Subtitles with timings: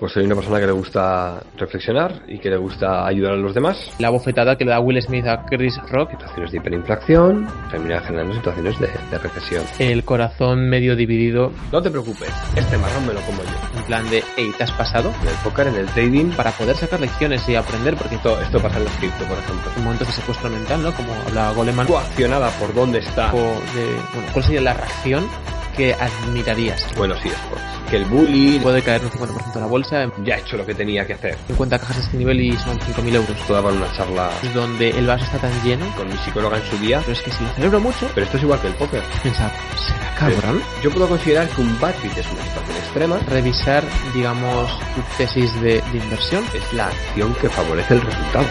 [0.00, 3.52] Pues soy una persona que le gusta reflexionar y que le gusta ayudar a los
[3.52, 3.92] demás.
[3.98, 6.12] La bofetada que le da Will Smith a Chris Rock.
[6.12, 9.62] Situaciones de hiperinflación termina generando situaciones de, de recesión.
[9.78, 11.52] El corazón medio dividido.
[11.70, 13.78] No te preocupes, este marrón me lo como yo.
[13.78, 15.12] En plan de, hey, ¿te has pasado?
[15.20, 16.30] En el póker, en el trading.
[16.30, 19.70] Para poder sacar lecciones y aprender, porque esto, esto pasa en el cripto, por ejemplo.
[19.76, 20.92] En momentos de secuestro mental, ¿no?
[20.94, 21.86] Como habla Goleman.
[21.86, 23.34] Coaccionada por dónde está.
[23.34, 25.28] O de, bueno, ¿Cuál sería la reacción
[25.76, 26.86] que admirarías?
[26.96, 27.58] Bueno, sí, es por
[27.90, 30.10] que el bullying puede caer un 50% de la bolsa.
[30.24, 31.36] Ya ha hecho lo que tenía que hacer.
[31.48, 33.36] 50 cajas de este nivel y son 5.000 euros.
[33.48, 34.30] Toda para una charla.
[34.54, 35.84] Donde el vaso está tan lleno.
[35.96, 37.00] Con mi psicóloga en su día.
[37.00, 38.08] Pero es que si lo celebro mucho.
[38.14, 39.02] Pero esto es igual que el póker.
[39.22, 40.62] Pensar, ¿será cabrón?
[40.82, 43.18] Yo puedo considerar que un bad beat es una situación extrema.
[43.28, 43.84] Revisar,
[44.14, 46.44] digamos, tu tesis de, de inversión.
[46.54, 48.46] Es la acción que favorece el resultado.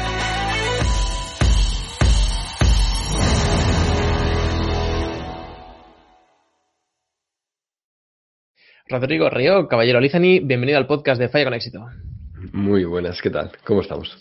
[8.90, 11.86] Rodrigo Río, Caballero Lizani, bienvenido al podcast de Falla con Éxito.
[12.54, 13.52] Muy buenas, ¿qué tal?
[13.64, 14.18] ¿Cómo estamos?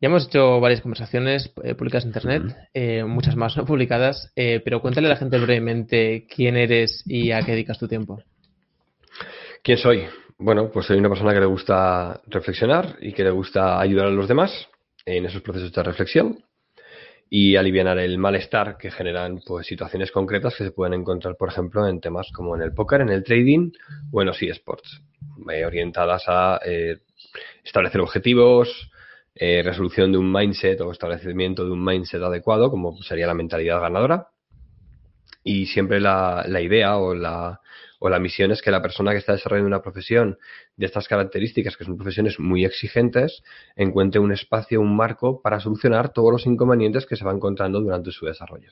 [0.00, 4.62] Ya hemos hecho varias conversaciones eh, públicas en Internet, eh, muchas más no publicadas, eh,
[4.64, 8.22] pero cuéntale a la gente brevemente quién eres y a qué dedicas tu tiempo.
[9.62, 10.06] ¿Quién soy?
[10.38, 14.10] Bueno, pues soy una persona que le gusta reflexionar y que le gusta ayudar a
[14.10, 14.68] los demás
[15.04, 16.38] en esos procesos de reflexión
[17.32, 21.86] y aliviar el malestar que generan pues, situaciones concretas que se pueden encontrar, por ejemplo,
[21.86, 23.70] en temas como en el póker, en el trading
[24.10, 25.00] o en los eSports,
[25.52, 26.98] eh, orientadas a eh,
[27.64, 28.90] establecer objetivos,
[29.36, 33.80] eh, resolución de un mindset o establecimiento de un mindset adecuado, como sería la mentalidad
[33.80, 34.26] ganadora.
[35.44, 37.60] Y siempre la, la idea o la,
[38.00, 40.38] o la misión es que la persona que está desarrollando una profesión
[40.76, 43.42] de estas características, que son profesiones muy exigentes,
[43.76, 48.10] encuentre un espacio, un marco para solucionar todos los inconvenientes que se va encontrando durante
[48.10, 48.70] su desarrollo.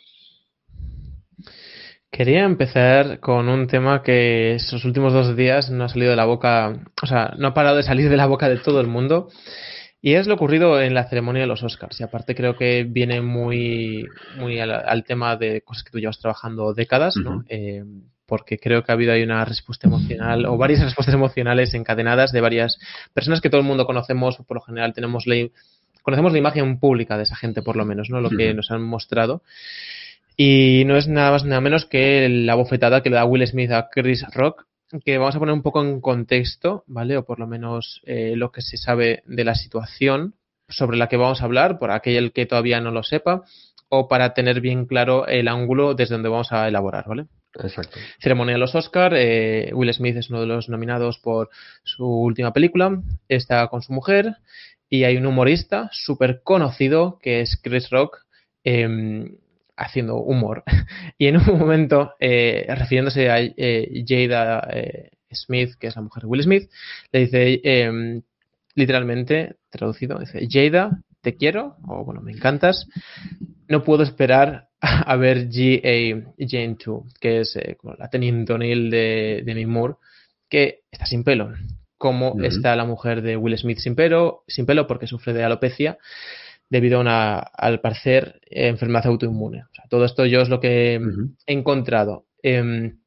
[2.11, 6.25] Quería empezar con un tema que estos últimos dos días no ha salido de la
[6.25, 9.29] boca, o sea, no ha parado de salir de la boca de todo el mundo.
[10.01, 12.01] Y es lo ocurrido en la ceremonia de los Oscars.
[12.01, 14.07] Y aparte creo que viene muy,
[14.39, 17.45] muy al, tema de cosas que tú llevas trabajando décadas, ¿no?
[18.29, 22.43] Porque creo que ha habido ahí una respuesta emocional o varias respuestas emocionales encadenadas de
[22.43, 22.79] varias
[23.15, 25.49] personas que todo el mundo conocemos, por lo general tenemos la,
[26.03, 28.21] conocemos la imagen pública de esa gente por lo menos, ¿no?
[28.21, 29.43] Lo que nos han mostrado.
[30.37, 33.73] Y no es nada más nada menos que la bofetada que le da Will Smith
[33.73, 34.67] a Chris Rock,
[35.05, 37.17] que vamos a poner un poco en contexto, ¿vale?
[37.17, 40.35] O por lo menos eh, lo que se sabe de la situación
[40.69, 43.43] sobre la que vamos a hablar, por aquel que todavía no lo sepa,
[43.89, 47.27] o para tener bien claro el ángulo desde donde vamos a elaborar, ¿vale?
[48.21, 49.13] Ceremonia de los Oscar.
[49.17, 51.51] Eh, Will Smith es uno de los nominados por
[51.83, 53.03] su última película.
[53.29, 54.37] Está con su mujer.
[54.91, 58.25] Y hay un humorista súper conocido que es Chris Rock.
[58.65, 59.37] Em,
[59.77, 60.65] haciendo humor.
[61.19, 64.69] y en un momento, eh, refiriéndose a eh, Jada
[65.31, 66.71] Smith, que es la mujer de Will Smith,
[67.13, 68.23] le dice em,
[68.75, 72.89] literalmente, traducido, dice, Jada, te quiero, o bueno, me encantas,
[73.69, 76.33] no puedo esperar a ver G.A.
[76.39, 79.97] Jane 2, que es eh, la teniente O'Neill de, de Moore,
[80.49, 81.53] que está sin pelo.
[81.99, 85.99] Como está la mujer de Will Smith sin pelo, sin pelo porque sufre de alopecia
[86.71, 89.65] debido a una, al parecer, enfermedad autoinmune.
[89.91, 92.25] todo esto yo es lo que he encontrado.
[92.43, 93.01] Em,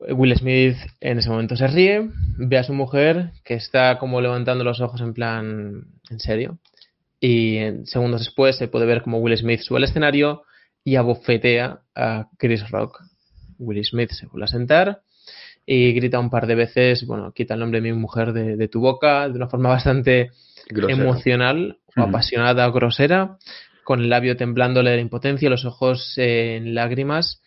[0.00, 4.64] Will Smith en ese momento se ríe, ve a su mujer que está como levantando
[4.64, 6.58] los ojos en plan, ¿en serio?
[7.20, 10.42] Y segundos después se puede ver como Will Smith sube al escenario
[10.82, 13.00] y abofetea a Chris Rock.
[13.58, 15.02] Will Smith se vuelve a sentar
[15.66, 18.80] y grita un par de veces, bueno, quita el nombre de mi mujer de, tu
[18.80, 20.30] boca de una forma bastante
[20.88, 23.36] emocional o apasionada o grosera,
[23.84, 27.42] con el labio temblándole de impotencia, los ojos en lágrimas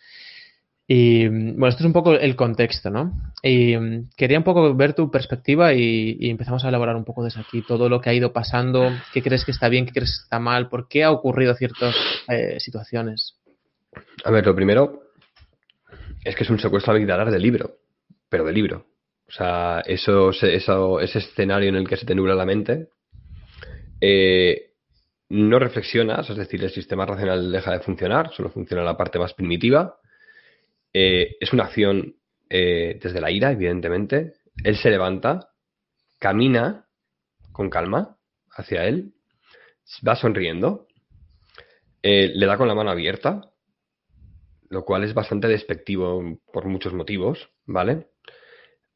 [0.86, 3.12] y bueno, esto es un poco el contexto, ¿no?
[3.42, 7.40] Y mm, quería un poco ver tu perspectiva y, empezamos a elaborar un poco desde
[7.40, 10.24] aquí todo lo que ha ido pasando, qué crees que está bien, qué crees que
[10.24, 11.94] está mal, por qué ha ocurrido ciertas
[12.28, 13.38] eh, situaciones.
[14.24, 15.04] A ver, lo primero
[16.22, 17.78] es que es un secuestro habitual de libro,
[18.28, 18.86] pero de libro.
[19.26, 22.88] O sea, eso, eso, ese escenario en el que se te nubla la mente,
[24.02, 24.72] eh,
[25.30, 29.32] no reflexionas, es decir, el sistema racional deja de funcionar, solo funciona la parte más
[29.32, 29.96] primitiva
[30.94, 32.14] eh, es una acción
[32.48, 34.34] eh, desde la ira, evidentemente.
[34.62, 35.50] Él se levanta,
[36.20, 36.86] camina
[37.52, 38.16] con calma
[38.52, 39.12] hacia él,
[40.06, 40.86] va sonriendo,
[42.02, 43.50] eh, le da con la mano abierta,
[44.70, 48.08] lo cual es bastante despectivo por muchos motivos, ¿vale?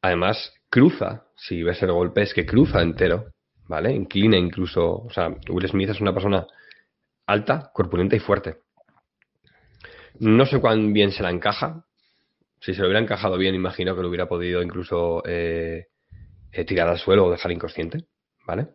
[0.01, 3.31] Además, cruza, si ves el golpe, es que cruza entero,
[3.67, 3.91] ¿vale?
[3.91, 6.47] Inclina incluso, o sea, Will Smith es una persona
[7.27, 8.61] alta, corpulenta y fuerte.
[10.19, 11.85] No sé cuán bien se la encaja,
[12.59, 15.87] si se lo hubiera encajado bien, imagino que lo hubiera podido incluso eh,
[16.51, 18.05] eh, tirar al suelo o dejar inconsciente,
[18.45, 18.67] ¿vale?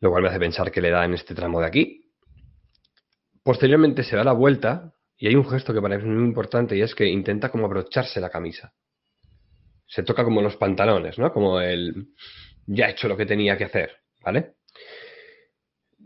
[0.00, 2.12] Lo cual me hace pensar que le da en este tramo de aquí.
[3.42, 6.76] Posteriormente se da la vuelta y hay un gesto que para mí es muy importante
[6.76, 8.72] y es que intenta como abrocharse la camisa.
[9.86, 11.32] Se toca como los pantalones, ¿no?
[11.32, 12.08] Como el
[12.66, 13.90] ya he hecho lo que tenía que hacer,
[14.22, 14.54] ¿vale?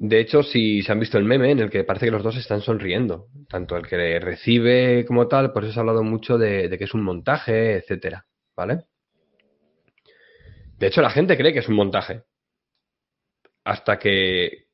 [0.00, 2.36] De hecho, si se han visto el meme en el que parece que los dos
[2.36, 6.84] están sonriendo, tanto el que recibe como tal, pues se ha hablado mucho de, que
[6.84, 8.24] es un montaje, etcétera,
[8.56, 8.84] ¿vale?
[10.78, 12.22] De hecho, la gente cree que es un montaje.
[13.64, 14.68] Hasta que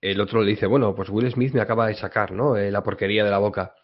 [0.00, 2.56] el otro le dice, bueno, pues Will Smith me acaba de sacar, ¿no?
[2.56, 3.76] Eh, la porquería de la boca.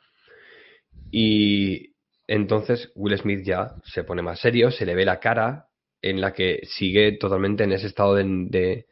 [1.13, 1.95] Y
[2.27, 5.69] entonces Will Smith ya se pone más serio, se le ve la cara
[6.03, 8.87] en la que sigue totalmente en ese estado de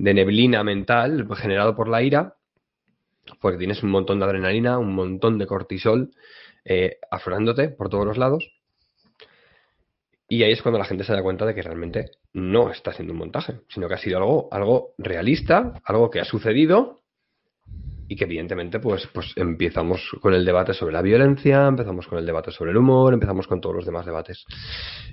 [0.00, 2.34] neblina mental generado por la ira,
[3.40, 6.10] porque tienes un montón de adrenalina, un montón de cortisol
[6.64, 8.50] eh, aflorándote por todos los lados.
[10.28, 13.12] Y ahí es cuando la gente se da cuenta de que realmente no está siendo
[13.12, 17.00] un montaje, sino que ha sido algo, algo realista, algo que ha sucedido
[18.06, 22.26] y que evidentemente pues, pues empezamos con el debate sobre la violencia, empezamos con el
[22.26, 24.44] debate sobre el humor, empezamos con todos los demás debates.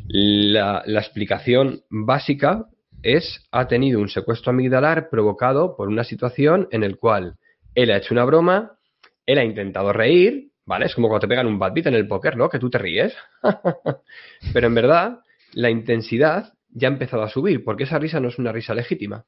[0.07, 2.67] La, la explicación básica
[3.03, 7.35] es, ha tenido un secuestro amigdalar provocado por una situación en el cual
[7.75, 8.77] él ha hecho una broma,
[9.25, 10.85] él ha intentado reír, ¿vale?
[10.85, 12.49] Es como cuando te pegan un bad beat en el póker, ¿no?
[12.49, 13.15] Que tú te ríes.
[14.53, 15.19] Pero en verdad,
[15.53, 19.25] la intensidad ya ha empezado a subir, porque esa risa no es una risa legítima.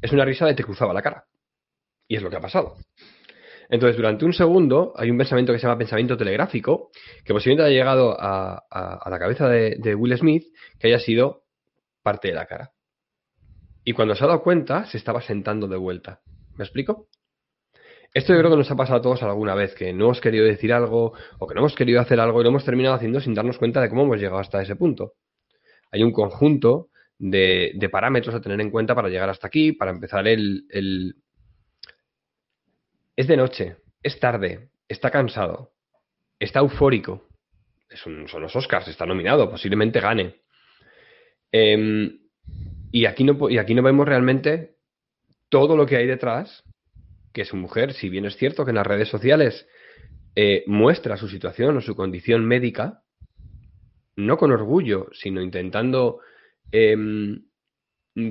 [0.00, 1.24] Es una risa de te cruzaba la cara.
[2.08, 2.76] Y es lo que ha pasado.
[3.68, 6.90] Entonces, durante un segundo, hay un pensamiento que se llama pensamiento telegráfico,
[7.24, 8.64] que posiblemente haya llegado a,
[9.08, 10.44] la cabeza de Will Smith,
[10.78, 11.41] que haya sido
[12.02, 12.72] parte de la cara.
[13.84, 16.20] Y cuando se ha dado cuenta, se estaba sentando de vuelta.
[16.56, 17.08] ¿Me explico?
[18.14, 20.44] Esto yo creo que nos ha pasado a todos alguna vez, que no hemos querido
[20.44, 23.34] decir algo o que no hemos querido hacer algo y lo hemos terminado haciendo sin
[23.34, 25.14] darnos cuenta de cómo hemos llegado hasta ese punto.
[25.90, 30.28] Hay un conjunto de, parámetros a tener en cuenta para llegar hasta aquí, para empezar
[30.28, 31.14] el.
[33.16, 35.72] Es de noche, es tarde, está cansado,
[36.38, 37.28] está eufórico.
[37.94, 40.41] son los Oscars, está nominado, posiblemente gane.
[41.52, 42.18] Em,
[42.90, 44.76] y, aquí no, y aquí no vemos realmente
[45.48, 46.64] todo lo que hay detrás,
[47.32, 49.66] que su mujer, si bien es cierto que en las redes sociales
[50.34, 53.02] eh, muestra su situación o su condición médica,
[54.16, 56.20] no con orgullo, sino intentando
[56.70, 57.44] em,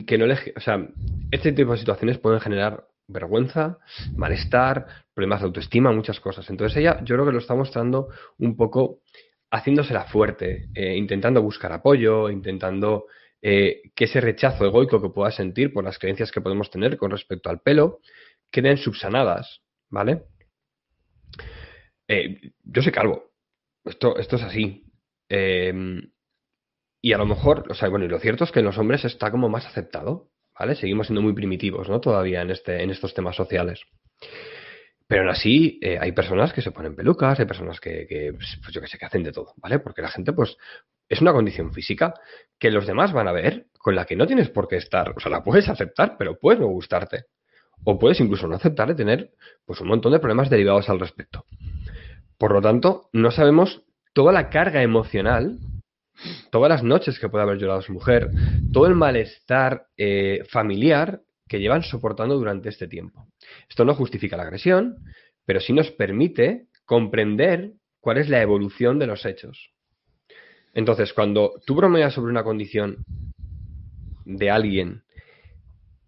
[0.06, 0.35] que no le...
[0.56, 0.88] O sea,
[1.31, 3.77] este tipo de situaciones pueden generar vergüenza,
[4.15, 6.50] malestar, problemas de autoestima, muchas cosas.
[6.50, 8.09] Entonces ella yo creo que lo está mostrando
[8.39, 9.00] un poco
[9.51, 13.07] haciéndosela fuerte, eh, intentando buscar apoyo, intentando
[13.42, 17.12] eh, que ese rechazo egoico que pueda sentir por las creencias que podemos tener con
[17.12, 18.00] respecto al pelo
[18.50, 20.24] queden subsanadas, ¿vale?
[22.07, 23.31] Eh, yo soy calvo,
[23.86, 24.86] esto, esto es así.
[27.03, 29.06] y a lo mejor, o sea, bueno, y lo cierto es que en los hombres
[29.06, 30.75] está como más aceptado, ¿vale?
[30.75, 32.00] Seguimos siendo muy primitivos, ¿no?
[32.00, 33.81] Todavía en, este, en estos temas sociales.
[35.11, 38.79] Pero aún así, eh, hay personas que se ponen pelucas, hay personas que, pues, yo
[38.79, 39.79] que sé, que hacen de todo, ¿vale?
[39.79, 40.55] Porque la gente, pues,
[41.09, 42.13] es una condición física
[42.57, 45.09] que los demás van a ver, con la que no tienes por qué estar.
[45.09, 47.25] O sea, la puedes aceptar, pero puedes no gustarte.
[47.83, 49.31] O puedes incluso no aceptar y tener,
[49.65, 51.43] pues, un montón de problemas derivados al respecto.
[52.37, 53.83] Por lo tanto, no sabemos
[54.13, 55.57] toda la carga emocional,
[56.51, 58.29] todas las noches que puede haber llorado su mujer,
[58.71, 61.19] todo el malestar eh, familiar
[61.51, 63.27] que llevan soportando durante este tiempo.
[63.67, 65.03] Esto no justifica la agresión,
[65.46, 69.74] pero sí nos permite comprender cuál es la evolución de los hechos.
[70.74, 73.03] Entonces, cuando tú bromeas sobre una condición
[74.24, 75.03] de alguien,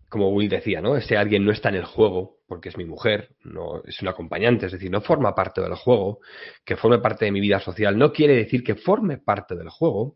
[0.08, 0.96] como Will decía, ¿no?
[0.96, 4.68] Ese alguien no está en el juego porque es mi mujer, no es un acompañante,
[4.68, 6.22] es decir, no forma parte del juego,
[6.64, 10.16] que forme parte de mi vida social, no quiere decir que forme parte del juego.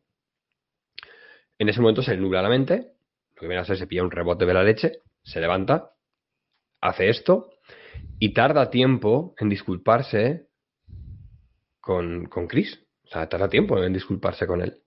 [1.59, 2.93] En ese momento se le nubla la mente,
[3.35, 5.91] lo que viene a ser se pilla un rebote de la leche se levanta,
[6.81, 7.49] hace esto
[8.17, 10.47] y tarda tiempo en disculparse
[11.81, 12.79] con, con Chris.
[13.03, 14.81] O sea, tarda tiempo en disculparse con él.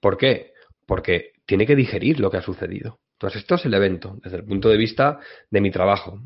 [0.00, 0.52] ¿Por qué?
[0.86, 3.00] Porque tiene que digerir lo que ha sucedido.
[3.14, 5.18] Entonces, esto es el evento, desde el punto de vista
[5.50, 6.20] de mi trabajo.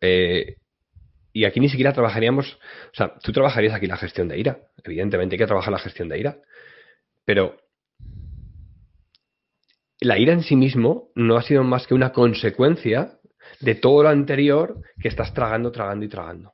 [0.00, 0.56] Eh,
[1.32, 4.58] y aquí ni siquiera trabajaríamos, o sea, tú trabajarías aquí la gestión de ira.
[4.82, 6.38] Evidentemente hay que trabajar la gestión de ira.
[7.24, 7.56] Pero
[10.00, 13.18] la ira en sí mismo no ha sido más que una consecuencia
[13.60, 16.52] de todo lo anterior que estás tragando, tragando y tragando.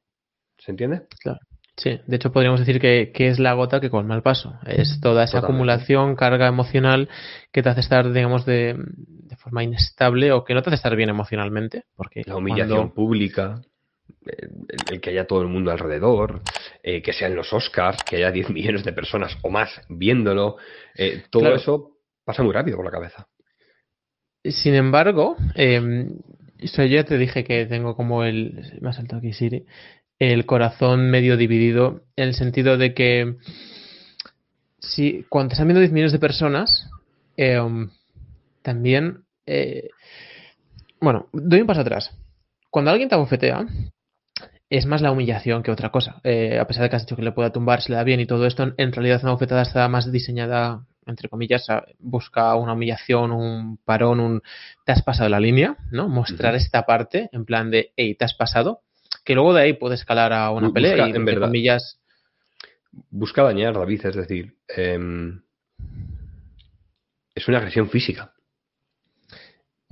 [0.59, 1.03] ¿Se entiende?
[1.21, 1.41] Claro.
[1.77, 4.55] Sí, de hecho podríamos decir que, es la gota que colma el paso.
[4.65, 7.09] Es toda esa acumulación, carga emocional
[7.51, 8.77] que te hace estar, digamos, de,
[9.39, 11.85] forma inestable o que no te hace estar bien emocionalmente.
[11.97, 13.61] Porque la humillación pública,
[14.25, 16.43] el, que haya todo el mundo alrededor,
[16.83, 20.57] eh, que sean los Oscars, que haya 10 millones de personas o más viéndolo,
[20.95, 23.27] eh, todo eso pasa muy rápido por la cabeza.
[24.45, 26.07] Sin embargo, eh,
[26.59, 28.79] yo ya te dije que tengo como el.
[28.81, 29.65] Me ha saltado aquí Siri.
[30.19, 32.03] El corazón medio dividido.
[32.17, 33.37] En el sentido de que.
[34.79, 36.91] Si cuando están viendo 10 millones de personas.
[37.37, 37.91] Em,
[38.63, 39.25] también.
[39.47, 39.89] Eh,
[41.01, 42.17] bueno, doy un paso atrás.
[42.71, 43.67] Cuando alguien te abofetea,
[44.71, 46.21] es más la humillación que otra cosa.
[46.25, 48.21] Eh, a pesar de que has dicho que le pueda tumbar, se le da bien
[48.21, 51.66] y todo esto, en realidad una bofetada está más diseñada entre comillas,
[51.99, 54.42] busca una humillación, un parón, un
[54.84, 56.08] te has pasado la línea, ¿no?
[56.08, 58.80] Mostrar esta parte en plan de, hey, te has pasado,
[59.25, 62.00] que luego de ahí puede escalar a una pelea y, en entre comillas...
[63.11, 65.42] Busca dañar, David, es decir, em,
[67.34, 68.32] es una agresión física.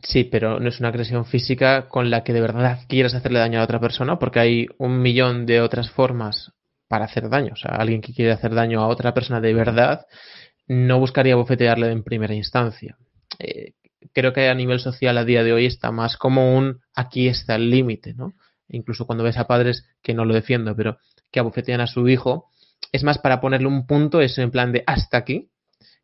[0.03, 3.61] Sí, pero no es una agresión física con la que de verdad quieras hacerle daño
[3.61, 6.53] a otra persona, porque hay un millón de otras formas
[6.89, 7.53] para hacer daño.
[7.55, 10.07] O sea, alguien que quiere hacer daño a otra persona de verdad
[10.73, 12.97] no buscaría bofetearle en primera instancia.
[13.39, 13.75] Eh,
[14.13, 17.57] creo que a nivel social a día de hoy está más como un aquí está
[17.57, 18.33] el límite, ¿no?
[18.69, 20.99] Incluso cuando ves a padres que no lo defiendo, pero
[21.31, 22.49] que abofetean a su hijo,
[22.91, 25.51] es más para ponerle un punto, es en plan de hasta aquí,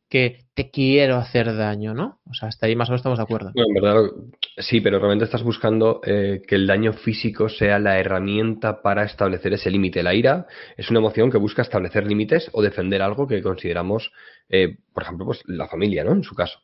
[0.08, 2.20] que te quiero hacer daño, ¿no?
[2.28, 3.52] O sea, hasta ahí más o menos estamos de acuerdo.
[3.54, 4.10] en verdad,
[4.56, 9.52] sí, pero realmente estás buscando eh, que el daño físico sea la herramienta para establecer
[9.52, 10.02] ese límite.
[10.02, 10.46] La ira
[10.76, 14.10] es una emoción que busca establecer límites o defender algo que consideramos,
[14.48, 16.12] eh, por ejemplo, pues la familia, ¿no?
[16.12, 16.60] En su caso.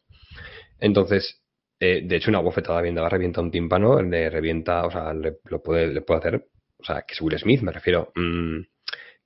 [0.81, 1.43] Entonces,
[1.79, 5.39] eh, de hecho, una bofetada bien dada revienta un tímpano, le revienta, o sea, le,
[5.45, 6.47] lo puede, le puede hacer,
[6.79, 8.61] o sea, que es Will Smith, me refiero, mm,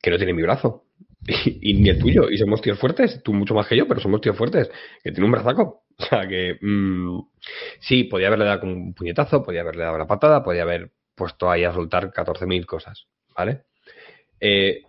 [0.03, 0.88] que no tiene mi brazo
[1.61, 2.31] y, ni el tuyo.
[2.31, 4.71] Y somos tíos fuertes, tú mucho más que yo, pero somos tíos fuertes,
[5.03, 5.85] que tiene un brazaco.
[5.99, 7.21] O sea que mm,
[7.81, 11.65] sí, podía haberle dado un puñetazo, podía haberle dado la patada, podía haber puesto ahí
[11.65, 13.63] a soltar 14.000 cosas, ¿vale?
[14.39, 14.83] Eh,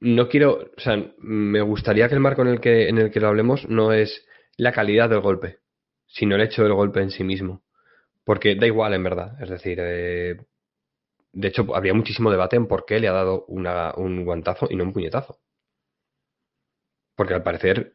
[0.00, 3.20] no quiero, o sea, me gustaría que el marco en el que, en el que
[3.20, 5.58] lo hablemos no es la calidad del golpe,
[6.06, 7.62] sino el hecho del golpe en sí mismo.
[8.24, 9.40] Porque da igual, en verdad.
[9.40, 10.36] Es decir, eh,
[11.38, 14.82] de hecho, habría muchísimo debate en por qué le ha dado un guantazo y no
[14.82, 15.38] un puñetazo.
[17.14, 17.94] Porque al parecer,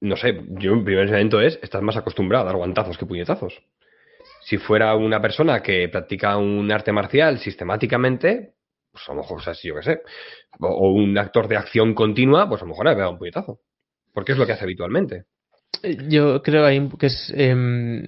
[0.00, 3.62] no sé, yo mi primer pensamiento es, estás más acostumbrado a dar guantazos que puñetazos.
[4.40, 8.54] Si fuera una persona que practica un arte marcial sistemáticamente,
[8.90, 10.00] pues a lo mejor, o sea, yo qué sé,
[10.58, 13.60] o, un actor de acción continua, pues a lo mejor le ha dado un puñetazo.
[14.14, 15.26] Porque es lo que hace habitualmente.
[16.08, 16.64] Yo creo
[16.98, 18.06] que es em,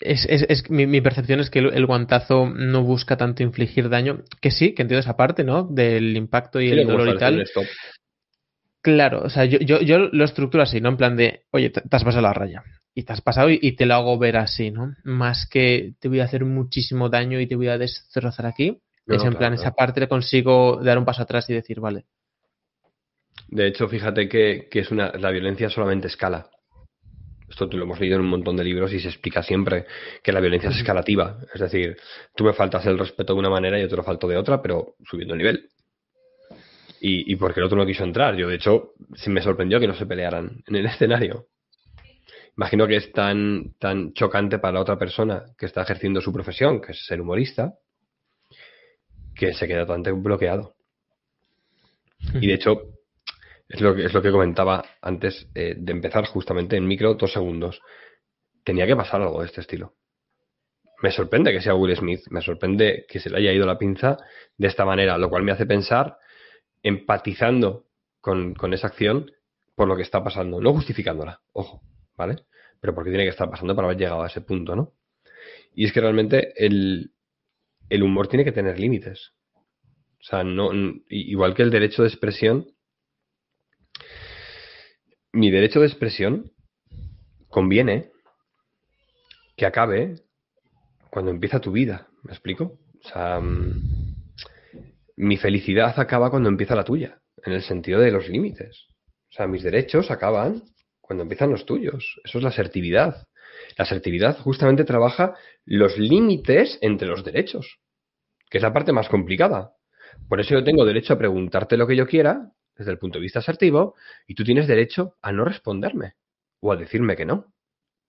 [0.00, 4.50] es, es, es mi, percepción es que el, guantazo no busca tanto infligir daño, que
[4.50, 5.64] sí, que entiendo esa parte, ¿no?
[5.64, 7.44] Del impacto y el dolor y tal.
[8.82, 10.90] Claro, o sea, yo, yo, yo, lo estructuro así, ¿no?
[10.90, 12.62] En plan de, oye, te, has pasado la raya.
[12.94, 14.94] Y te has pasado y, te lo hago ver así, ¿no?
[15.04, 18.78] Más que te voy a hacer muchísimo daño y te voy a destrozar aquí.
[19.06, 22.06] es en plan, esa parte le consigo dar un paso atrás y decir, vale.
[23.48, 26.48] De hecho, fíjate que, que es una, la violencia solamente escala.
[27.56, 29.86] Esto lo hemos leído en un montón de libros y se explica siempre
[30.22, 31.38] que la violencia es escalativa.
[31.54, 31.96] Es decir,
[32.34, 34.60] tú me faltas el respeto de una manera y yo te lo falto de otra,
[34.60, 35.70] pero subiendo el nivel.
[37.00, 38.36] Y, y porque el otro no quiso entrar.
[38.36, 38.92] Yo, de hecho,
[39.28, 41.46] me sorprendió que no se pelearan en el escenario.
[42.58, 46.82] Imagino que es tan, tan chocante para la otra persona que está ejerciendo su profesión,
[46.82, 47.72] que es ser humorista,
[49.34, 50.74] que se queda totalmente bloqueado.
[52.34, 52.95] Y de hecho,
[53.68, 57.32] es lo que, es lo que comentaba antes eh, de empezar justamente en micro, dos
[57.32, 57.80] segundos.
[58.64, 59.94] Tenía que pasar algo de este estilo.
[61.02, 64.16] Me sorprende que sea Will Smith, me sorprende que se le haya ido la pinza
[64.56, 66.16] de esta manera, lo cual me hace pensar,
[66.82, 67.86] empatizando
[68.20, 69.30] con, con esa acción,
[69.74, 71.82] por lo que está pasando, no justificándola, ojo,
[72.16, 72.36] ¿vale?
[72.80, 74.94] Pero porque tiene que estar pasando para haber llegado a ese punto, ¿no?
[75.74, 77.12] Y es que realmente el,
[77.90, 79.32] el humor tiene que tener límites.
[80.18, 80.70] O sea, no,
[81.10, 82.66] igual que el derecho de expresión,
[85.32, 86.52] mi derecho de expresión
[87.48, 88.10] conviene
[89.56, 90.16] que acabe
[91.10, 92.08] cuando empieza tu vida.
[92.22, 92.78] ¿Me explico?
[93.04, 94.16] O sea, mm,
[95.16, 98.86] mi felicidad acaba cuando empieza la tuya, en el sentido de los límites.
[99.30, 100.62] O sea, mis derechos acaban
[101.00, 102.20] cuando empiezan los tuyos.
[102.24, 103.26] Eso es la asertividad.
[103.76, 105.34] La asertividad justamente trabaja
[105.64, 107.78] los límites entre los derechos,
[108.50, 109.72] que es la parte más complicada.
[110.28, 113.22] Por eso yo tengo derecho a preguntarte lo que yo quiera desde el punto de
[113.22, 113.94] vista asertivo
[114.26, 116.14] y tú tienes derecho a no responderme
[116.60, 117.52] o a decirme que no.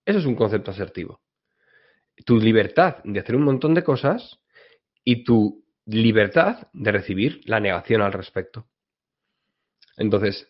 [0.06, 1.22] Eso es un concepto asertivo.
[2.26, 4.40] Tu libertad de hacer un montón de cosas
[5.04, 8.68] y tu libertad de recibir la negación al respecto.
[9.96, 10.48] Entonces,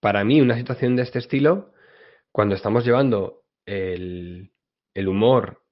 [0.00, 1.72] para mí una situación de este estilo,
[2.32, 4.52] cuando estamos llevando el,
[4.94, 5.62] el humor,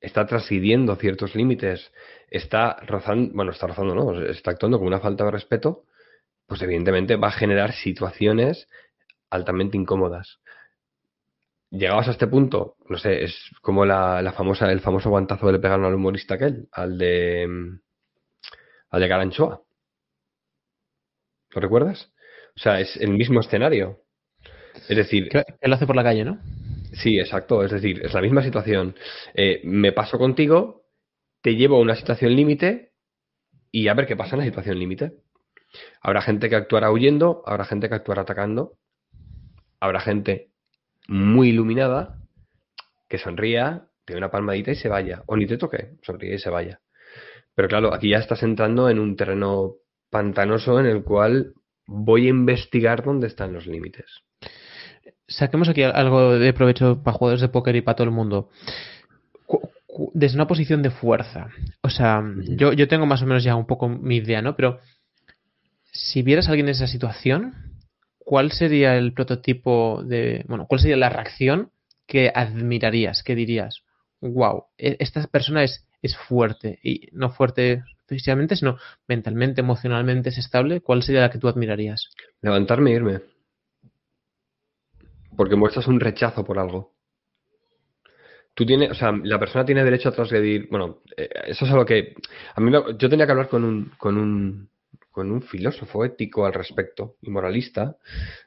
[0.00, 1.92] está transgrediendo ciertos límites,
[2.28, 5.84] está rozando, bueno, está rozando, no, está actuando con una falta de respeto,
[6.52, 8.68] pues evidentemente va a generar situaciones
[9.30, 10.38] altamente incómodas.
[11.70, 15.60] Llegados a este punto, no sé, es como la, famosa, el famoso guantazo que le
[15.60, 17.48] pegaron al humorista aquel, al de
[18.90, 19.62] al de Garanchoa.
[21.54, 22.12] ¿Lo recuerdas?
[22.54, 24.02] O sea, es el mismo escenario.
[24.90, 25.30] Es decir.
[25.32, 26.38] Él lo hace por la calle, ¿no?
[26.92, 27.64] Sí, exacto.
[27.64, 28.94] Es decir, es la misma situación.
[29.32, 30.84] Eh, me paso contigo,
[31.40, 32.92] te llevo a una situación límite
[33.70, 35.14] y a ver qué pasa en la situación límite.
[36.00, 38.74] Habrá gente que actuará huyendo, habrá gente que actuará atacando,
[39.80, 40.50] habrá gente
[41.08, 42.18] muy iluminada
[43.08, 45.22] que sonría, te dé una palmadita y se vaya.
[45.26, 46.80] O ni te toque, sonríe y se vaya.
[47.54, 49.74] Pero claro, aquí ya estás entrando en un terreno
[50.10, 51.54] pantanoso en el cual
[51.86, 54.22] voy a investigar dónde están los límites.
[55.28, 58.50] Saquemos aquí algo de provecho para jugadores de póker y para todo el mundo.
[60.14, 61.48] Desde una posición de fuerza.
[61.82, 64.56] O sea, yo, yo tengo más o menos ya un poco mi idea, ¿no?
[64.56, 64.80] Pero
[65.92, 67.54] si vieras a alguien en esa situación,
[68.18, 70.44] ¿cuál sería el prototipo de.
[70.48, 71.70] Bueno, cuál sería la reacción
[72.06, 73.22] que admirarías?
[73.22, 73.84] ¿Qué dirías?
[74.20, 76.78] Wow, e, esta persona es, es fuerte.
[76.82, 82.08] Y no fuerte físicamente, sino mentalmente, emocionalmente es estable, ¿cuál sería la que tú admirarías?
[82.40, 83.20] Levantarme e irme.
[85.36, 86.92] Porque muestras un rechazo por algo.
[88.54, 90.68] Tú tienes, o sea, la persona tiene derecho a transgredir.
[90.70, 92.14] Bueno, eh, eso es algo que.
[92.54, 94.68] A mí yo tenía que hablar con un, con un,
[95.12, 97.96] con un filósofo ético al respecto y moralista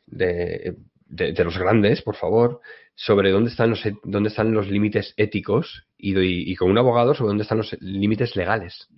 [0.06, 0.76] de,
[1.08, 2.60] de, los grandes, por favor,
[2.96, 7.30] sobre dónde están los, dónde están los límites éticos y, y con un abogado sobre
[7.30, 8.90] dónde están los límites legales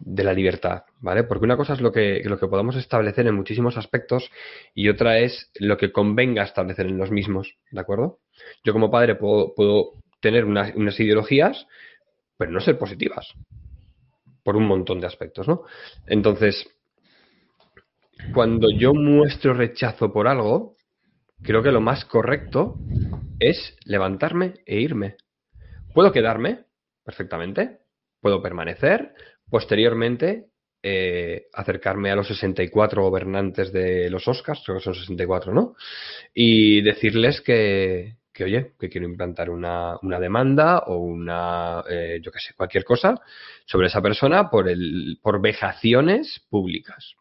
[0.00, 1.24] de la libertad, ¿vale?
[1.24, 4.30] Porque una cosa es lo que, lo que podamos establecer en muchísimos aspectos
[4.74, 8.18] y otra es lo que convenga establecer en los mismos, ¿de acuerdo?
[8.64, 11.66] Yo como padre puedo, puedo tener unas, unas ideologías,
[12.38, 13.34] pero no ser positivas,
[14.42, 15.62] por un montón de aspectos, ¿no?
[16.06, 16.68] Entonces,
[18.34, 20.76] cuando yo muestro rechazo por algo,
[21.42, 22.76] creo que lo más correcto
[23.38, 25.16] es levantarme e irme.
[25.94, 26.64] Puedo quedarme
[27.04, 27.80] perfectamente,
[28.20, 29.14] puedo permanecer,
[29.50, 30.46] Posteriormente,
[30.80, 35.74] eh, acercarme a los 64 gobernantes de los Oscars, creo que son 64, ¿no?
[36.32, 42.32] Y decirles que, que oye, que quiero implantar una, una demanda o una, eh, yo
[42.32, 43.20] qué sé, cualquier cosa
[43.66, 47.16] sobre esa persona por, el, por vejaciones públicas.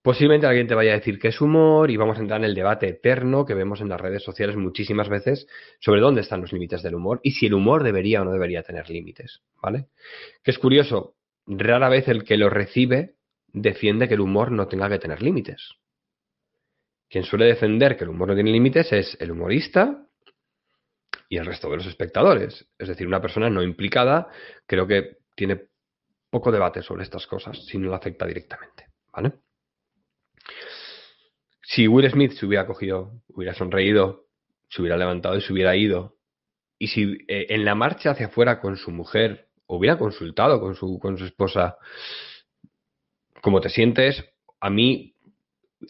[0.00, 2.54] Posiblemente alguien te vaya a decir que es humor y vamos a entrar en el
[2.54, 5.46] debate eterno que vemos en las redes sociales muchísimas veces
[5.80, 8.62] sobre dónde están los límites del humor y si el humor debería o no debería
[8.62, 9.88] tener límites, ¿vale?
[10.42, 11.14] Que es curioso,
[11.46, 13.16] rara vez el que lo recibe
[13.52, 15.74] defiende que el humor no tenga que tener límites.
[17.14, 20.04] Quien suele defender que el humor no tiene límites es el humorista
[21.28, 22.66] y el resto de los espectadores.
[22.76, 24.26] Es decir, una persona no implicada
[24.66, 25.68] creo que tiene
[26.28, 29.34] poco debate sobre estas cosas si no le afecta directamente, ¿vale?
[31.62, 34.26] Si Will Smith se hubiera cogido, hubiera sonreído,
[34.68, 36.16] se hubiera levantado y se hubiera ido,
[36.80, 40.98] y si eh, en la marcha hacia afuera con su mujer hubiera consultado con su,
[40.98, 41.76] con su esposa
[43.40, 44.24] cómo te sientes,
[44.58, 45.13] a mí,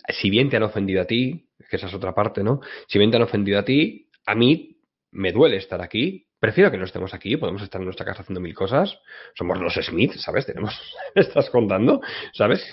[0.09, 2.61] si bien te han ofendido a ti, que esa es otra parte, ¿no?
[2.89, 4.79] Si bien te han ofendido a ti, a mí
[5.13, 8.41] me duele estar aquí, prefiero que no estemos aquí, podemos estar en nuestra casa haciendo
[8.41, 8.99] mil cosas.
[9.35, 10.47] Somos los Smith, ¿sabes?
[10.47, 10.79] Tenemos,
[11.15, 12.01] estás contando,
[12.33, 12.65] ¿sabes?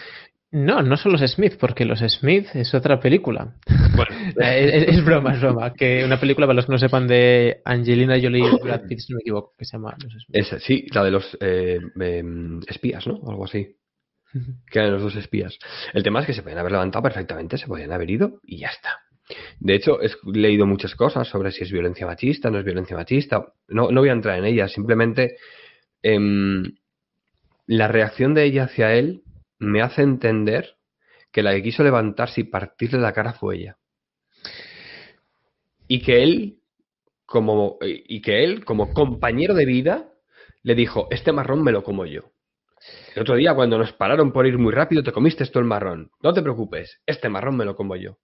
[0.51, 3.55] No, no son los Smith, porque los Smith es otra película.
[3.95, 4.13] Bueno.
[4.37, 5.73] es, broma, es broma.
[5.73, 9.13] Que una película, para los que no sepan, de Angelina Jolie y Brad Pitt, si
[9.13, 10.61] no me equivoco, que se llama Los Smith.
[10.61, 13.21] sí, la de los eh, em, espías, ¿no?
[13.29, 13.77] Algo así.
[14.69, 15.57] Que eran los dos espías.
[15.93, 18.69] El tema es que se podían haber levantado perfectamente, se podían haber ido y ya
[18.69, 18.99] está.
[19.59, 23.53] De hecho, he leído muchas cosas sobre si es violencia machista, no es violencia machista.
[23.67, 25.37] No, no voy a entrar en ellas, simplemente
[26.01, 26.63] em,
[27.67, 29.23] la reacción de ella hacia él
[29.59, 30.75] me hace entender
[31.31, 33.77] que la que quiso levantarse y partirle la cara fue ella.
[35.87, 36.59] Y que él,
[37.25, 40.09] como, y que él, como compañero de vida,
[40.63, 42.30] le dijo, este marrón me lo como yo.
[43.15, 46.11] El otro día, cuando nos pararon por ir muy rápido, te comiste esto el marrón.
[46.21, 48.17] No te preocupes, este marrón me lo como yo.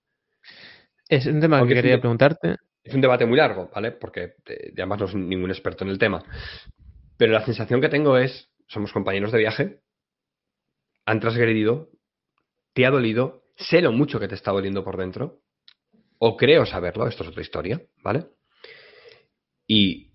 [1.07, 2.57] Es un tema que quería preguntarte.
[2.83, 3.91] Es un debate muy largo, ¿vale?
[3.91, 6.23] Porque eh, además no soy ningún experto en el tema.
[7.17, 9.79] Pero la sensación que tengo es, somos compañeros de viaje,
[11.05, 11.89] han transgredido,
[12.73, 15.41] te ha dolido, sé lo mucho que te está doliendo por dentro,
[16.19, 18.25] o creo saberlo, esto es otra historia, ¿vale?
[19.67, 20.13] Y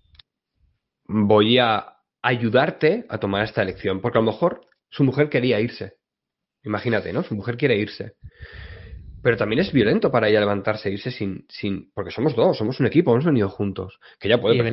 [1.05, 1.92] voy a
[2.23, 5.97] ayudarte a tomar esta elección, porque a lo mejor su mujer quería irse.
[6.63, 7.21] Imagínate, ¿no?
[7.23, 8.13] Su mujer quiere irse.
[9.21, 11.91] Pero también es violento para ella levantarse e irse sin, sin.
[11.93, 13.99] Porque somos dos, somos un equipo, hemos venido juntos.
[14.19, 14.55] Que ya puede.
[14.55, 14.63] Y a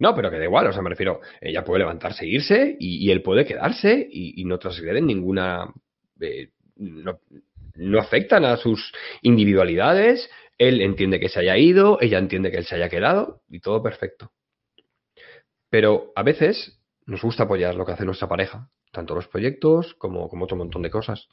[0.00, 3.10] no, pero que da igual, o sea, me refiero, ella puede levantarse e irse y,
[3.10, 5.72] él puede quedarse y, no transgreden ninguna...
[6.20, 12.58] Eh, no afectan a sus individualidades, él entiende que se haya ido, ella entiende que
[12.58, 14.32] él se haya quedado y todo perfecto.
[15.70, 20.28] Pero a veces nos gusta apoyar lo que hace nuestra pareja, tanto los proyectos como,
[20.30, 21.28] otro montón de cosas.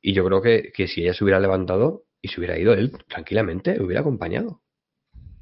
[0.00, 2.92] Y yo creo que, que si ella se hubiera levantado y se hubiera ido él
[3.08, 4.62] tranquilamente, hubiera acompañado.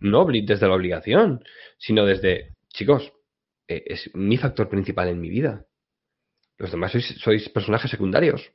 [0.00, 1.44] No desde la obligación,
[1.78, 3.12] sino desde, chicos,
[3.68, 5.64] eh, es mi factor principal en mi vida.
[6.58, 8.50] Los demás sois, personajes secundarios.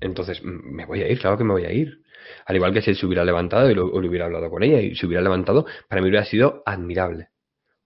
[0.00, 2.02] Entonces, me voy a ir, claro que me voy a ir.
[2.46, 4.94] Al igual que si él se hubiera levantado y lo, hubiera hablado con ella y
[4.94, 7.30] se hubiera levantado, para mí hubiera sido admirable.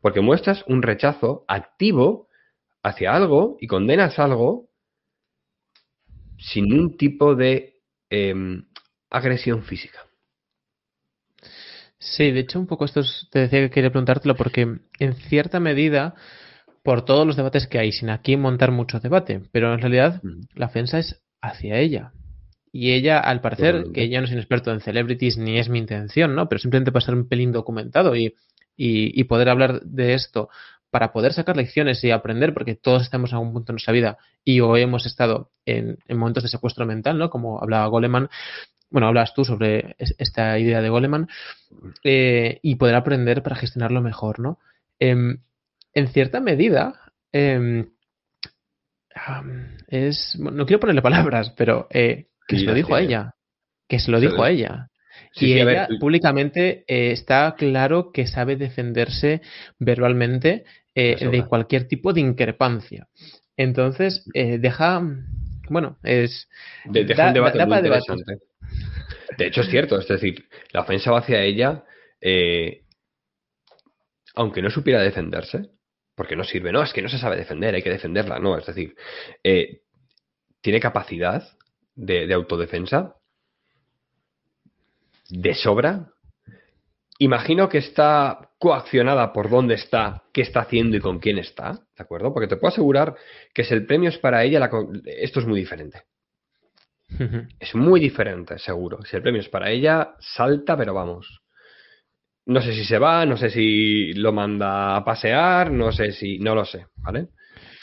[0.02, 2.28] Porque muestras un rechazo activo
[2.82, 4.68] hacia algo y condenas algo
[6.36, 8.66] sin un tipo de em,
[9.08, 10.00] agresión física.
[11.98, 16.16] Sí, de hecho, un poco esto te decía que quería preguntártelo porque en cierta medida,
[16.82, 20.20] por todos los debates que hay, sin aquí montar mucho debate, pero en realidad
[20.54, 22.12] la ofensa es hacia ella.
[22.72, 25.78] Y ella, al parecer, que ella no es un experto en celebrities ni es mi
[25.78, 26.48] intención, ¿no?
[26.48, 28.34] Pero simplemente para estar un pelín documentado y,
[28.76, 30.48] y, poder hablar de esto
[30.90, 34.18] para poder sacar lecciones y aprender, porque todos estamos en algún punto en nuestra vida
[34.44, 37.30] y o hemos estado en, en momentos de secuestro mental, ¿no?
[37.30, 38.28] Como hablaba Goleman,
[38.92, 41.28] bueno, hablas tú sobre esta idea de Goleman,
[42.04, 44.58] eh, y poder aprender para gestionarlo mejor, ¿no?
[44.98, 45.38] Em,
[45.94, 47.00] en cierta medida,
[47.32, 47.90] em,
[49.88, 53.34] es, no quiero ponerle palabras, pero eh, que se lo dijo a ella,
[53.88, 54.90] que se lo dijo a ella.
[55.34, 59.42] Y ella públicamente eh, está claro que sabe defenderse
[59.78, 63.08] verbalmente de cualquier tipo de increpancia.
[63.56, 65.02] Entonces, deja,
[65.70, 66.50] bueno, es...
[66.84, 68.38] deja un debate muy interesante.
[69.38, 71.84] De hecho, es cierto, es decir, la ofensa va hacia ella,
[72.20, 72.84] eh,
[74.34, 75.70] aunque no supiera defenderse,
[76.14, 78.66] porque no sirve, no, es que no se sabe defender, hay que defenderla, no, es
[78.66, 78.94] decir,
[79.42, 79.82] eh,
[80.60, 81.42] tiene capacidad
[81.94, 83.16] de, autodefensa
[85.32, 86.08] de sobra.
[87.18, 92.02] Imagino que está coaccionada por dónde está, qué está haciendo y con quién está, ¿de
[92.02, 92.32] acuerdo?
[92.32, 93.14] Porque te puedo asegurar
[93.54, 94.68] que si el premio es para ella,
[95.06, 96.02] esto es muy diferente.
[97.60, 99.02] Es muy diferente, seguro.
[99.04, 101.42] Si el premio es para ella, salta, pero vamos.
[102.46, 106.38] No sé si se va, no sé si lo manda a pasear, no sé si.
[106.38, 107.28] No lo sé, ¿vale?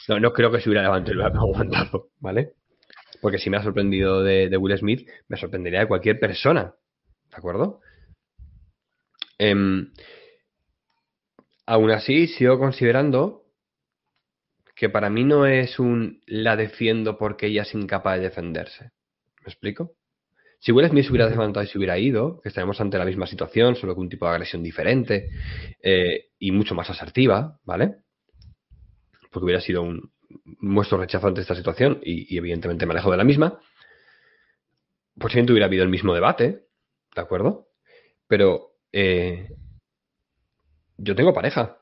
[0.07, 2.53] No, no creo que se hubiera levantado y lo hubiera aguantado, ¿vale?
[3.21, 6.73] Porque si me ha sorprendido de, Will Smith, me sorprendería de cualquier persona,
[7.29, 7.81] ¿de acuerdo?
[9.37, 9.91] Em,
[11.65, 13.45] aún así, sigo considerando
[14.75, 18.91] que para mí no es un la defiendo porque ella es incapaz de defenderse.
[19.41, 19.93] ¿Me explico?
[20.59, 23.27] Si Will Smith se hubiera levantado y se hubiera ido, que estaremos ante la misma
[23.27, 25.29] situación, solo con un tipo de agresión diferente
[25.81, 27.95] eh, y mucho más asertiva, ¿vale?
[29.31, 30.11] Porque hubiera sido un
[30.59, 33.59] muestro rechazo ante esta situación y, evidentemente me alejo de la misma.
[35.17, 36.65] Posiblemente hubiera habido el mismo debate,
[37.15, 37.67] ¿de acuerdo?
[38.28, 39.50] Pero eh,
[40.98, 41.78] yo tengo pareja.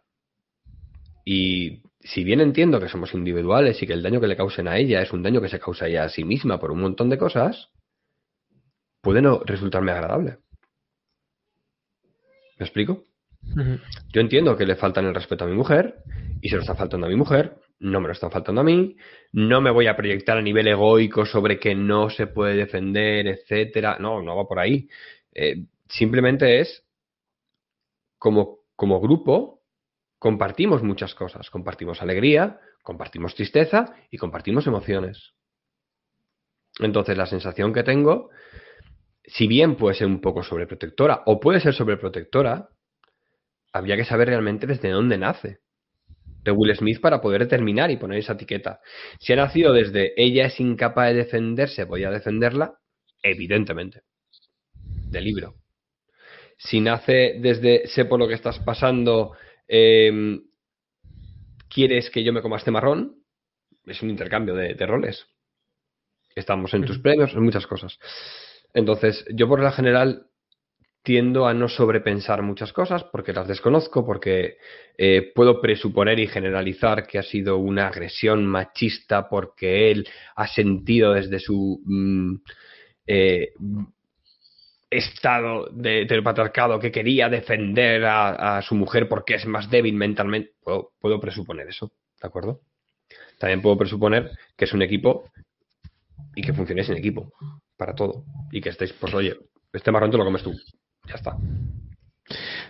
[1.26, 4.78] Y si bien entiendo que somos individuales y que el daño que le causen a
[4.78, 7.18] ella es un daño que se causa ella a sí misma por un montón de
[7.18, 7.70] cosas,
[9.02, 10.38] puede no resultarme agradable.
[12.58, 13.04] ¿Me explico?
[14.14, 15.96] Yo entiendo que le faltan el respeto a mi mujer
[16.42, 18.96] y se lo está faltando a mi mujer, no me lo están faltando a mí,
[19.32, 23.98] no me voy a proyectar a nivel egoico sobre que no se puede defender, etcétera.
[24.00, 24.88] No, no va por ahí.
[25.38, 26.84] Eh, simplemente es
[28.18, 29.62] como, como grupo
[30.20, 31.50] compartimos muchas cosas.
[31.52, 35.36] Compartimos alegría, compartimos tristeza y compartimos emociones.
[36.80, 38.30] Entonces la sensación que tengo,
[39.24, 42.70] si bien puede ser un poco sobreprotectora o puede ser sobreprotectora,
[43.74, 45.60] habría que saber realmente desde dónde nace
[46.44, 48.80] de Will Smith para poder determinar y poner esa etiqueta.
[49.20, 52.80] Si ha nacido desde ella es incapaz de defenderse, voy a defenderla,
[53.22, 54.02] evidentemente.
[55.10, 55.56] De libro.
[56.58, 59.34] Si nace desde sé por lo que estás pasando,
[59.68, 60.42] Em,
[61.70, 63.18] ¿Quieres que yo me coma este marrón?
[63.86, 65.28] Es un intercambio de, roles.
[66.34, 68.00] Estamos en tus premios, en muchas cosas.
[68.74, 70.28] Entonces, yo por la general
[71.04, 74.58] tiendo a no sobrepensar muchas cosas porque las desconozco, porque
[74.98, 81.14] eh, puedo presuponer y generalizar que ha sido una agresión machista porque él ha sentido
[81.14, 82.36] desde su mm,
[83.08, 83.54] eh,
[84.90, 90.54] estado de, del patriarcado que quería defender a, su mujer porque es más débil mentalmente,
[90.64, 92.62] puedo, presuponer eso, ¿de acuerdo?
[93.40, 95.30] También puedo presuponer que es un equipo
[96.36, 97.32] y que funcionéis en equipo
[97.76, 99.38] para todo y que estéis, pues oye,
[99.74, 100.54] este marrón te lo comes tú,
[101.06, 101.38] ya está.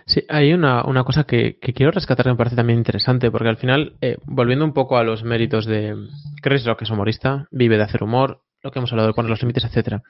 [0.06, 3.56] Sí, hay una, una cosa que, quiero rescatar que me parece también interesante, porque al
[3.56, 5.94] final, eh, volviendo un poco a los méritos de
[6.40, 9.42] Chris Rock, es humorista, vive de hacer humor, lo que hemos hablado de poner los
[9.42, 10.02] límites, etcétera.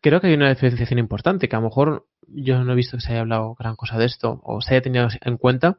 [0.00, 3.02] Creo que hay una diferenciación importante, que a lo mejor yo no he visto que
[3.02, 5.78] se haya hablado gran cosa de esto o se haya tenido en cuenta,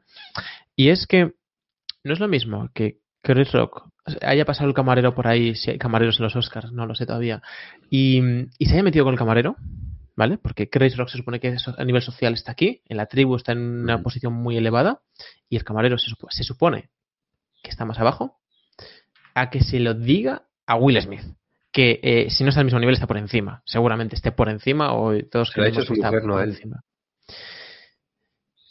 [0.76, 1.34] y es que
[2.04, 3.90] no es lo mismo que Chris Rock
[4.22, 7.06] haya pasado el camarero por ahí, si hay camareros en los Oscars, no lo sé
[7.06, 7.42] todavía,
[7.90, 8.22] y,
[8.58, 9.56] y se haya metido con el camarero,
[10.16, 10.38] ¿vale?
[10.38, 13.52] Porque Chris Rock se supone que a nivel social está aquí, en la tribu está
[13.52, 15.02] en una posición muy elevada,
[15.50, 16.90] y el camarero se, se supone
[17.62, 18.40] que está más abajo,
[19.36, 21.24] a que se lo diga a Will Smith.
[21.72, 23.62] Que eh, si no está al mismo nivel, está por encima.
[23.66, 26.58] Seguramente esté por encima o todos que su mujer, no él.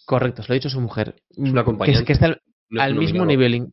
[0.05, 1.15] Correcto, se lo ha dicho su mujer.
[1.31, 2.05] Es una compañía.
[2.05, 2.37] Que, está
[2.79, 3.73] al, mismo nivel.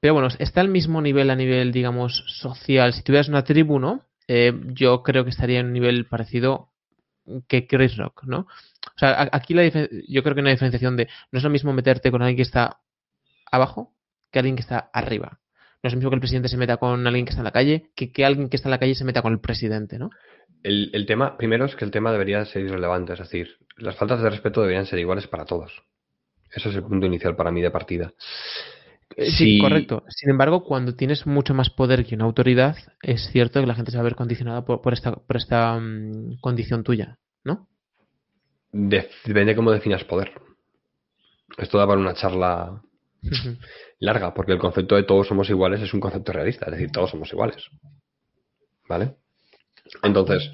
[0.00, 2.92] Pero bueno, está al mismo nivel a nivel, digamos, social.
[2.92, 4.06] Si tuvieras una tribu, ¿no?
[4.28, 6.70] Eh, yo creo que estaría en un nivel parecido
[7.48, 8.46] que Chris Rock, ¿no?
[8.94, 11.72] O sea, aquí la yo creo que hay una diferenciación de no es lo mismo
[11.72, 12.80] meterte con alguien que está
[13.50, 13.94] abajo
[14.30, 15.40] que alguien que está arriba.
[15.84, 17.52] No es lo mismo que el presidente se meta con alguien que está en la
[17.52, 20.08] calle que que alguien que está en la calle se meta con el presidente, ¿no?
[20.62, 24.30] El, tema, primero es que el tema debería ser irrelevante, es decir, las faltas de
[24.30, 25.82] respeto deberían ser iguales para todos.
[26.50, 28.14] Ese es el punto inicial para mí de partida.
[29.14, 30.04] Eh, sí, correcto.
[30.08, 33.90] Sin embargo, cuando tienes mucho más poder que una autoridad, es cierto que la gente
[33.90, 37.68] se va a ver condicionada por, esta, por esta mm, condición tuya, ¿no?
[38.72, 40.32] depende cómo definas poder.
[41.58, 42.82] Esto da para una charla
[43.98, 47.10] larga, porque el concepto de todos somos iguales es un concepto realista, es decir, todos
[47.10, 47.68] somos iguales.
[48.88, 49.14] ¿Vale?
[50.02, 50.50] Entonces,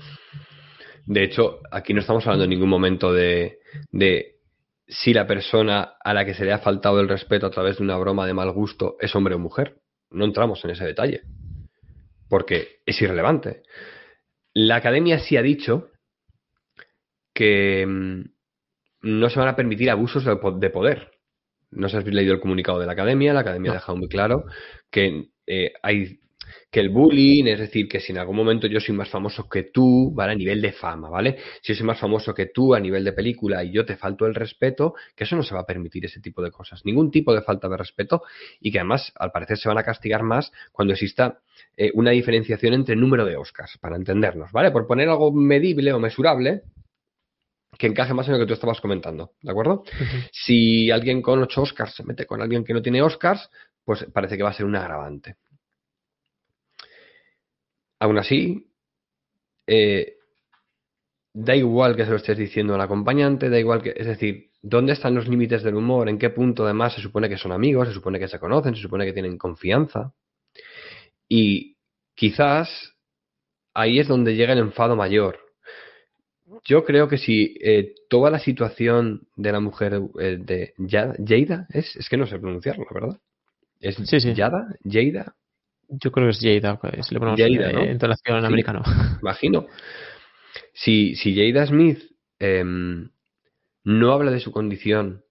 [1.07, 3.59] de hecho, aquí no estamos hablando en ningún momento de,
[3.91, 4.37] de
[4.87, 7.85] si la persona a la que se le ha faltado el respeto a través de
[7.85, 9.77] una broma de mal gusto es hombre o mujer.
[10.11, 11.23] No entramos en ese detalle,
[12.29, 13.63] porque es irrelevante.
[14.53, 15.91] La academia sí ha dicho
[17.33, 18.23] que mm,
[19.03, 21.20] no se van a permitir abusos de poder
[21.71, 24.09] no sé si habéis leído el comunicado de la academia, la academia ha dejado muy
[24.09, 24.45] claro
[24.91, 26.21] que eh, hay
[26.71, 29.65] que el bullying, es decir, que si en algún momento yo soy más famoso que
[29.65, 30.33] tú, ¿vale?
[30.33, 31.39] A nivel de fama, ¿vale?
[31.63, 34.27] Si yo soy más famoso que tú a nivel de película y yo te falto
[34.27, 37.35] el respeto, que eso no se va a permitir ese tipo de cosas, ningún tipo
[37.35, 38.23] de falta de respeto
[38.61, 41.41] y que además al parecer se van a castigar más cuando exista
[41.77, 44.71] eh, una diferenciación entre el número de Oscars, para entendernos, ¿vale?
[44.71, 46.63] Por poner algo medible o mesurable,
[47.81, 49.85] que encaje más en lo que tú estabas comentando, ¿de acuerdo?
[50.33, 53.49] Si alguien con ocho Oscars se mete con alguien que no tiene Oscars,
[53.83, 55.37] pues parece que va a ser un agravante.
[57.99, 58.71] Aún así,
[59.67, 60.19] eh,
[61.33, 64.93] da igual que se lo estés diciendo al acompañante, da igual que, es decir, ¿dónde
[64.93, 66.11] están los límites del humor?
[66.11, 68.83] ¿En qué punto además se supone que son amigos, se supone que se conocen, se
[68.83, 70.13] supone que tienen confianza?
[71.27, 71.79] Y
[72.15, 72.95] quizás
[73.73, 75.39] ahí es donde llega el enfado mayor,
[76.65, 81.97] yo creo que si eh, toda la situación de la mujer eh, de Jada, es,
[81.97, 83.19] es que no sé pronunciarlo, ¿verdad?
[83.81, 84.35] ¿Es sí, sí.
[84.35, 84.67] Jada?
[84.85, 85.35] ¿Jada?
[85.89, 87.83] Yo creo que es Jada, si le ponemos Jada, ¿no?
[87.83, 88.83] en americano.
[89.23, 89.67] Imagino.
[90.73, 92.01] Si, si Jada Smith
[92.39, 93.11] em,
[93.85, 95.25] no habla de su condición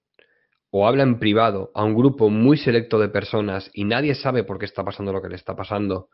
[0.71, 4.59] o habla en privado a un grupo muy selecto de personas y nadie sabe por
[4.59, 6.09] qué está pasando lo que le está pasando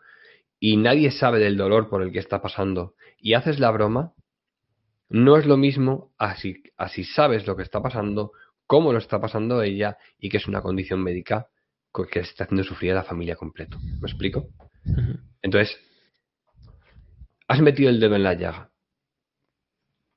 [0.59, 4.13] y nadie sabe del dolor por el que está pasando y haces la broma,
[5.09, 8.31] no es lo mismo así, así sabes lo que está pasando,
[8.67, 11.47] cómo lo está pasando ella y que es una condición médica
[12.03, 13.77] que está haciendo sufrir a la familia completo.
[13.79, 14.49] ¿Me explico?
[15.41, 15.79] Entonces,
[17.47, 18.69] has metido el dedo en la llaga.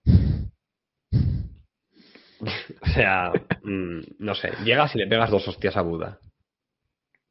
[2.81, 3.31] o sea,
[3.63, 6.19] mm, no sé, llegas y le pegas dos hostias a Buda.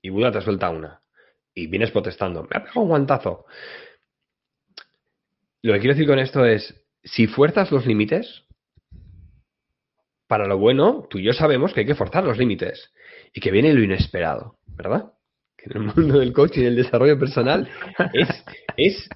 [0.02, 1.02] Y Buda te suelta una.
[1.54, 2.44] Y vienes protestando.
[2.44, 3.46] Me ha pegado un guantazo.
[5.64, 6.76] Lo que quiero decir con esto es,
[7.08, 8.44] si fuerzas los límites,
[10.28, 12.92] para lo bueno, tú y yo sabemos que hay que forzar los límites
[13.34, 15.14] y que viene lo inesperado, ¿verdad?
[15.58, 17.70] Que en el mundo del coaching y el desarrollo personal
[18.76, 19.10] es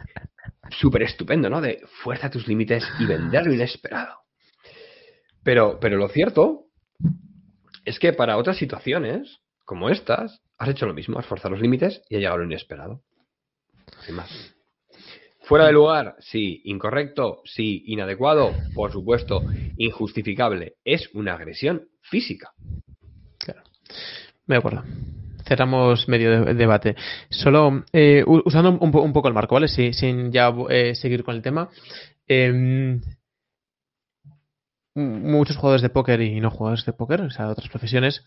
[0.69, 1.60] súper estupendo, ¿no?
[1.60, 4.19] De fuerza tus límites y vender lo inesperado.
[5.43, 6.67] Pero, pero lo cierto
[7.84, 12.01] es que para otras situaciones, como estas, has hecho lo mismo, has forzado los límites
[12.10, 13.04] y ha llegado lo inesperado.
[14.06, 14.56] Sin más.
[15.51, 16.61] Fuera de lugar, sí.
[16.63, 17.83] Incorrecto, sí.
[17.87, 19.41] Inadecuado, por supuesto.
[19.75, 20.75] Injustificable.
[20.85, 22.53] Es una agresión física.
[23.37, 23.61] Claro.
[24.45, 24.85] Me acuerdo.
[25.45, 26.95] Cerramos medio de, debate.
[27.29, 29.67] Solo eh, usando un, poco el marco, ¿vale?
[29.67, 31.67] sin ya eh, seguir con el tema.
[32.25, 33.01] Em,
[34.95, 38.23] muchos jugadores de póker y no jugadores de póker, o sea, otras profesiones,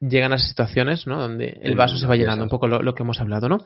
[0.00, 1.20] llegan a situaciones, ¿no?
[1.20, 3.64] Donde el vaso se va llenando, un poco lo, que hemos hablado, ¿no?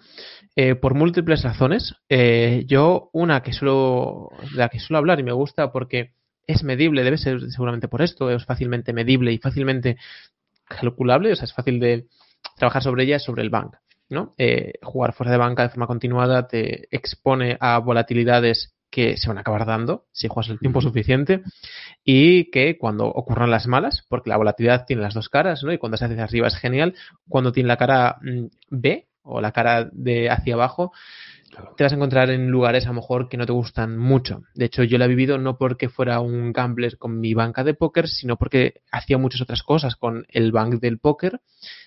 [0.57, 1.95] Eh, por múltiples razones.
[2.09, 6.13] Eh, yo, una que suelo, de la que suelo hablar y me gusta porque
[6.47, 9.97] es medible, debe ser seguramente por esto, es fácilmente medible y fácilmente
[10.65, 12.07] calculable, o sea, es fácil de
[12.57, 13.77] trabajar sobre ella, es sobre el bank.
[14.09, 14.35] ¿no?
[14.37, 19.39] Eh, jugar fuera de banca de forma continuada te expone a volatilidades que se van
[19.39, 21.43] a acabar dando si juegas el tiempo suficiente
[22.05, 25.73] y que cuando ocurran las malas, porque la volatilidad tiene las dos caras, ¿no?
[25.73, 26.95] Y cuando se hace hacia arriba es genial,
[27.27, 30.93] cuando tiene la cara mm, B o la cara de hacia abajo,
[31.77, 34.43] te vas a encontrar en lugares a lo mejor que no te gustan mucho.
[34.55, 37.75] De hecho, yo lo he vivido no porque fuera un gambler con mi banca de
[37.75, 41.41] póker, sino porque hacía muchas otras cosas con el bank del póker,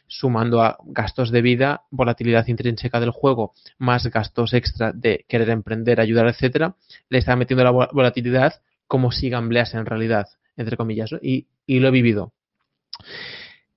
[0.08, 6.00] sumando a gastos de vida, volatilidad intrínseca del juego, más gastos extra de querer emprender,
[6.00, 6.76] ayudar, etcétera,
[7.10, 11.92] le estaba metiendo la volatilidad como si gamblease en realidad, entre comillas, y, lo he
[11.92, 12.34] vivido.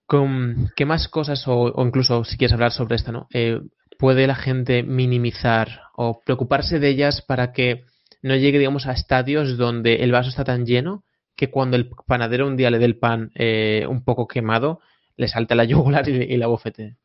[0.07, 3.29] Con, ¿Qué más cosas, o, incluso si quieres hablar sobre esto, ¿no?
[3.33, 3.61] Eh,
[3.99, 7.85] puede la gente minimizar o preocuparse de ellas para que
[8.23, 11.05] no llegue, digamos, a estadios donde el vaso está tan lleno
[11.37, 14.81] que cuando el panadero un día le dé el pan eh, un poco quemado,
[15.19, 16.97] le salta la yugular y, la bofete.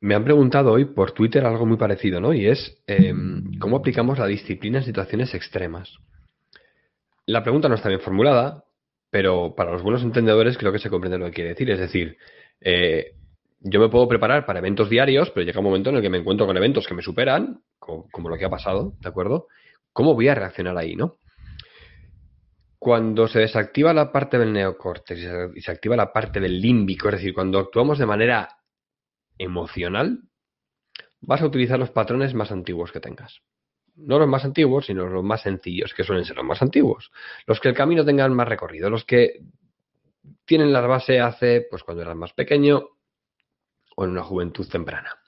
[0.00, 2.32] Me han preguntado hoy por Twitter algo muy parecido, ¿no?
[2.32, 5.98] Y es em, cómo aplicamos la disciplina en situaciones extremas.
[7.26, 8.64] La pregunta no está bien formulada,
[9.10, 11.70] pero para los buenos entendedores creo que se comprende lo que quiere decir.
[11.70, 12.16] Es decir,
[12.60, 13.12] eh,
[13.60, 16.18] yo me puedo preparar para eventos diarios, pero llega un momento en el que me
[16.18, 19.48] encuentro con eventos que me superan, como, lo que ha pasado, ¿de acuerdo?
[19.92, 21.16] ¿Cómo voy a reaccionar ahí, no?
[22.78, 25.20] Cuando se desactiva la parte del neocórtex
[25.56, 28.48] y se activa la parte del límbico, es decir, cuando actuamos de manera
[29.36, 30.20] emocional,
[31.20, 33.40] vas a utilizar los patrones más antiguos que tengas.
[33.96, 37.10] No los más antiguos, sino los más sencillos, que suelen ser los más antiguos.
[37.46, 39.40] Los que el camino tengan más recorrido, los que
[40.44, 42.90] tienen la base hace, pues cuando eras más pequeño,
[43.96, 45.18] o en una juventud temprana.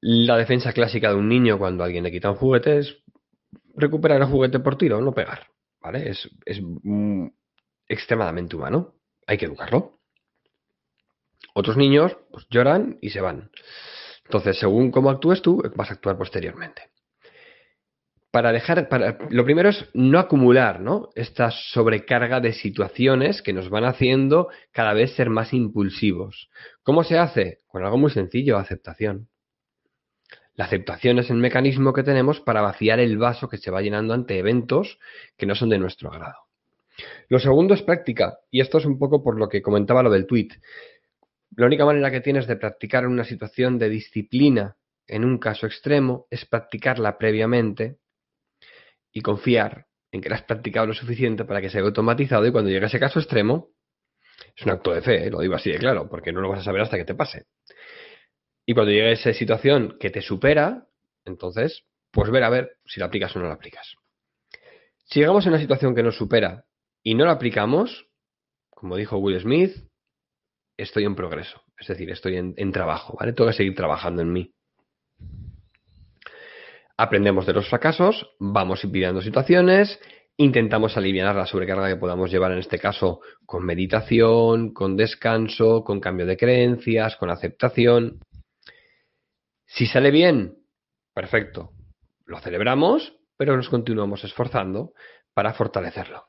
[0.00, 3.02] La defensa clásica de un niño cuando alguien le quita un juguete es
[3.78, 5.46] recuperar el juguete por tiro, no pegar.
[5.80, 6.10] ¿Vale?
[6.10, 6.28] Es,
[7.88, 8.94] extremadamente humano.
[9.26, 10.00] Hay que educarlo.
[11.54, 13.50] Otros niños pues, lloran y se van.
[14.24, 16.82] Entonces, según cómo actúes tú, vas a actuar posteriormente
[18.30, 21.08] para dejar, para, lo primero es no acumular, ¿no?
[21.14, 26.50] Esta sobrecarga de situaciones que nos van haciendo cada vez ser más impulsivos.
[26.82, 27.60] ¿Cómo se hace?
[27.66, 29.28] Con algo muy sencillo, aceptación.
[30.58, 34.12] La aceptación es el mecanismo que tenemos para vaciar el vaso que se va llenando
[34.12, 34.98] ante eventos
[35.36, 36.48] que no son de nuestro agrado.
[37.28, 40.26] Lo segundo es práctica, y esto es un poco por lo que comentaba lo del
[40.26, 40.48] tweet.
[41.54, 46.26] La única manera que tienes de practicar una situación de disciplina en un caso extremo
[46.28, 47.98] es practicarla previamente
[49.12, 52.68] y confiar en que lo has practicado lo suficiente para que se automatizado y cuando
[52.68, 53.68] llegue ese caso extremo,
[54.56, 55.30] es un acto de fe, ¿eh?
[55.30, 57.46] lo digo así de claro, porque no lo vas a saber hasta que te pase.
[58.68, 60.88] Y cuando llegue esa situación que te supera,
[61.24, 63.94] entonces, pues ver a ver si la aplicas o no la aplicas.
[65.06, 66.66] Si llegamos a una situación que nos supera
[67.02, 68.10] y no la aplicamos,
[68.68, 69.74] como dijo Will Smith,
[70.76, 73.32] estoy en progreso, es decir, estoy en, trabajo, ¿vale?
[73.32, 74.52] Tengo que seguir trabajando en mí.
[76.98, 79.98] Aprendemos de los fracasos, vamos impidiendo situaciones,
[80.36, 86.00] intentamos aliviar la sobrecarga que podamos llevar en este caso con meditación, con descanso, con
[86.00, 88.20] cambio de creencias, con aceptación.
[89.70, 90.56] Si sale bien,
[91.12, 91.72] perfecto,
[92.24, 94.94] lo celebramos, pero nos continuamos esforzando
[95.34, 96.24] para fortalecerlo.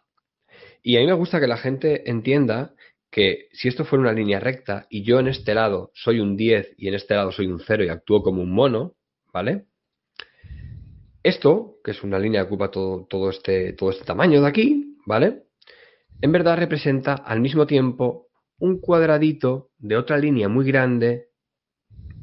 [0.84, 2.73] Y a mí me gusta que la gente entienda
[3.10, 6.75] que si esto fuera una línea recta y yo en este lado soy un 10
[6.78, 8.95] y en este lado soy un 0 y actúo como un mono,
[9.34, 9.67] ¿vale?
[11.23, 15.43] Esto, que es una línea que ocupa todo, este, todo este tamaño de aquí, ¿vale?
[16.21, 18.28] En verdad representa al mismo tiempo
[18.60, 21.29] un cuadradito de otra línea muy grande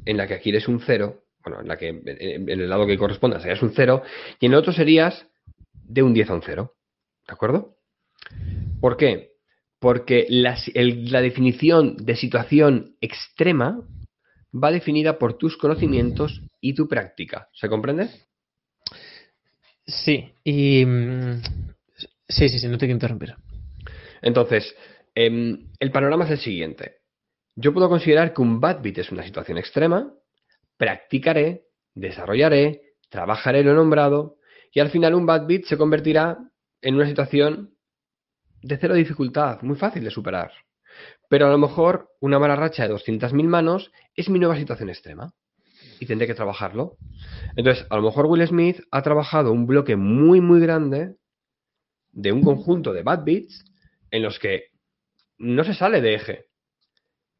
[0.07, 2.97] en la que aquí eres un cero, bueno, en la que en el lado que
[2.97, 4.03] corresponda serías un cero,
[4.39, 5.27] y en el otro serías
[5.73, 6.73] de un 10 a un 0.
[7.27, 7.77] ¿De acuerdo?
[8.79, 9.31] ¿Por qué?
[9.79, 13.81] Porque la, la definición de situación extrema
[14.53, 17.49] va definida por tus conocimientos y tu práctica.
[17.53, 18.09] ¿Se comprende?
[19.85, 20.85] Sí, y.
[20.85, 21.41] Mm,
[22.27, 23.35] sí, sí, sí, no te quiero interrumpir.
[24.21, 24.75] Entonces,
[25.15, 26.96] em, el panorama es el siguiente.
[27.59, 30.13] Yo puedo considerar que un bad beat es una situación extrema,
[30.77, 31.63] practicaré,
[31.95, 34.37] desarrollaré, trabajaré lo nombrado,
[34.71, 36.37] y al final un bad beat se convertirá
[36.83, 37.73] en una situación
[38.61, 40.51] de cero dificultad, muy fácil de superar.
[41.29, 45.33] Pero a lo mejor una mala racha de 200.000 manos es mi nueva situación extrema
[45.99, 46.97] y tendré que trabajarlo.
[47.55, 51.15] Entonces, a lo mejor Will Smith ha trabajado un bloque muy, muy grande
[52.11, 53.65] de un conjunto de bad beats
[54.11, 54.65] en los que
[55.39, 56.46] no se sale de eje,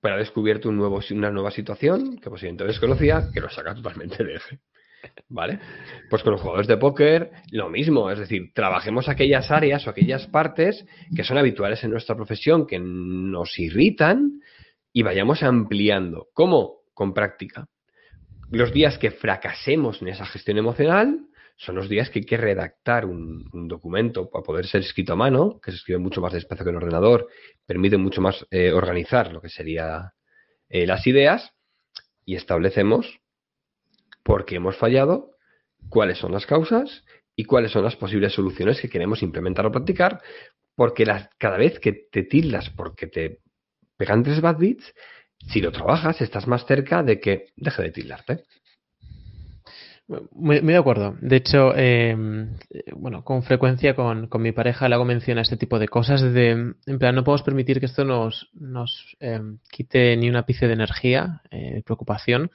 [0.01, 4.59] pero ha descubierto una nueva situación que posiblemente desconocía que lo saca totalmente de eje.
[5.29, 5.59] ¿Vale?
[6.09, 10.27] Pues con los jugadores de póker, lo mismo, es decir, trabajemos aquellas áreas o aquellas
[10.27, 10.85] partes
[11.15, 14.41] que son habituales en nuestra profesión, que nos irritan
[14.91, 16.27] y vayamos ampliando.
[16.33, 16.77] ¿Cómo?
[16.97, 17.67] con práctica.
[18.49, 21.19] Los días que fracasemos en esa gestión emocional
[21.57, 25.59] son los días que hay que redactar un, documento para poder ser escrito a mano,
[25.59, 27.27] que se escribe mucho más despacio que en ordenador,
[27.65, 30.11] permite mucho más eh, organizar lo que serían
[30.69, 31.51] eh, las ideas
[32.25, 33.19] y establecemos
[34.23, 35.31] por qué hemos fallado,
[35.89, 37.03] cuáles son las causas
[37.35, 40.21] y cuáles son las posibles soluciones que queremos implementar o practicar,
[40.75, 41.05] porque
[41.39, 43.39] cada vez que te tildas porque te
[43.97, 44.93] pegan tres bad beats,
[45.47, 48.43] si lo trabajas, estás más cerca de que deje de tildarte.
[50.07, 51.17] Muy, de acuerdo.
[51.19, 52.57] De hecho, em,
[52.95, 56.21] bueno, con frecuencia con, mi pareja le hago mención a este tipo de cosas.
[56.21, 60.67] De, en plan, no podemos permitir que esto nos, nos em, quite ni una ápice
[60.67, 62.51] de energía, eh, preocupación,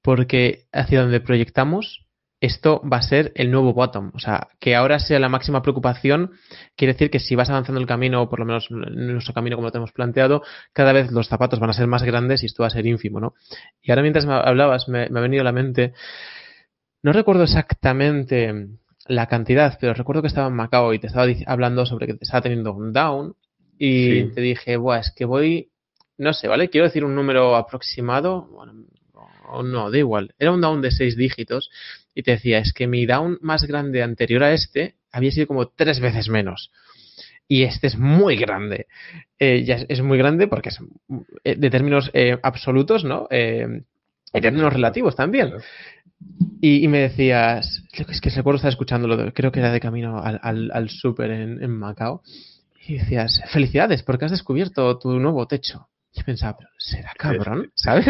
[0.00, 2.06] porque hacia donde proyectamos,
[2.40, 4.12] esto va a ser el nuevo bottom.
[4.14, 6.32] O sea, que ahora sea la máxima preocupación,
[6.76, 9.56] quiere decir que si vas avanzando el camino, o por lo menos en nuestro camino
[9.56, 10.42] como lo tenemos planteado,
[10.72, 13.20] cada vez los zapatos van a ser más grandes y esto va a ser ínfimo,
[13.20, 13.34] ¿no?
[13.82, 15.92] Y ahora mientras me hablabas, me ha venido a la mente
[17.06, 18.66] no recuerdo exactamente
[19.06, 22.24] la cantidad, pero recuerdo que estaba en Macao y te estaba hablando sobre que te
[22.24, 23.36] estaba teniendo un down
[23.78, 25.70] y te dije, Buah, es que voy,
[26.18, 26.68] no sé, ¿vale?
[26.68, 28.86] Quiero decir un número aproximado, bueno,
[29.48, 31.70] o no, da igual, era un down de seis dígitos
[32.12, 35.68] y te decía, es que mi down más grande anterior a este había sido como
[35.68, 36.72] tres veces menos.
[37.46, 38.88] Y este es muy grande.
[39.38, 40.80] Eh, ya es, muy grande porque es
[41.44, 43.28] eh, de términos eh, absolutos, ¿no?
[44.36, 45.52] en términos relativos también.
[46.60, 50.70] Y, me decías, es que recuerdo estar escuchándolo, creo que era de camino al, al,
[50.72, 52.22] al súper en, Macao.
[52.88, 55.88] Y decías, felicidades, porque has descubierto tu nuevo techo.
[56.12, 58.06] Y pensaba, pero será cabrón, ¿sabes?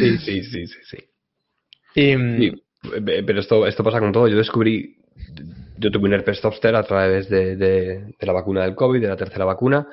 [0.00, 0.98] sí, sí, sí, sí,
[1.94, 2.52] sí.
[2.92, 4.26] pero esto, esto pasa con todo.
[4.28, 4.96] Yo descubrí,
[5.78, 9.16] yo tuve un herpes zoster a través de, de, la vacuna del COVID, de la
[9.16, 9.86] tercera vacuna.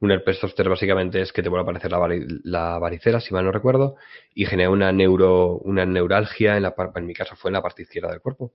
[0.00, 3.52] Un herpes zoster básicamente es que te vuelve a aparecer la, varicela, si mal no
[3.52, 3.96] recuerdo,
[4.34, 7.82] y genera una, neuro, una neuralgia, en, la, en mi caso fue en la parte
[7.82, 8.52] izquierda del cuerpo.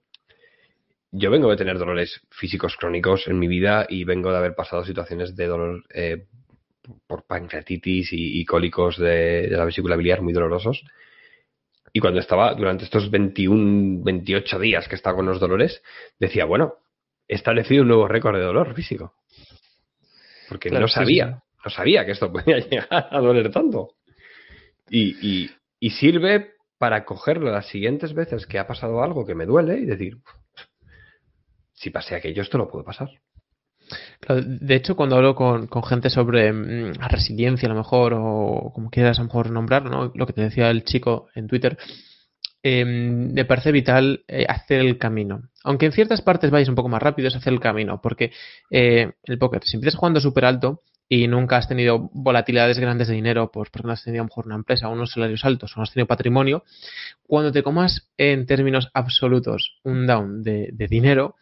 [1.11, 4.85] Yo vengo de tener dolores físicos crónicos en mi vida y vengo de haber pasado
[4.85, 6.27] situaciones de dolor eh,
[7.07, 10.85] por pancreatitis y, cólicos de, la vesícula biliar muy dolorosos.
[11.91, 15.83] Y cuando estaba, durante estos 21, 28 días que estaba con los dolores,
[16.19, 16.75] decía, bueno,
[17.27, 19.13] he establecido un nuevo récord de dolor físico.
[20.51, 23.91] Porque no sabía, no sabía que esto podía llegar a doler tanto.
[24.89, 25.49] Y,
[25.91, 30.17] sirve para cogerlo las siguientes veces que ha pasado algo que me duele y decir,
[31.71, 33.09] si pasé aquello, esto lo puedo pasar.
[34.27, 39.19] de hecho, cuando hablo con, gente sobre mm, resiliencia, a lo mejor, o como quieras
[39.19, 41.77] a lo mejor nombrarlo, lo que te decía el chico en Twitter,
[42.63, 45.49] Em, me parece vital eh, hacer el camino.
[45.63, 48.31] Aunque en ciertas partes vayas un poco más rápido, es hacer el camino, porque
[48.69, 53.15] eh, el póker, si empiezas jugando súper alto y nunca has tenido volatilidades grandes de
[53.15, 55.75] dinero, pues porque no has tenido a lo mejor una empresa o unos salarios altos
[55.75, 56.63] o no has tenido patrimonio,
[57.23, 61.35] cuando te comas en términos absolutos un down de, dinero,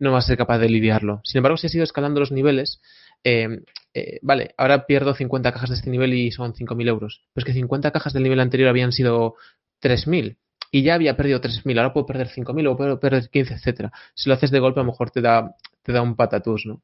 [0.00, 1.20] no vas a ser capaz de lidiarlo.
[1.24, 2.82] Sin embargo, si has ido escalando los niveles,
[3.24, 3.62] em,
[3.94, 7.22] eh, vale, ahora pierdo 50 cajas de este nivel y son 5.000 euros.
[7.32, 9.36] Pero es que 50 cajas del nivel anterior habían sido
[9.80, 10.36] 3.000
[10.70, 13.92] y ya había perdido 3.000, ahora puedo perder 5.000 o puedo perder 15, etcétera.
[14.14, 16.82] Si lo haces de golpe, a lo mejor te da, te da un patatús, ¿no?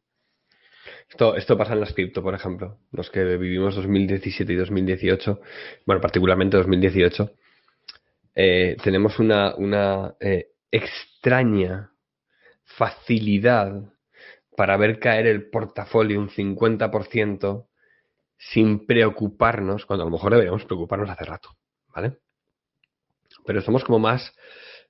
[1.09, 2.79] Esto, esto pasa en las cripto, por ejemplo.
[2.91, 5.41] Los que vivimos 2017 y 2018,
[5.85, 7.31] bueno, particularmente 2018,
[8.35, 11.93] eh, tenemos una, una eh, extraña
[12.65, 13.93] facilidad
[14.57, 17.67] para ver caer el portafolio un 50%
[18.39, 21.57] sin preocuparnos, cuando a lo mejor deberíamos preocuparnos hace rato,
[21.95, 22.19] ¿vale?
[23.47, 24.33] Pero somos como más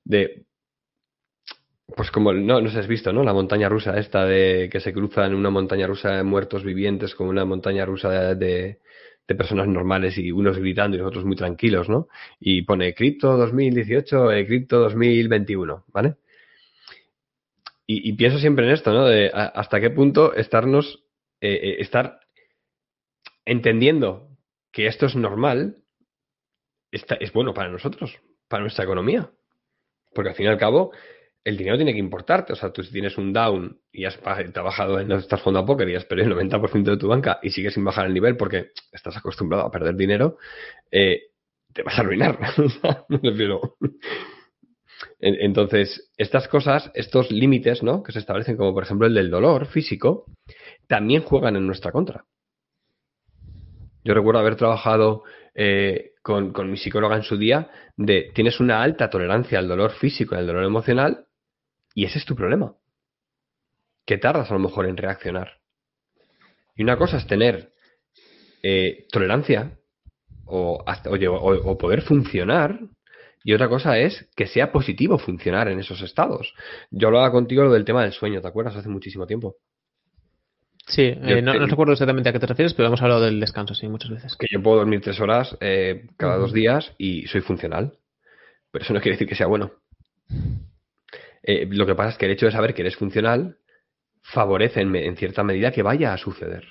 [0.05, 0.45] de
[1.97, 3.23] pues como no, no sé has visto, ¿no?
[3.23, 7.15] La montaña rusa esta de que se cruza en una montaña rusa de muertos vivientes
[7.15, 8.79] con una montaña rusa de,
[9.27, 12.09] de, personas normales y unos gritando y otros muy tranquilos, ¿no?
[12.39, 16.17] Y pone cripto 2018, eh, cripto 2021, ¿vale?
[17.87, 19.07] Y, y, pienso siempre en esto, ¿no?
[19.07, 21.03] De hasta qué punto estarnos,
[21.41, 22.21] eh, eh, estar
[23.47, 24.29] entendiendo
[24.71, 25.79] que esto es normal,
[26.91, 28.21] está, es bueno para nosotros,
[28.53, 29.31] para nuestra economía.
[30.15, 30.93] Porque al fin y al cabo,
[31.43, 32.53] el dinero tiene que importarte.
[32.53, 34.21] O sea, tú si tienes un down y has
[34.53, 37.51] trabajado en estás fondo a póker y has perdido el 90% de tu banca y
[37.51, 40.37] sigues sin bajar el nivel porque estás acostumbrado a perder dinero,
[40.91, 41.23] eh,
[41.73, 42.39] te vas a arruinar.
[45.19, 48.03] Entonces, estas cosas, estos límites, ¿no?
[48.03, 50.27] Que se establecen, como por ejemplo el del dolor físico,
[50.87, 52.27] también juegan en nuestra contra.
[54.05, 55.23] Yo recuerdo haber trabajado
[55.55, 60.35] eh, con, mi psicóloga en su día de tienes una alta tolerancia al dolor físico
[60.35, 61.27] y al dolor emocional
[61.95, 62.75] y ese es tu problema.
[64.07, 65.59] Que tardas a lo mejor en reaccionar.
[66.77, 67.73] Y una cosa es tener
[68.63, 69.79] eh, tolerancia
[70.47, 72.79] o, oye, o, poder funcionar.
[73.45, 76.55] Y otra cosa es que sea positivo funcionar en esos estados.
[76.91, 78.77] Yo hablaba contigo lo del tema del sueño, ¿te acuerdas?
[78.77, 79.57] Hace muchísimo tiempo.
[80.87, 83.89] Sí, eh, no, recuerdo exactamente a qué te refieres, pero hemos hablado del descanso, sí,
[83.89, 84.37] muchas veces.
[84.37, 87.95] Que yo puedo dormir tres horas eh, cada dos días y soy funcional.
[88.71, 89.71] Pero eso no quiere decir que sea bueno.
[91.43, 93.59] Eh, lo que pasa es que el hecho de saber que eres funcional
[94.23, 96.65] favorece en, cierta medida que vaya a suceder.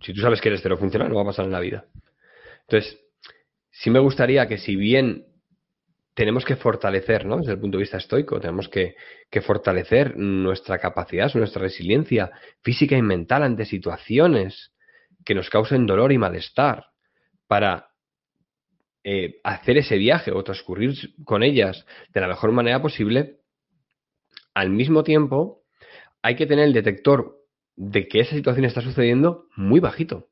[0.00, 1.86] Si tú sabes que eres cero funcional, no va a pasar en la vida.
[2.62, 2.98] Entonces,
[3.70, 5.26] sí me gustaría que si bien
[6.14, 7.38] tenemos que fortalecer, ¿no?
[7.38, 8.94] Desde el punto de vista estoico, tenemos que,
[9.42, 12.30] fortalecer nuestra capacidad, nuestra resiliencia
[12.62, 14.72] física y mental ante situaciones
[15.24, 16.86] que nos causen dolor y malestar
[17.46, 17.88] para
[19.04, 20.94] eh, hacer ese viaje o transcurrir
[21.24, 23.38] con ellas de la mejor manera posible,
[24.54, 25.62] al mismo tiempo
[26.20, 27.38] hay que tener el detector
[27.74, 30.28] de que esa situación está sucediendo muy bajito.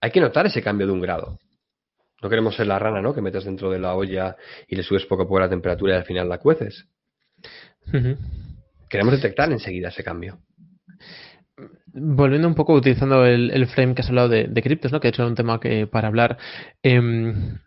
[0.00, 1.38] Hay que notar ese cambio de un grado.
[2.24, 3.14] No queremos ser la rana, ¿no?
[3.14, 4.34] Que metes dentro de la olla
[4.66, 6.88] y le subes poco a poco la temperatura y al final la cueces.
[8.88, 10.38] Queremos detectar enseguida ese cambio.
[11.92, 15.00] Volviendo un poco utilizando el, frame que has hablado de, criptos, ¿no?
[15.00, 16.38] Que he hecho un tema que para hablar.
[16.82, 17.58] Em,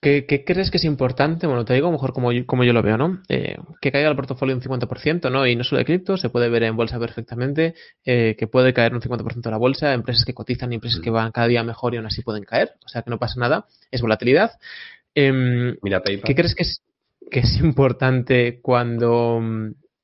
[0.00, 1.46] ¿Qué, crees que es importante?
[1.46, 3.22] Bueno, te digo mejor como yo, como yo lo veo, ¿no?
[3.28, 5.46] Eh, que caiga el portafolio un 50%, ¿no?
[5.46, 7.74] Y no solo de cripto, se puede ver en bolsa perfectamente,
[8.04, 11.10] eh, que puede caer un 50% de la bolsa, empresas que cotizan y empresas que
[11.10, 13.66] van cada día mejor y aún así pueden caer, o sea que no pasa nada,
[13.90, 14.52] es volatilidad.
[15.14, 16.82] Em, Mira, ¿Qué crees que es,
[17.30, 19.40] que es importante cuando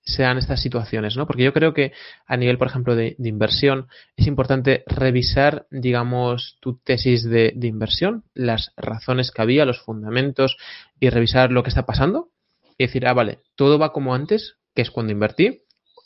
[0.07, 1.27] sean estas situaciones, ¿no?
[1.27, 1.93] Porque yo creo que
[2.27, 8.73] a nivel, por ejemplo, de, inversión, es importante revisar, digamos, tu tesis de, inversión, las
[8.77, 10.57] razones que había, los fundamentos
[11.01, 12.31] y revisar lo que está pasando
[12.79, 15.63] y decir, ah, vale, todo va como antes, que es cuando invertí,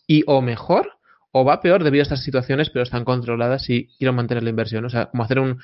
[0.06, 0.94] y o mejor,
[1.30, 4.84] o va peor debido a estas situaciones, pero están controladas y quiero mantener la inversión.
[4.84, 5.60] O sea, como hacer un,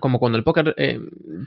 [0.00, 1.00] como cuando el póker eh,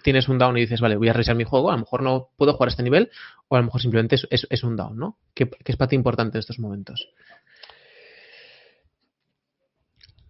[0.03, 2.29] tienes un down y dices, vale, voy a revisar mi juego, a lo mejor no
[2.35, 3.09] puedo jugar a este nivel,
[3.47, 5.17] o a lo mejor simplemente es, un down, ¿no?
[5.33, 7.09] ¿Qué, es para ti importante en estos momentos?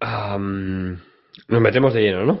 [0.00, 2.40] nos metemos de lleno, ¿no?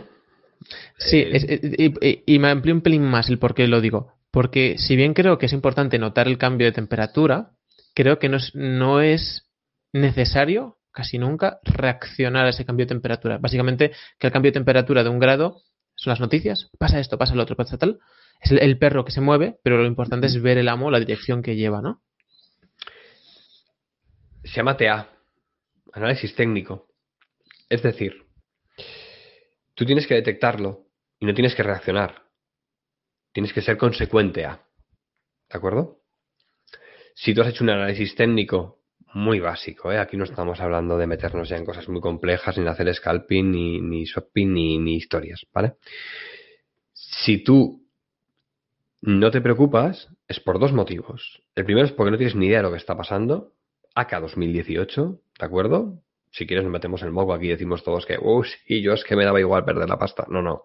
[0.96, 4.14] Sí, eh, y, me amplío un pelín más el por qué lo digo.
[4.30, 7.50] Porque si bien creo que es importante notar el cambio de temperatura,
[7.94, 9.48] creo que no no es
[9.92, 13.38] necesario casi nunca reaccionar a ese cambio de temperatura.
[13.38, 15.62] Básicamente, que el cambio de temperatura de un grado
[15.94, 18.00] son las noticias, pasa esto, pasa lo otro, pasa tal.
[18.40, 21.40] Es el, perro que se mueve, pero lo importante es ver el amo, la dirección
[21.40, 22.02] que lleva, ¿no?
[24.42, 25.08] Se llama TA,
[25.92, 26.88] análisis técnico.
[27.68, 28.26] Es decir,
[29.74, 30.88] tú tienes que detectarlo
[31.20, 32.24] y no tienes que reaccionar.
[33.30, 34.66] Tienes que ser consecuente a.
[35.48, 36.00] ¿De acuerdo?
[37.14, 38.77] Si tú has hecho un análisis técnico
[39.14, 39.92] muy básico.
[39.92, 39.98] ¿eh?
[39.98, 43.80] Aquí no estamos hablando de meternos ya en cosas muy complejas, ni hacer scalping, ni,
[43.80, 45.74] ni shopping, ni, ni historias, ¿vale?
[46.92, 47.82] Si tú
[49.00, 51.42] no te preocupas, es por dos motivos.
[51.54, 53.52] El primero es porque no tienes ni idea de lo que está pasando.
[53.94, 56.02] Acá 2018, ¿de acuerdo?
[56.30, 59.02] Si quieres nos metemos el moco aquí y decimos todos que, uy, sí, yo es
[59.02, 60.26] que me daba igual perder la pasta.
[60.28, 60.64] No, no.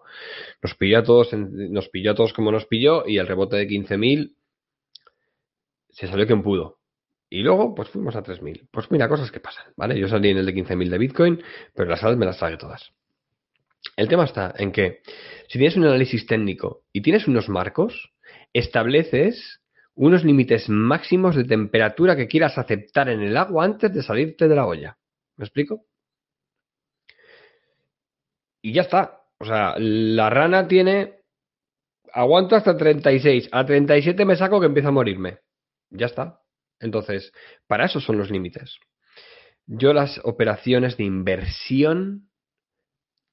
[0.62, 3.66] Nos pilló a todos, nos pilló a todos como nos pilló y el rebote de
[3.66, 4.34] 15.000
[5.88, 6.78] se salió quien pudo.
[7.34, 8.68] Y luego, pues fuimos a 3.000.
[8.70, 9.98] Pues mira, cosas que pasan, ¿vale?
[9.98, 11.42] Yo salí en el de 15.000 de Bitcoin,
[11.74, 12.92] pero las salas me las traje todas.
[13.96, 15.00] El tema está en que
[15.48, 18.12] si tienes un análisis técnico y tienes unos marcos,
[18.52, 19.60] estableces
[19.96, 24.54] unos límites máximos de temperatura que quieras aceptar en el agua antes de salirte de
[24.54, 24.96] la olla.
[25.36, 25.86] ¿Me explico?
[28.62, 29.22] Y ya está.
[29.38, 31.18] O sea, la rana tiene...
[32.12, 33.48] Aguanto hasta 36.
[33.50, 35.38] A 37 me saco que empiezo a morirme.
[35.90, 36.43] Ya está.
[36.84, 37.32] Entonces,
[37.66, 38.78] para eso son los límites.
[39.66, 42.28] Yo las operaciones de inversión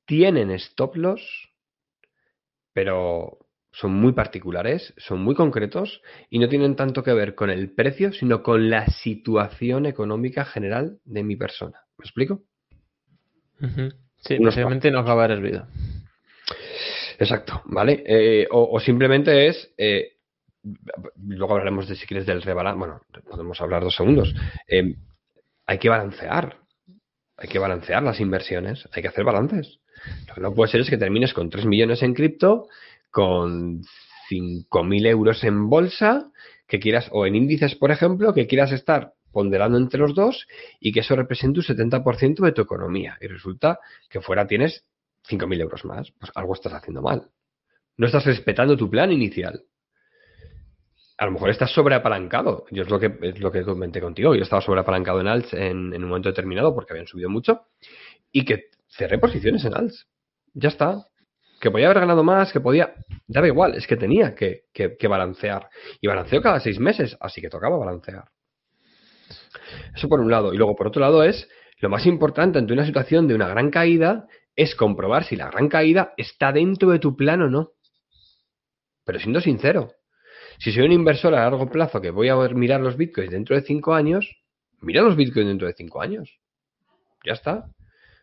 [0.05, 1.49] tienen stop loss,
[2.73, 3.39] pero
[3.71, 8.11] son muy particulares, son muy concretos y no tienen tanto que ver con el precio,
[8.13, 11.81] sino con la situación económica general de mi persona.
[11.97, 12.43] ¿Me explico?
[14.17, 15.67] Sí, básicamente no acabar el vida.
[17.19, 18.03] Exacto, ¿vale?
[18.05, 20.13] Eh, o, simplemente es eh,
[21.17, 24.33] luego hablaremos de si quieres del rebalance, bueno, podemos hablar dos segundos.
[24.67, 24.95] Eh,
[25.65, 26.57] hay que balancear,
[27.37, 29.79] hay que balancear las inversiones, hay que hacer balances.
[30.27, 32.67] Lo que no puede ser es que termines con 3 millones en cripto,
[33.09, 33.81] con
[34.29, 36.31] 5.000 euros en bolsa,
[36.67, 40.47] que quieras, o en índices, por ejemplo, que quieras estar ponderando entre los dos
[40.79, 43.17] y que eso represente un 70% de tu economía.
[43.21, 44.85] Y resulta que fuera tienes
[45.29, 46.11] 5.000 euros más.
[46.11, 47.29] Pues algo estás haciendo mal.
[47.97, 49.65] No estás respetando tu plan inicial
[51.21, 52.65] a lo mejor estás sobreapalancado.
[52.71, 54.33] Yo es lo que, es lo que comenté contigo.
[54.33, 57.67] Yo estaba sobreapalancado en alts en, un momento determinado porque habían subido mucho
[58.31, 60.07] y que cerré posiciones en alts.
[60.55, 61.05] Ya está.
[61.59, 62.95] Que podía haber ganado más, que podía.
[63.27, 65.69] Daba igual, es que tenía que, que, balancear.
[66.01, 68.23] Y balanceo cada seis meses, así que tocaba balancear.
[69.95, 70.55] Eso por un lado.
[70.55, 71.47] Y luego por otro lado es
[71.81, 75.69] lo más importante ante una situación de una gran caída es comprobar si la gran
[75.69, 77.73] caída está dentro de tu plan o no.
[79.05, 79.93] Pero siendo sincero,
[80.61, 83.63] si soy un inversor a largo plazo que voy a mirar los bitcoins dentro de
[83.63, 84.37] cinco años,
[84.79, 86.37] mira los bitcoins dentro de cinco años.
[87.25, 87.65] Ya está.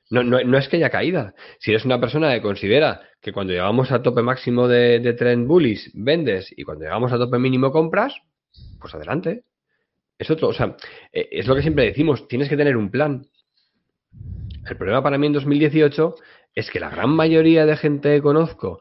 [0.08, 1.34] No, no, es que haya caída.
[1.58, 5.48] Si eres una persona que considera que cuando llegamos a tope máximo de, de trend
[5.48, 8.14] bullish vendes y cuando llegamos a tope mínimo compras,
[8.80, 9.42] pues adelante.
[10.16, 10.76] Es otro, o sea,
[11.12, 13.26] eh, es lo que siempre decimos, tienes que tener un plan.
[14.64, 16.14] El problema para mí en 2018
[16.54, 18.80] es que la gran mayoría de gente que conozco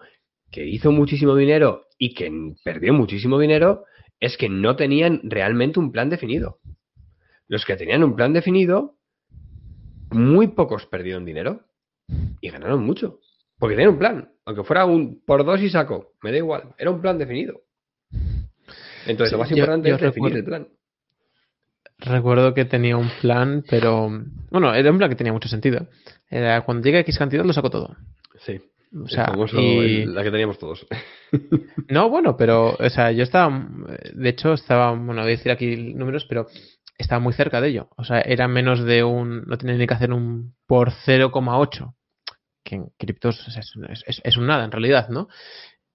[0.52, 2.32] que hizo muchísimo dinero y que
[2.64, 3.86] perdió muchísimo dinero
[4.20, 6.60] es que no tenían realmente un plan definido.
[7.48, 8.96] Los que tenían un plan definido
[10.12, 11.66] muy pocos perdieron dinero
[12.42, 13.20] y ganaron mucho.
[13.60, 14.32] Porque tenían un plan.
[14.46, 16.76] Aunque fuera un por dos y saco, me da igual.
[16.78, 17.62] Era un plan definido.
[19.06, 20.68] Entonces, lo más importante es definir el plan.
[22.00, 24.10] Recuerdo que tenía un plan, pero.
[24.52, 25.88] Bueno, era un plan que tenía mucho sentido.
[26.30, 27.96] Era cuando llega X cantidad lo saco todo.
[28.40, 28.62] Sí.
[28.94, 30.88] O sea, la que teníamos todos.
[31.90, 33.68] no, bueno, pero, o sea, yo estaba,
[34.14, 36.48] de hecho, estaba, bueno, voy a decir aquí números, pero
[36.98, 37.90] estaba muy cerca de ello.
[37.98, 39.44] O sea, era menos de un.
[39.46, 41.94] No tenía ni que hacer un por 0,8.
[42.64, 45.28] Que en criptos es, un nada, en realidad, ¿no?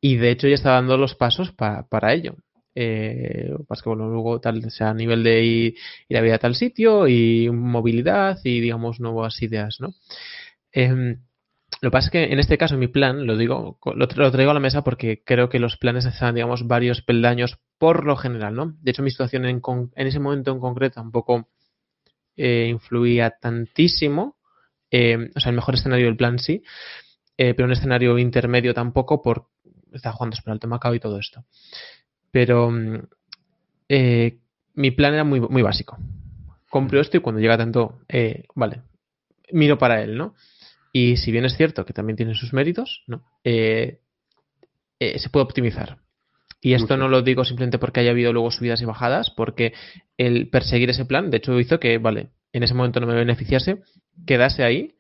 [0.01, 2.37] Y de hecho ya estaba dando los pasos para ello.
[2.75, 5.75] Eh, que bueno, luego tal, sea, a nivel de ir,
[6.09, 9.95] ir, a ver a tal sitio y movilidad y digamos nuevas ideas, ¿no?
[10.73, 11.19] Em,
[11.83, 14.55] lo que pasa es que en este caso mi plan, lo digo, lo, traigo a
[14.55, 18.77] la mesa porque creo que los planes están, digamos, varios peldaños por lo general, ¿no?
[18.81, 19.61] De hecho, mi situación en,
[19.97, 21.49] en ese momento en concreto tampoco
[22.37, 24.37] eh, influía tantísimo.
[24.93, 26.63] Eh, o sea, el mejor escenario del plan sí,
[27.37, 29.49] eh, pero un escenario intermedio tampoco por
[29.93, 31.45] estar jugando por alto Macao y todo esto.
[32.31, 33.09] Pero mm,
[34.75, 35.99] mi plan era muy, muy básico.
[36.71, 37.99] Compro esto y cuando llega tanto,
[38.55, 38.83] vale,
[39.51, 40.37] miro para él, ¿no?
[40.93, 43.25] Y si bien es cierto que también tiene sus méritos, ¿no?
[43.45, 44.01] Eh,
[45.01, 45.99] eh, se puede optimizar.
[46.61, 49.73] Y esto no lo digo simplemente porque haya habido luego subidas y bajadas, porque
[50.17, 53.83] el perseguir ese plan, de hecho, hizo que, vale, en ese momento no me beneficiase,
[54.27, 54.95] quedase ahí,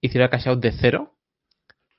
[0.00, 1.14] hiciera cash out de cero,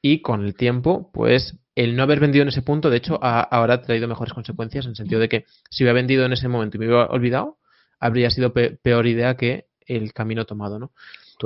[0.02, 3.76] y con el tiempo, pues el no haber vendido en ese punto, de hecho, ahora
[3.76, 6.76] ha traído mejores consecuencias, en el sentido de que si hubiera vendido en ese momento
[6.76, 7.60] y me hubiera olvidado,
[8.00, 10.92] habría sido peor idea que el camino tomado, ¿no?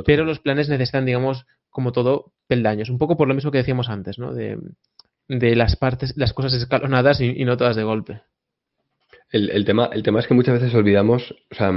[0.05, 2.89] Pero los planes necesitan, digamos, como todo, peldaños.
[2.89, 4.33] Un poco por lo mismo que decíamos antes, ¿no?
[4.33, 4.59] De,
[5.27, 8.21] las partes, las cosas escalonadas y, no todas de golpe.
[9.31, 11.71] El, tema, el tema es que muchas veces olvidamos, o sea,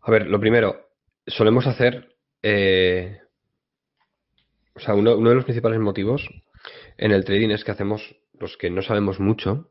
[0.00, 0.88] a ver, lo primero,
[1.26, 3.20] solemos hacer, eh,
[4.74, 6.26] o sea, uno, uno de los principales motivos
[6.96, 9.70] en el trading es que hacemos, los que no sabemos mucho,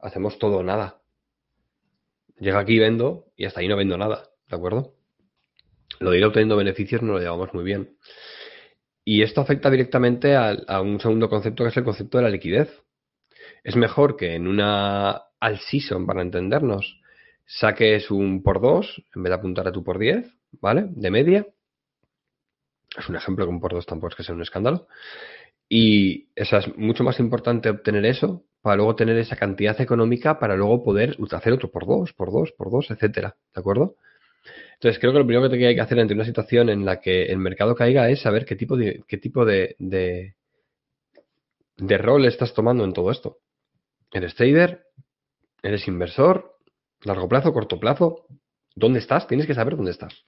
[0.00, 1.02] hacemos todo o nada.
[2.38, 4.94] Llega aquí y vendo y hasta ahí no vendo nada, ¿de acuerdo?
[6.02, 7.96] Lo de ir obteniendo beneficios no lo llevamos muy bien.
[9.04, 12.82] Y esto afecta directamente a, un segundo concepto que es el concepto de la liquidez.
[13.64, 17.00] Es mejor que en una all season, para entendernos,
[17.44, 20.26] saques un por 2 en vez de apuntar a tu por 10,
[20.60, 20.86] ¿vale?
[20.90, 21.46] De media.
[22.96, 24.86] Es un ejemplo que un por 2 tampoco es que sea un escándalo.
[25.68, 30.84] Y es mucho más importante obtener eso para luego tener esa cantidad económica para luego
[30.84, 33.36] poder hacer otro por 2, por 2, por 2, etcétera.
[33.54, 33.96] ¿De acuerdo?
[34.82, 37.26] Entonces, creo que lo primero que hay que hacer ante una situación en la que
[37.26, 40.34] el mercado caiga es saber qué tipo de, qué tipo de, de,
[41.98, 43.38] rol estás tomando en todo esto.
[44.10, 44.82] ¿Eres trader?
[45.62, 46.56] ¿Eres inversor?
[47.04, 47.52] ¿Largo plazo?
[47.52, 48.26] ¿Corto plazo?
[48.74, 49.28] ¿Dónde estás?
[49.28, 50.24] Tienes que saber dónde estás.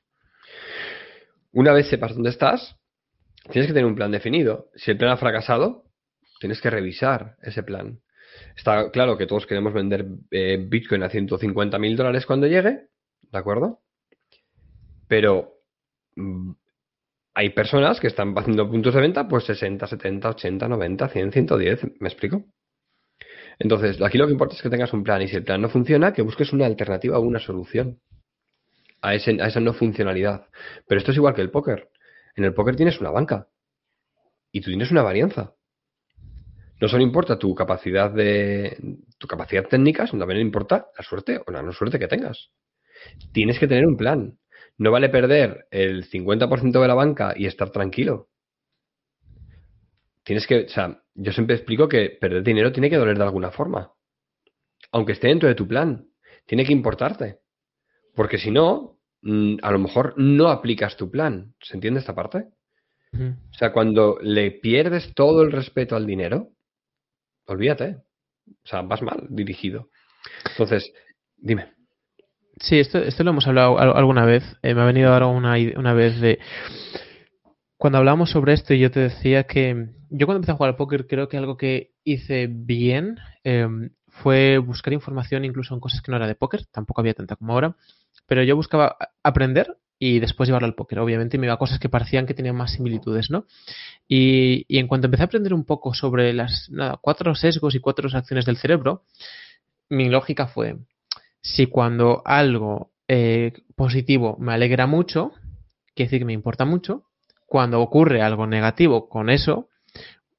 [1.51, 2.77] Una vez sepas dónde estás,
[3.51, 4.71] tienes que tener un plan definido.
[4.77, 5.87] Si el plan ha fracasado,
[6.39, 7.99] tienes que revisar ese plan.
[8.57, 12.87] Está claro que todos queremos vender eh, Bitcoin a 150 mil dólares cuando llegue,
[13.33, 13.81] ¿de acuerdo?
[15.15, 15.61] Pero
[16.17, 16.51] mm,
[17.35, 22.01] hay personas que están haciendo puntos de venta pues 60, 70, 80, 90, 100, 110.
[22.01, 22.43] ¿Me explico?
[23.61, 25.69] Entonces, aquí lo que importa es que tengas un plan y si el plan no
[25.69, 28.01] funciona, que busques una alternativa o una solución
[29.03, 30.49] a, a esa no funcionalidad.
[30.89, 31.91] Pero esto es igual que el póker.
[32.35, 33.47] En el póker tienes una banca
[34.51, 35.55] y tú tienes una varianza.
[36.81, 38.77] No solo importa tu capacidad de
[39.19, 42.51] tu capacidad técnica, sino también importa la suerte o la no suerte que tengas.
[43.33, 44.39] Tienes que tener un plan.
[44.79, 48.29] No vale perder el 50% de la banca y estar tranquilo.
[50.25, 53.51] Tienes que, o sea, yo siempre explico que perder dinero tiene que doler de alguna
[53.51, 53.93] forma.
[54.91, 56.09] Aunque esté dentro de tu plan,
[56.47, 57.41] tiene que importarte.
[58.15, 61.55] Porque si no, mm, a lo mejor no aplicas tu plan.
[61.61, 62.49] ¿Se entiende esta parte?
[63.13, 66.51] O sea, cuando le pierdes todo el respeto al dinero,
[67.47, 67.99] olvídate.
[68.47, 69.89] O sea, vas mal dirigido.
[70.51, 70.93] Entonces,
[71.37, 71.73] dime.
[72.59, 74.45] Sí, esto, esto lo hemos hablado alguna vez.
[74.63, 76.39] Eh, me ha venido ahora una, una vez de.
[77.77, 81.07] Cuando hablamos sobre esto, yo te decía que yo cuando empecé a jugar al póker,
[81.07, 86.17] creo que algo que hice bien em, fue buscar información incluso en cosas que no
[86.17, 86.67] era de póker.
[86.67, 87.77] Tampoco había tanta como ahora.
[88.27, 91.01] Pero yo buscaba aprender y después llevarlo al póker.
[91.01, 93.47] Obviamente me iba a cosas que parecían que tenían más similitudes, ¿no?
[94.09, 97.81] Y, y en cuanto empecé a aprender un poco sobre las nada, cuatro sesgos y
[97.81, 99.03] cuatro acciones del cerebro,
[99.89, 100.77] mi lógica fue,
[101.45, 105.33] si cuando algo eh, positivo me alegra mucho,
[105.95, 107.05] quiere decir que me importa mucho,
[107.47, 109.69] cuando ocurre algo negativo con eso,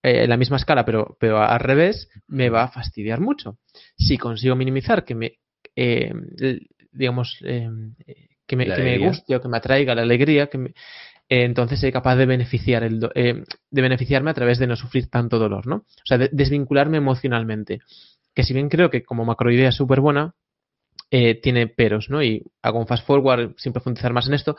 [0.01, 3.60] eh, en la misma escala, pero, pero al revés, me va a fastidiar mucho.
[3.95, 5.34] Si consigo minimizar que me,
[5.76, 6.12] eh,
[6.91, 10.74] digamos, que, me, que me, guste o que me atraiga la alegría, que
[11.30, 15.68] entonces soy capaz de beneficiar el de beneficiarme a través de no sufrir tanto dolor,
[15.68, 15.76] ¿no?
[15.76, 17.80] O sea, de desvincularme emocionalmente.
[18.34, 20.36] Que si bien creo que como macroidea es súper buena,
[21.12, 22.24] eh, tiene peros, ¿no?
[22.24, 24.58] Y hago un fast forward sin profundizar más en esto.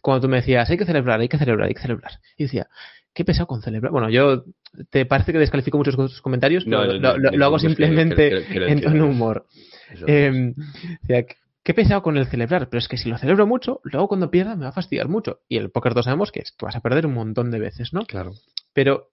[0.00, 2.12] Cuando tú me decías, hay que celebrar, hay que celebrar, hay que celebrar.
[2.36, 2.68] Y decía,
[3.12, 3.92] ¿qué pesado con celebrar?
[3.92, 4.44] Bueno, yo,
[4.90, 6.66] ¿te parece que descalifico muchos tus comentarios?
[6.66, 9.46] No, lo, hago simplemente en tono humor.
[10.06, 10.54] Eh,
[11.62, 12.68] ¿qué pesado con el celebrar?
[12.70, 15.40] Pero es que si lo celebro mucho, luego cuando pierda me va a fastidiar mucho.
[15.48, 17.92] Y el póker todos sabemos que es que vas a perder un montón de veces,
[17.92, 18.06] ¿no?
[18.06, 18.32] Claro.
[18.72, 19.10] Pero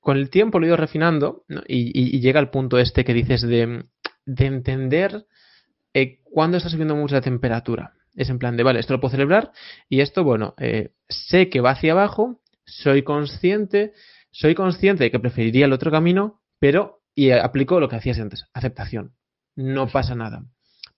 [0.00, 3.84] con el tiempo lo he ido refinando y, llega al punto este que dices de,
[4.24, 5.26] de entender
[5.94, 7.94] eh, cuando está subiendo mucho la temperatura.
[8.14, 9.52] Es en plan de, vale, esto lo puedo celebrar
[9.88, 13.92] y esto, bueno, eh, sé que va hacia abajo, soy consciente,
[14.30, 18.44] soy consciente de que preferiría el otro camino, pero, y aplico lo que hacías antes,
[18.52, 19.14] aceptación.
[19.56, 20.44] No pasa nada.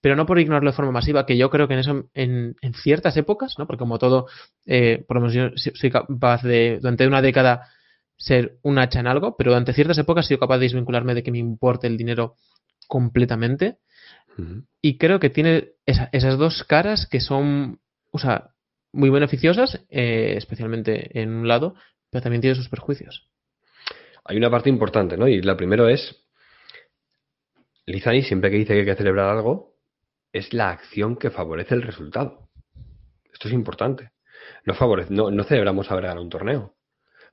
[0.01, 3.17] Pero no por ignorarlo de forma masiva, que yo creo que en eso, en, ciertas
[3.17, 3.65] épocas, ¿no?
[3.65, 4.27] Porque como todo,
[4.65, 7.67] eh, por lo menos yo soy capaz de, durante una década,
[8.15, 11.23] ser un hacha en algo, pero durante ciertas épocas he sido capaz de desvincularme de
[11.23, 12.35] que me importe el dinero
[12.87, 13.77] completamente
[14.81, 17.79] y creo que tiene esas dos caras que son,
[18.11, 18.51] o sea,
[18.91, 21.75] muy beneficiosas, eh, especialmente en un lado,
[22.09, 23.29] pero también tiene sus perjuicios.
[24.25, 25.27] Hay una parte importante, ¿no?
[25.27, 26.23] Y la primero es,
[27.85, 29.75] Lizani siempre que dice que hay que celebrar algo,
[30.33, 32.49] es la acción que favorece el resultado.
[33.31, 34.11] Esto es importante.
[34.65, 36.76] No, favorece, no, no celebramos haber ganado un torneo.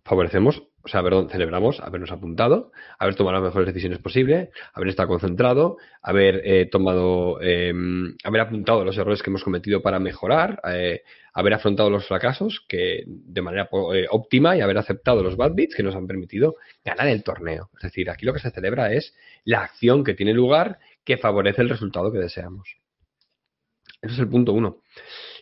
[0.04, 5.08] Favorecemos o sea, perdón, celebramos habernos apuntado, haber tomado las mejores decisiones posibles, haber estado
[5.08, 11.02] concentrado, haber eh, tomado, em, haber apuntado los errores que hemos cometido para mejorar, eh,
[11.32, 15.74] haber afrontado los fracasos que de manera eh, óptima y haber aceptado los bad beats
[15.74, 17.70] que nos han permitido ganar el torneo.
[17.76, 21.62] Es decir, aquí lo que se celebra es la acción que tiene lugar que favorece
[21.62, 22.76] el resultado que deseamos.
[24.02, 24.82] Ese es el punto uno.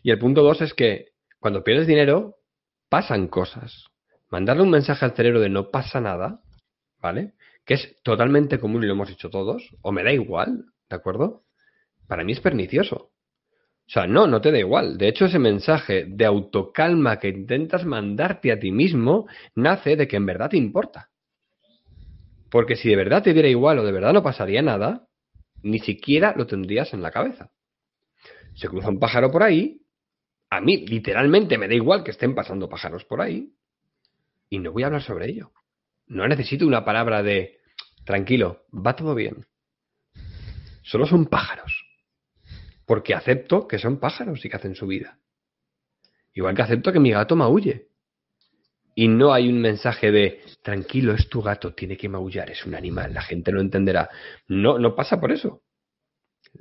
[0.05, 1.09] Y el punto dos es que
[1.41, 2.37] cuando pierdes dinero,
[2.89, 3.92] pasan cosas
[4.33, 6.41] mandarle un mensaje al cerebro de no pasa nada,
[7.01, 7.35] ¿vale?
[7.67, 11.45] Que es totalmente común y lo hemos dicho todos, o me da igual, ¿de acuerdo?
[12.09, 12.97] Para mí es pernicioso.
[13.87, 14.97] O sea, no, no te da igual.
[14.97, 20.17] De hecho, ese mensaje de autocalma que intentas mandarte a ti mismo nace de que
[20.17, 21.11] en verdad te importa.
[22.51, 25.09] Porque si de verdad te diera igual o de verdad no pasaría nada,
[25.63, 27.51] ni siquiera lo tendrías en la cabeza.
[28.55, 29.83] Se cruza un pájaro por ahí,
[30.49, 33.53] a mí literalmente me da igual que estén pasando pájaros por ahí,
[34.53, 35.51] y no voy a hablar sobre ello.
[36.09, 37.61] No necesito una palabra de
[38.05, 39.47] tranquilo, va todo bien.
[40.83, 41.87] Solo son pájaros.
[42.85, 45.19] Porque acepto que son pájaros y que hacen su vida.
[46.35, 47.89] Igual que acepto que mi gato maulle.
[48.95, 52.75] Y no hay un mensaje de tranquilo, es tu gato, tiene que maullar, es un
[52.75, 54.11] animal, la gente lo entenderá.
[54.49, 55.63] No, no pasa por eso.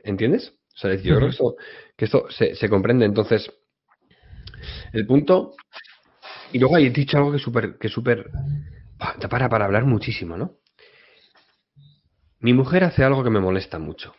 [0.06, 0.54] ¿Entiendes?
[0.76, 1.56] O sea, yo creo
[1.98, 3.04] que esto, se, se comprende.
[3.04, 3.52] Entonces,
[4.94, 5.56] el punto
[6.54, 8.30] y luego hay dicho algo que súper, que súper,
[9.30, 10.58] para, para hablar muchísimo, ¿no?
[12.40, 14.16] Mi mujer hace algo que me molesta mucho.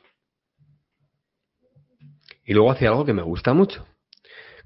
[2.45, 3.87] Y luego hace algo que me gusta mucho.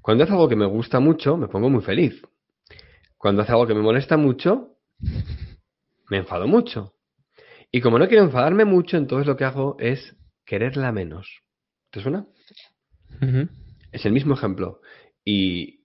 [0.01, 2.21] Cuando hace algo que me gusta mucho, me pongo muy feliz.
[3.17, 4.77] Cuando hace algo que me molesta mucho,
[6.09, 6.93] me enfado mucho.
[7.71, 10.15] Y como no quiero enfadarme mucho, entonces lo que hago es
[10.45, 11.41] quererla menos.
[11.91, 12.25] ¿Te suena?
[13.91, 14.81] Es el mismo ejemplo.
[15.25, 15.76] Y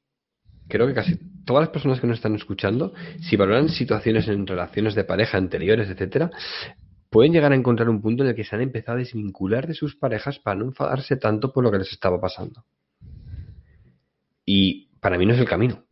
[0.68, 4.94] creo que casi todas las personas que nos están escuchando, si valoran situaciones en relaciones
[4.94, 6.30] de pareja anteriores, etcétera,
[7.10, 9.74] pueden llegar a encontrar un punto en el que se han empezado a desvincular de
[9.74, 12.64] sus parejas para no enfadarse tanto por lo que les estaba pasando.
[14.44, 15.84] Y para mí no es el camino.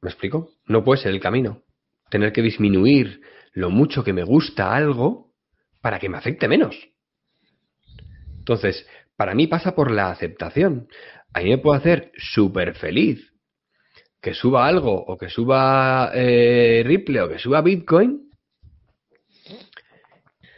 [0.00, 0.50] ¿Me explico?
[0.66, 1.62] No puede ser el camino.
[2.08, 3.20] Tener que disminuir
[3.52, 5.32] lo mucho que me gusta algo
[5.80, 6.76] para que me afecte menos.
[8.38, 10.88] Entonces, para mí pasa por la aceptación.
[11.36, 13.30] A mí me puede hacer súper feliz
[14.22, 18.30] que suba algo, o que suba eh, Ripple, o que suba Bitcoin,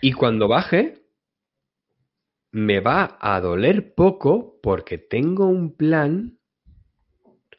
[0.01, 1.03] y cuando baje,
[2.53, 6.39] me va a doler poco porque tengo un plan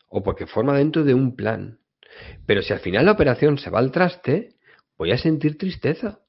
[0.07, 1.81] o porque forma dentro de un plan.
[2.45, 4.55] Pero si al final la operación se va al traste,
[4.97, 6.21] voy a sentir tristeza.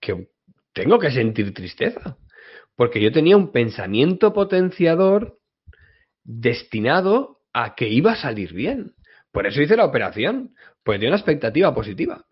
[0.00, 0.28] Que
[0.74, 2.18] tengo que sentir tristeza.
[2.76, 5.38] Porque yo tenía un pensamiento potenciador
[6.24, 8.94] destinado a que iba a salir bien.
[9.32, 10.54] Por eso hice la operación.
[10.82, 12.24] Pues tenía una expectativa positiva.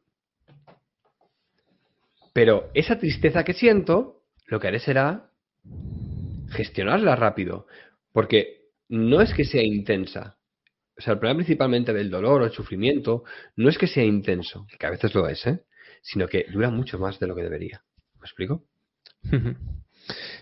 [2.33, 5.31] Pero esa tristeza que siento, lo que haré será
[6.51, 7.67] gestionarla rápido.
[8.13, 10.37] Porque no es que sea intensa,
[10.97, 13.25] o sea, el problema principalmente del dolor o el sufrimiento
[13.57, 15.65] no es que sea intenso, que a veces lo es, ¿eh?
[16.03, 17.83] sino que dura mucho más de lo que debería.
[18.21, 18.65] ¿Me explico?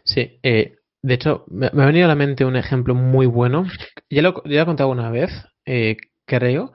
[0.05, 3.67] Sí, eh, de hecho, me, ha venido a la mente un ejemplo muy bueno.
[4.09, 5.31] Ya lo, ya he contado una vez,
[5.65, 5.97] eh,
[6.27, 6.73] creo.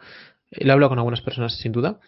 [0.51, 1.99] Lo he hablado con algunas personas, sin duda.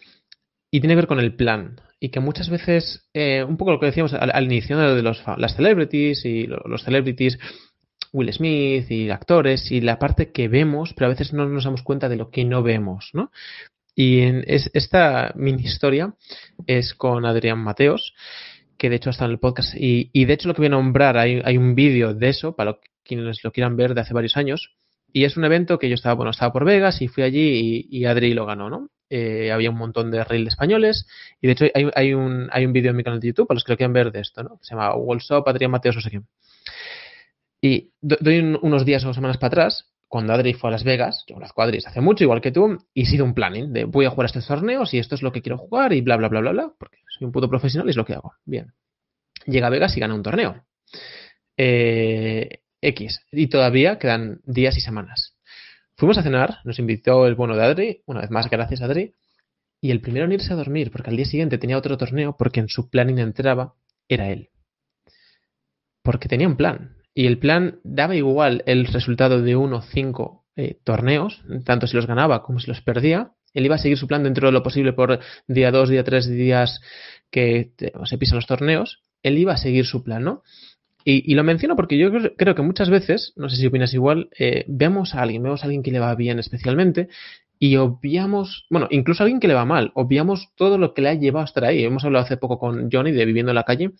[0.71, 1.81] Y tiene que ver con el plan.
[1.99, 5.55] Y que muchas veces, eh, un poco lo que decíamos al, inicio de los, las
[5.55, 7.39] celebrities y los celebrities
[8.13, 11.83] Will Smith y actores y la parte que vemos, pero a veces no nos damos
[11.83, 13.31] cuenta de lo que no vemos, ¿no?
[13.95, 16.13] Y en esta mini historia
[16.67, 18.13] es con Adrián Mateos,
[18.77, 19.73] que de hecho está en el podcast.
[19.75, 22.77] Y, de hecho lo que voy a nombrar, hay, hay un vídeo de eso, para
[23.03, 24.75] quienes lo quieran ver, de hace varios años.
[25.11, 28.05] Y es un evento que yo estaba, bueno, estaba por Vegas y fui allí y,
[28.05, 28.89] Adri lo ganó, ¿no?
[29.09, 31.07] Eh, había un montón de reels españoles
[31.39, 33.63] y de hecho hay, un, hay un vídeo en mi canal de YouTube para los
[33.63, 34.59] que lo quieran ver de esto, ¿no?
[34.61, 36.27] Se llama Wallshop Adrián Mateos, no sé quién.
[37.61, 41.35] Y doy unos días o semanas para atrás, cuando Adri fue a Las Vegas, yo
[41.35, 44.09] conozco a Adri hace mucho, igual que tú, y sido un planning de voy a
[44.09, 46.41] jugar a estos torneos y esto es lo que quiero jugar y bla, bla, bla,
[46.41, 48.33] bla, bla, porque soy un puto profesional y es lo que hago.
[48.45, 48.73] Bien.
[49.45, 50.65] Llega a Vegas y gana un torneo.
[51.57, 53.21] Eh, X.
[53.31, 55.35] Y todavía quedan días y semanas.
[55.95, 59.15] Fuimos a cenar, nos invitó el bueno de Adri, una vez más gracias Adri,
[59.81, 62.59] y el primero en irse a dormir, porque al día siguiente tenía otro torneo, porque
[62.59, 63.75] en su planning entraba,
[64.07, 64.49] era él.
[66.03, 66.97] Porque tenía un plan.
[67.13, 71.95] Y el plan daba igual el resultado de uno o cinco eh, torneos, tanto si
[71.95, 73.33] los ganaba como si los perdía.
[73.57, 76.27] Él iba a seguir su plan dentro de lo posible por día dos, día tres
[76.27, 76.79] días
[77.31, 77.71] que
[78.05, 79.01] se pisan los torneos.
[79.23, 80.43] Él iba a seguir su plan, ¿no?
[81.03, 84.65] Y, lo menciono porque yo creo, que muchas veces, no sé si opinas igual, eh,
[84.67, 87.07] vemos a alguien, vemos a alguien que le va bien especialmente
[87.57, 91.09] y obviamos, bueno, incluso a alguien que le va mal, obviamos todo lo que le
[91.09, 91.83] ha llevado a estar ahí.
[91.83, 93.93] Hemos hablado hace poco con Johnny de Viviendo en la calle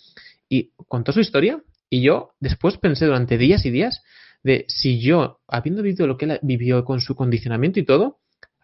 [0.49, 4.03] y contó su historia y yo después pensé durante días y días
[4.43, 8.19] de si yo, habiendo vivido lo que él vivió con su condicionamiento y todo,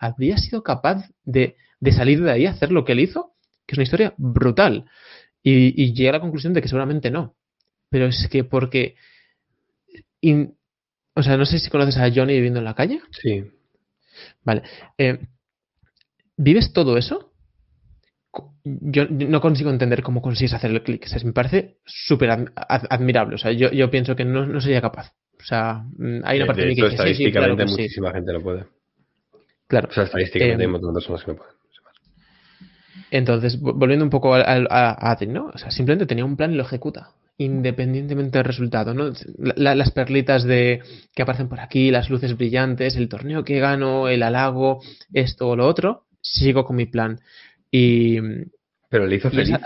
[0.06, 1.56] habría sido capaz de,
[1.92, 3.34] salir de ahí, hacer lo que él hizo,
[3.66, 4.86] que es una historia brutal.
[5.42, 7.36] Y, llegué a la conclusión de que seguramente no.
[7.90, 8.96] Pero es que porque...
[11.16, 13.02] o sea, no sé si conoces a Johnny viviendo en la calle.
[13.12, 13.44] Sí.
[14.44, 14.64] Vale.
[14.98, 15.20] Eh,
[16.38, 17.30] ¿Vives todo eso?
[18.66, 21.04] yo no consigo entender cómo consigues hacer el clic.
[21.06, 23.36] O sea, me parece súper admirable.
[23.36, 25.14] O sea, yo, yo pienso que no, no, sería capaz.
[25.40, 28.66] O sea, mm, hay una parte de, mí que estadísticamente muchísima gente lo puede.
[29.68, 29.90] Claro.
[29.90, 31.54] O sea, estadísticamente hay un montón de personas que no pueden.
[33.12, 35.52] Entonces, volviendo un poco a, a, ¿no?
[35.54, 39.12] O sea, simplemente tenía un plan y lo ejecuta, independientemente del resultado, ¿no?
[39.38, 40.82] las perlitas de
[41.14, 44.82] que aparecen por aquí, las luces brillantes, el torneo que gano, el halago,
[45.14, 47.20] esto o lo otro, sigo con mi plan.
[47.70, 48.20] Y,
[48.90, 49.58] Pero le hizo feliz.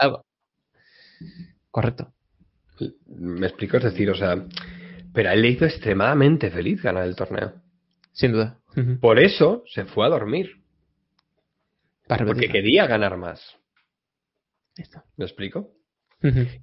[1.71, 2.11] Correcto.
[3.07, 4.43] Me explico, es decir, o sea,
[5.13, 7.53] pero a él le hizo extremadamente feliz ganar el torneo.
[8.11, 8.59] Sin duda.
[8.99, 10.51] Por eso se fue a dormir.
[12.07, 13.41] porque quería ganar más.
[15.15, 15.71] ¿Me explico?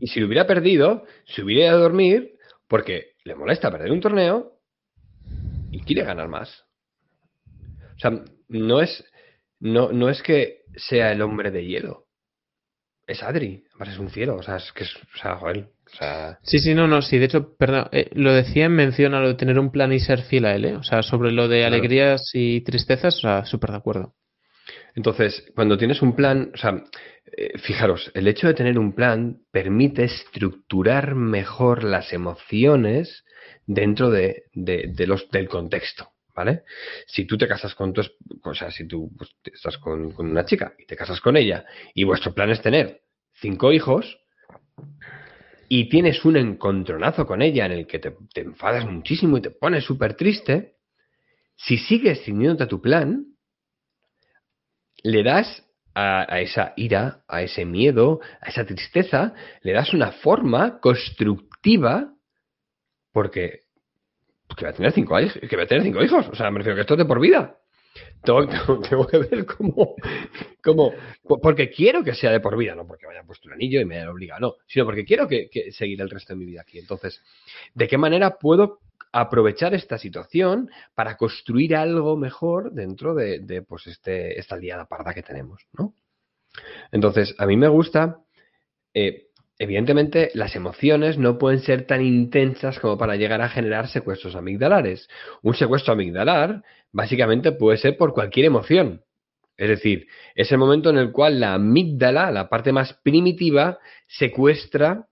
[0.00, 2.38] Y si lo hubiera perdido, se hubiera ido a dormir
[2.68, 4.58] porque le molesta perder un torneo
[5.70, 6.64] y quiere ganar más.
[7.96, 9.04] O sea, no es,
[9.60, 12.03] no, no es que sea el hombre de hielo.
[13.06, 15.96] Es Adri, además es un cielo, o sea, es que es, o sea, joder, o
[15.96, 16.38] sea...
[16.42, 19.28] Sí, sí, no, no, sí, de hecho, perdón, eh, lo decía en mención a lo
[19.28, 20.76] de tener un plan y ser fiel a él, ¿eh?
[20.76, 24.14] O sea, sobre lo de alegrías y tristezas, o sea, súper de acuerdo.
[24.94, 26.82] Entonces, cuando tienes un plan, o sea,
[27.36, 33.24] eh, fijaros, el hecho de tener un plan permite estructurar mejor las emociones
[33.66, 36.13] dentro de, de los, del contexto.
[36.34, 36.64] ¿Vale?
[37.06, 38.02] Si tú te casas con tu,
[38.42, 41.64] o sea, si tú pues, estás con, una chica y te casas con ella
[41.94, 43.02] y vuestro plan es tener
[43.34, 44.18] cinco hijos
[45.68, 49.84] y tienes un encontronazo con ella en el que te, enfadas muchísimo y te pones
[49.84, 50.76] súper triste,
[51.56, 53.26] si sigues siguiéndote a tu plan,
[55.02, 55.64] le das
[55.94, 62.12] a, a, esa ira, a ese miedo, a esa tristeza, le das una forma constructiva
[63.12, 63.63] porque
[64.56, 66.28] que va a tener cinco hijos, que va a tener cinco hijos.
[66.28, 67.56] O sea, me refiero que esto es de por vida.
[68.22, 68.46] Tengo,
[69.10, 69.94] que ver cómo,
[70.62, 70.92] cómo,
[71.22, 73.84] porque quiero que sea de por vida, no porque me haya puesto un anillo y
[73.84, 76.78] me haya obligado, no, sino porque quiero que, seguir el resto de mi vida aquí.
[76.78, 77.22] Entonces,
[77.74, 78.80] ¿de qué manera puedo
[79.12, 85.22] aprovechar esta situación para construir algo mejor dentro de, pues este, esta liada parda que
[85.22, 85.94] tenemos, ¿no?
[86.90, 88.24] Entonces, a mí me gusta
[88.92, 89.28] eh,
[89.58, 95.08] Evidentemente, las emociones no pueden ser tan intensas como para llegar a generar secuestros amigdalares.
[95.42, 99.04] Un secuestro amigdalar básicamente puede ser por cualquier emoción.
[99.56, 103.78] Es decir, es el momento en el cual la amígdala, la parte más primitiva,
[104.08, 105.06] secuestra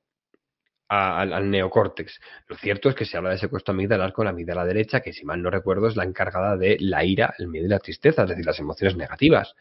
[0.89, 2.21] al neocórtex.
[2.49, 5.25] Lo cierto es que se habla de secuestro amigdalar con la amígdala derecha, que si
[5.25, 8.29] mal no recuerdo es la encargada de la ira, el miedo y la tristeza, es
[8.29, 9.55] decir, las emociones negativas.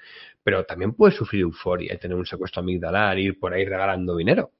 [0.44, 4.52] Pero también puede sufrir euforia y tener un secuestro amigdalar, ir por ahí regalando dinero.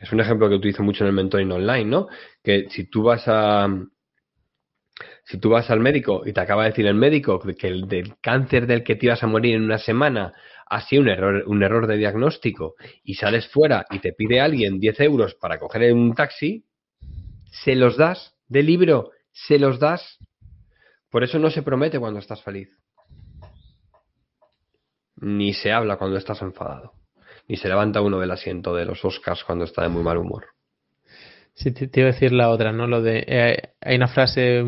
[0.00, 2.08] Es un ejemplo que utilizo mucho en el mentoring online, ¿no?
[2.42, 3.68] Que si tú vas a.
[5.24, 8.18] Si tú vas al médico y te acaba de decir el médico que el del
[8.20, 10.32] cáncer del que te ibas a morir en una semana
[10.66, 12.74] ha sido un error, un error de diagnóstico
[13.04, 16.64] y sales fuera y te pide alguien 10 euros para coger un taxi,
[17.50, 20.18] se los das de libro, se los das.
[21.10, 22.70] Por eso no se promete cuando estás feliz.
[25.16, 26.99] Ni se habla cuando estás enfadado
[27.50, 30.46] y se levanta uno del asiento de los Oscars cuando está de muy mal humor.
[31.54, 32.86] Sí, te, iba a decir la otra, ¿no?
[32.86, 33.24] Lo de.
[33.26, 34.62] Eh, hay una frase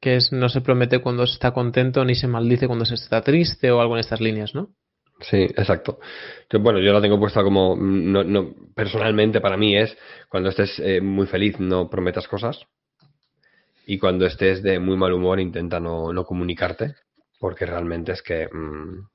[0.00, 3.22] que es: no se promete cuando se está contento ni se maldice cuando se está
[3.22, 4.70] triste o algo en estas líneas, ¿no?
[5.20, 6.00] Sí, exacto.
[6.58, 7.76] bueno, yo la tengo puesta como.
[7.76, 9.96] No, no, personalmente, para mí es:
[10.28, 12.66] cuando estés eh, muy feliz, no prometas cosas.
[13.86, 16.96] Y cuando estés de muy mal humor, intenta no, no comunicarte.
[17.38, 18.48] Porque realmente es que.
[18.52, 19.06] Mm,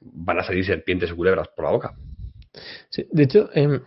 [0.00, 1.94] van a salir serpientes y culebras por la boca
[3.10, 3.80] de hecho, em,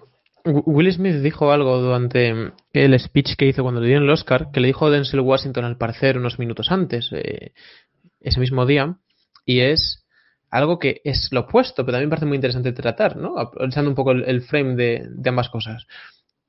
[0.45, 4.59] Will Smith dijo algo durante el speech que hizo cuando le dieron el Oscar, que
[4.59, 7.53] le dijo Denzel Washington al parecer unos minutos antes, eh,
[8.20, 8.97] ese mismo día,
[9.45, 10.05] y es
[10.49, 13.39] algo que es lo opuesto, pero también parece muy interesante tratar, ¿no?
[13.39, 15.88] Aprovechando un poco el, frame de, ambas cosas.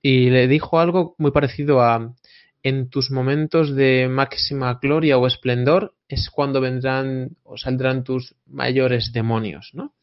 [0.02, 2.14] Y le dijo algo muy parecido a
[2.62, 9.12] en tus momentos de máxima gloria o esplendor es cuando vendrán o saldrán tus mayores
[9.12, 9.94] demonios, ¿no?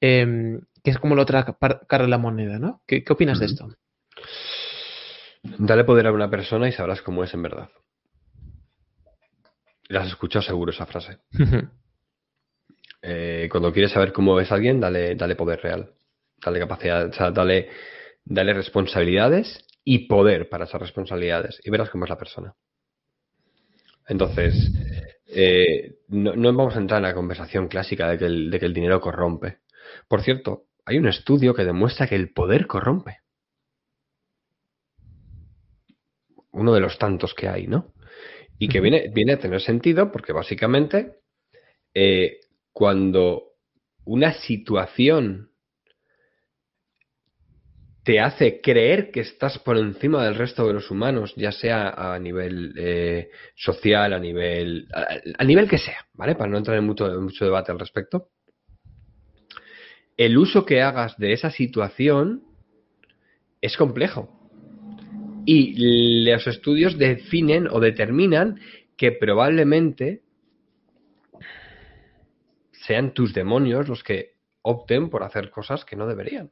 [0.00, 1.44] Em, que es como la otra
[1.86, 2.82] cara de la moneda, ¿no?
[2.86, 3.68] ¿Qué, opinas de esto?
[5.42, 7.70] Dale poder a una persona y sabrás cómo es en verdad.
[9.88, 11.18] La has escuchado seguro esa frase.
[13.02, 15.94] Eh, cuando quieres saber cómo es alguien, dale, dale poder real.
[16.36, 17.70] Dale capacidad, o sea, dale,
[18.26, 21.58] dale responsabilidades y poder para esas responsabilidades.
[21.64, 22.54] Y verás cómo es la persona.
[24.06, 24.70] Entonces,
[25.28, 28.18] eh, no, vamos a entrar en la conversación clásica de
[28.58, 29.60] que el dinero corrompe.
[30.08, 33.18] Por cierto, hay un estudio que demuestra que el poder corrompe.
[36.52, 37.92] Uno de los tantos que hay, ¿no?
[38.58, 41.20] Y que viene, viene a tener sentido porque básicamente
[41.94, 42.40] eh,
[42.72, 43.54] cuando
[44.04, 45.50] una situación
[48.02, 52.18] te hace creer que estás por encima del resto de los humanos, ya sea a
[52.18, 54.88] nivel eh, social, a nivel,
[55.38, 56.34] a, nivel que sea, ¿vale?
[56.34, 58.30] Para no entrar en mucho, en mucho debate al respecto
[60.20, 62.42] el uso que hagas de esa situación
[63.62, 64.28] es complejo.
[65.46, 68.60] Y los estudios definen o determinan
[68.98, 70.20] que probablemente
[72.72, 76.50] sean tus demonios los que opten por hacer cosas que no deberían.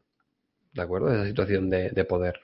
[0.73, 1.13] ¿De acuerdo?
[1.13, 2.41] Esa situación de, poder.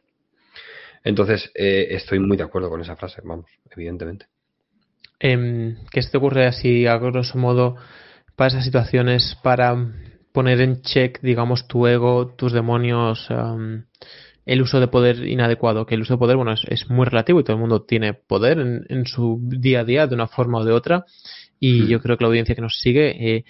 [1.05, 4.27] Entonces, eh, estoy muy de acuerdo con esa frase, vamos, evidentemente.
[5.19, 7.77] Em, ¿Qué se te ocurre así, a grosso modo,
[8.37, 9.75] para esas situaciones, para
[10.35, 13.29] poner en check, digamos, tu ego, tus demonios,
[14.45, 15.87] el uso de poder inadecuado.
[15.87, 18.59] Que el uso de poder, bueno, es, muy relativo y todo el mundo tiene poder
[18.59, 21.05] en, su día a día de una forma o de otra.
[21.61, 21.87] Y hmm.
[21.87, 23.45] yo creo que la audiencia que nos sigue eh,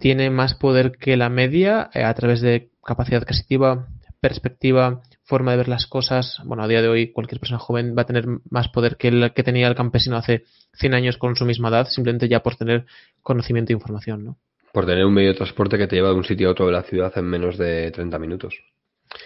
[0.00, 3.86] tiene más poder que la media eh, a través de capacidad adquisitiva,
[4.20, 6.38] perspectiva, forma de ver las cosas.
[6.44, 9.32] Bueno, a día de hoy cualquier persona joven va a tener más poder que el
[9.32, 10.42] que tenía el campesino hace
[10.72, 12.84] 100 años con su misma edad, simplemente ya por tener
[13.22, 14.38] conocimiento e información, ¿no?
[14.72, 16.72] Por tener un medio de transporte que te lleva de un sitio a otro de
[16.72, 18.54] la ciudad en menos de 30 minutos.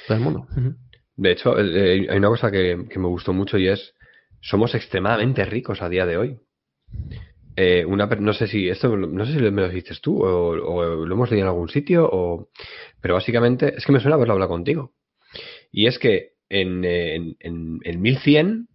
[0.06, 0.46] Todo el mundo.
[1.16, 3.94] De hecho, eh, hay una cosa que, me gustó mucho y es,
[4.40, 6.38] somos extremadamente ricos a día de hoy.
[7.54, 11.14] Eh, una, no sé si esto no sé si me lo dices tú o, lo
[11.14, 12.48] hemos leído en algún sitio o
[12.98, 14.94] pero básicamente es que me suena haberlo hablado contigo
[15.70, 18.68] y es que en, en, en 1100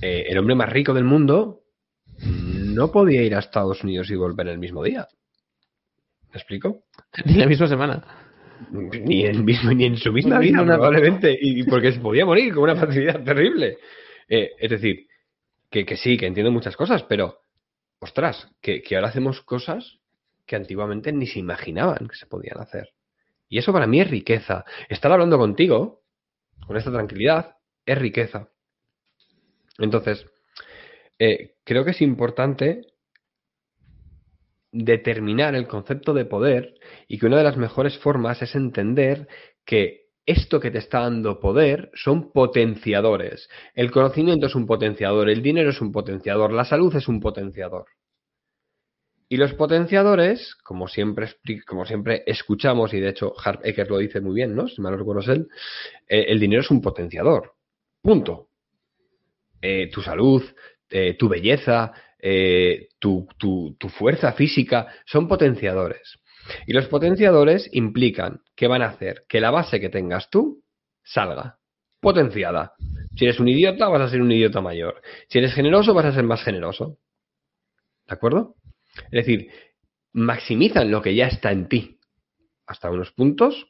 [0.00, 1.60] eh, el hombre más rico del mundo
[2.24, 5.06] no podía ir a Estados Unidos y volver el mismo día
[6.32, 6.84] ¿Me explico?
[7.24, 8.04] Ni la misma semana.
[8.70, 11.36] Ni en, mismo, ni en su misma vida, probablemente.
[11.40, 13.78] Y porque se podía morir con una facilidad terrible.
[14.28, 15.06] Eh, es decir,
[15.70, 17.38] que, que sí, que entiendo muchas cosas, pero,
[18.00, 20.00] ostras, que, que ahora hacemos cosas
[20.44, 22.88] que antiguamente ni se imaginaban que se podían hacer.
[23.48, 24.64] Y eso para mí es riqueza.
[24.88, 26.02] Estar hablando contigo,
[26.66, 27.56] con esta tranquilidad,
[27.86, 28.48] es riqueza.
[29.78, 30.26] Entonces,
[31.18, 32.87] eh, creo que es importante
[34.72, 36.74] determinar el concepto de poder
[37.06, 39.28] y que una de las mejores formas es entender
[39.64, 43.48] que esto que te está dando poder son potenciadores.
[43.74, 47.86] El conocimiento es un potenciador, el dinero es un potenciador, la salud es un potenciador.
[49.30, 51.28] Y los potenciadores, como siempre,
[51.66, 54.68] como siempre escuchamos, y de hecho Harp Eker lo dice muy bien, ¿no?
[54.68, 55.48] Si mal no él,
[56.08, 57.54] eh, el dinero es un potenciador.
[58.00, 58.48] Punto.
[59.60, 60.42] Eh, tu salud,
[60.88, 61.92] eh, tu belleza,
[62.98, 66.18] tu, tu fuerza física, son potenciadores.
[66.66, 70.62] Y los potenciadores implican que van a hacer que la base que tengas tú
[71.02, 71.58] salga
[72.00, 72.74] potenciada.
[73.16, 75.00] Si eres un idiota, vas a ser un idiota mayor.
[75.28, 76.98] Si eres generoso, vas a ser más generoso.
[78.06, 78.54] ¿De acuerdo?
[79.10, 79.50] Es decir,
[80.12, 81.98] maximizan lo que ya está en ti
[82.66, 83.66] hasta unos puntos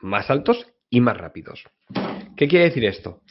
[0.00, 1.64] más altos y más rápidos.
[2.36, 3.22] ¿Qué quiere decir esto?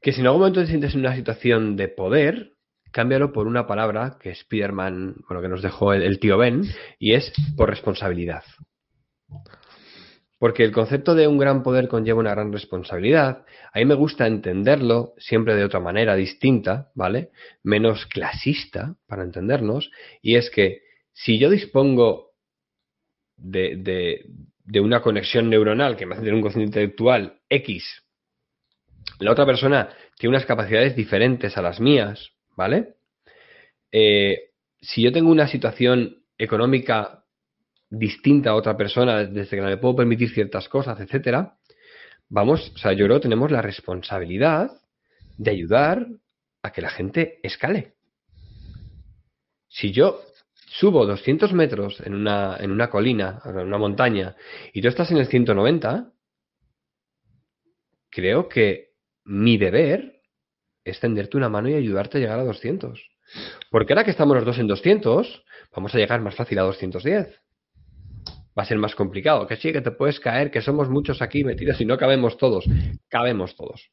[0.00, 2.53] Que si en algún momento te sientes en una situación de poder,
[2.94, 6.62] cámbialo por una palabra que Spiderman, bueno, que nos dejó el, tío Ben,
[7.00, 8.44] y es por responsabilidad.
[10.38, 13.44] Porque el concepto de un gran poder conlleva una gran responsabilidad.
[13.72, 17.30] A mí me gusta entenderlo siempre de otra manera distinta, ¿vale?
[17.64, 19.90] Menos clasista, para entendernos.
[20.22, 20.82] Y es que
[21.12, 22.30] si yo dispongo
[23.36, 24.22] de,
[24.64, 28.04] de, una conexión neuronal que me hace tener un conocimiento intelectual X,
[29.18, 32.94] la otra persona tiene unas capacidades diferentes a las mías, ¿vale?
[33.90, 34.50] Eh,
[34.80, 37.24] si yo tengo una situación económica
[37.90, 41.56] distinta a otra persona, desde que no le puedo permitir ciertas cosas, etcétera,
[42.28, 44.70] vamos, o sea, yo creo que tenemos la responsabilidad
[45.36, 46.06] de ayudar
[46.62, 47.94] a que la gente escale.
[49.68, 50.20] Si yo
[50.66, 54.34] subo 200 metros en una, en una colina, en una montaña,
[54.72, 56.12] y tú estás en el 190,
[58.10, 58.94] creo que
[59.24, 60.13] mi deber
[60.84, 63.00] es tenderte una mano y ayudarte a llegar a 200.
[63.70, 67.44] Porque ahora que estamos los dos en 200, vamos a llegar más fácil a 210
[68.56, 69.46] va a ser más complicado.
[69.46, 72.64] Que sí, que te puedes caer, que somos muchos aquí metidos y no cabemos todos.
[73.08, 73.90] Cabemos todos.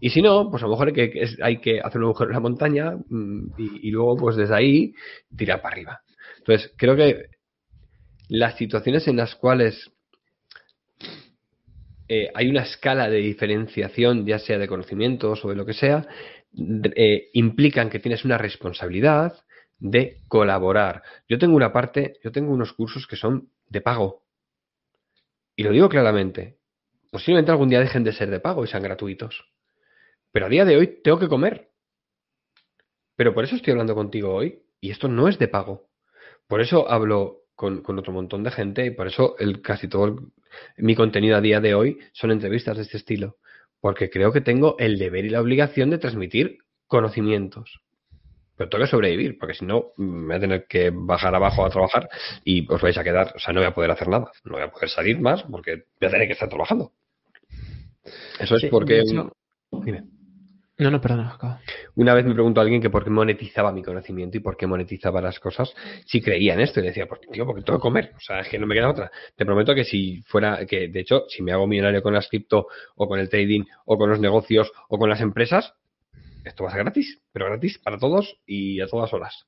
[0.00, 2.34] Y si no, pues a lo mejor hay que, hay que hacer un agujero en
[2.34, 4.94] la montaña mm, y, luego, pues desde ahí,
[5.36, 6.00] tirar para arriba.
[6.38, 7.30] Entonces, creo que
[8.28, 9.90] las situaciones en las cuales
[12.08, 16.06] eh, hay una escala de diferenciación, ya sea de conocimientos o de lo que sea,
[16.96, 19.44] eh, implican que tienes una responsabilidad
[19.78, 21.02] de colaborar.
[21.28, 24.24] Yo tengo una parte, yo tengo unos cursos que son de pago.
[25.54, 26.58] Y lo digo claramente.
[27.10, 29.44] Posiblemente algún día dejen de ser de pago y sean gratuitos.
[30.32, 31.70] Pero a día de hoy tengo que comer.
[33.16, 34.62] Pero por eso estoy hablando contigo hoy.
[34.80, 35.88] Y esto no es de pago.
[36.46, 40.30] Por eso hablo con, otro montón de gente y por eso el, casi todo
[40.76, 43.36] mi contenido a día de hoy son entrevistas de este estilo.
[43.80, 47.80] Porque creo que tengo el deber y la obligación de transmitir conocimientos
[48.58, 51.70] pero tengo que sobrevivir, porque si no, me voy a tener que bajar abajo a
[51.70, 52.08] trabajar
[52.44, 54.62] y os vais a quedar, o sea, no voy a poder hacer nada, no voy
[54.62, 56.90] a poder salir más porque voy a tener que estar trabajando.
[58.40, 59.04] Eso es porque...
[60.78, 61.58] No, no, perdona, acabo.
[61.96, 65.20] Una vez me preguntó alguien que por qué monetizaba mi conocimiento y por qué monetizaba
[65.20, 65.74] las cosas,
[66.06, 66.78] si creía en esto.
[66.78, 68.12] Y decía, pues tío, porque tengo que comer.
[68.16, 69.10] O sea, es que no me queda otra.
[69.34, 72.68] Te prometo que si fuera, que de hecho, si me hago millonario con las cripto
[72.94, 75.74] o con el trading o con los negocios o con las empresas,
[76.44, 79.46] esto va a ser gratis, pero gratis para todos y a todas horas.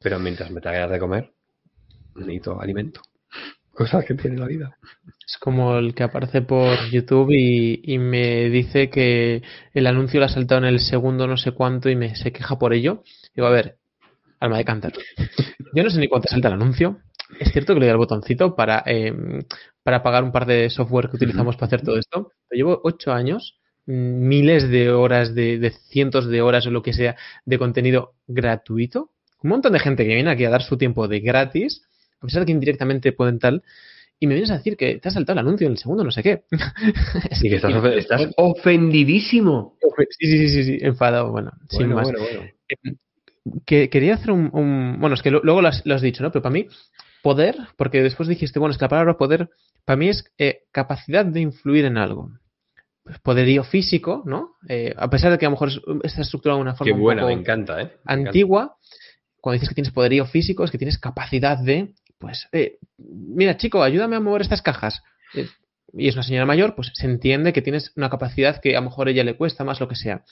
[0.00, 1.30] Pero mientras me traigas de comer,
[2.16, 3.00] necesito alimento.
[3.76, 4.76] Cosas que tiene la vida.
[5.26, 9.42] Es como el que aparece por YouTube y, me dice que
[9.72, 12.58] el anuncio lo ha saltado en el segundo no sé cuánto y me se queja
[12.58, 13.02] por ello.
[13.34, 13.78] Digo, a ver,
[14.40, 14.92] alma de cáncer.
[15.74, 16.98] Yo no sé ni cuánto salta el anuncio.
[17.40, 19.42] Es cierto que le doy al botoncito para, em,
[19.82, 22.30] para pagar un par de software que utilizamos para hacer todo esto.
[22.48, 27.16] Pero llevo ocho años miles de horas, de, cientos de horas o lo que sea
[27.44, 29.10] de contenido gratuito.
[29.42, 31.82] Un montón de gente que viene aquí a dar su tiempo de gratis,
[32.20, 33.62] a pesar de que indirectamente pueden tal,
[34.20, 36.10] y me vienes a decir que te has saltado el anuncio en el segundo, no
[36.10, 36.44] sé qué.
[37.32, 39.76] Sí, que estás, ofendidísimo.
[40.18, 42.08] Sí, sí, sí, sí, enfadado, bueno, sin más.
[42.10, 42.96] Eh,
[43.66, 46.32] que, quería hacer un, Bueno, es que luego lo has, dicho, ¿no?
[46.32, 46.66] Pero para mí,
[47.22, 49.50] poder, porque después dijiste, bueno, es que la palabra poder,
[49.84, 52.30] para mí es eh, capacidad de influir en algo
[53.22, 54.56] poderío físico, ¿no?
[54.68, 55.70] Eh, a pesar de que a lo mejor
[56.02, 57.92] está estructurado de una forma Qué buena, me encanta, ¿eh?
[58.06, 58.76] antigua,
[59.40, 61.92] cuando dices que tienes poderío físico, es que tienes capacidad de,
[62.24, 65.02] pues, eh, mira, chico, ayúdame a mover estas cajas.
[65.34, 65.46] Eh,
[65.92, 68.86] y es una señora mayor, pues se entiende que tienes una capacidad que a lo
[68.86, 70.24] mejor a ella le cuesta más, lo que sea.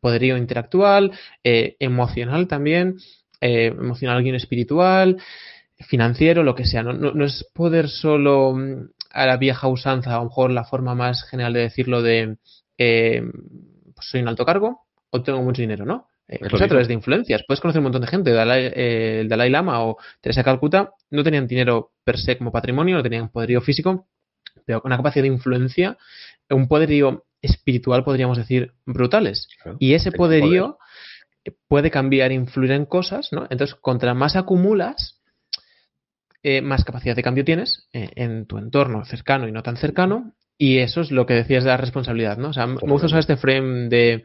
[0.00, 1.12] Poderío intelectual,
[1.44, 2.96] eh, emocional también,
[3.42, 5.18] eh, emocional alguien espiritual,
[5.80, 6.82] financiero, lo que sea.
[6.82, 10.94] No, no, es poder solo mm, a la vieja usanza, a lo mejor la forma
[10.94, 12.38] más general de decirlo de
[12.78, 13.22] eh,
[13.94, 16.08] pues soy un alto cargo o tengo mucho dinero, ¿no?
[16.26, 17.42] Eh, pues a través de influencias.
[17.46, 18.32] Puedes conocer un montón de gente.
[18.32, 23.02] Eh, el Dalai Lama o Teresa Calcuta no tenían dinero per se como patrimonio, no
[23.02, 24.06] tenían poderío físico,
[24.64, 25.98] pero con una capacidad de influencia,
[26.48, 29.48] un poderío espiritual, podríamos decir, brutales.
[29.78, 30.78] y ese poderío
[31.68, 33.46] puede cambiar, influir en cosas, ¿no?
[33.50, 35.20] Entonces, contra más acumulas,
[36.42, 40.32] eh, más capacidad de cambio tienes en tu entorno cercano y no tan cercano.
[40.56, 42.48] Y eso es lo que decías de la responsabilidad, ¿no?
[42.48, 44.24] O sea, me gusta usar este frame de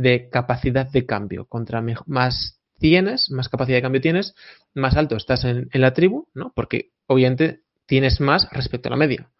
[0.00, 1.46] de capacidad de cambio.
[1.46, 4.34] Contra más tienes, más capacidad de cambio tienes,
[4.74, 6.52] más alto estás en, la tribu, ¿no?
[6.54, 9.30] Porque obviamente tienes más respecto a la media.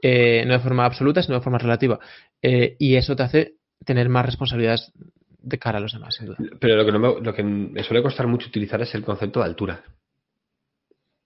[0.00, 2.00] Eh, no de forma absoluta, sino de forma relativa.
[2.42, 3.54] Eh, y eso te hace
[3.84, 4.92] tener más responsabilidades
[5.38, 6.38] de cara a los demás, sin duda.
[6.60, 9.46] Pero lo que, me, lo que me suele costar mucho utilizar es el concepto de
[9.46, 9.84] altura.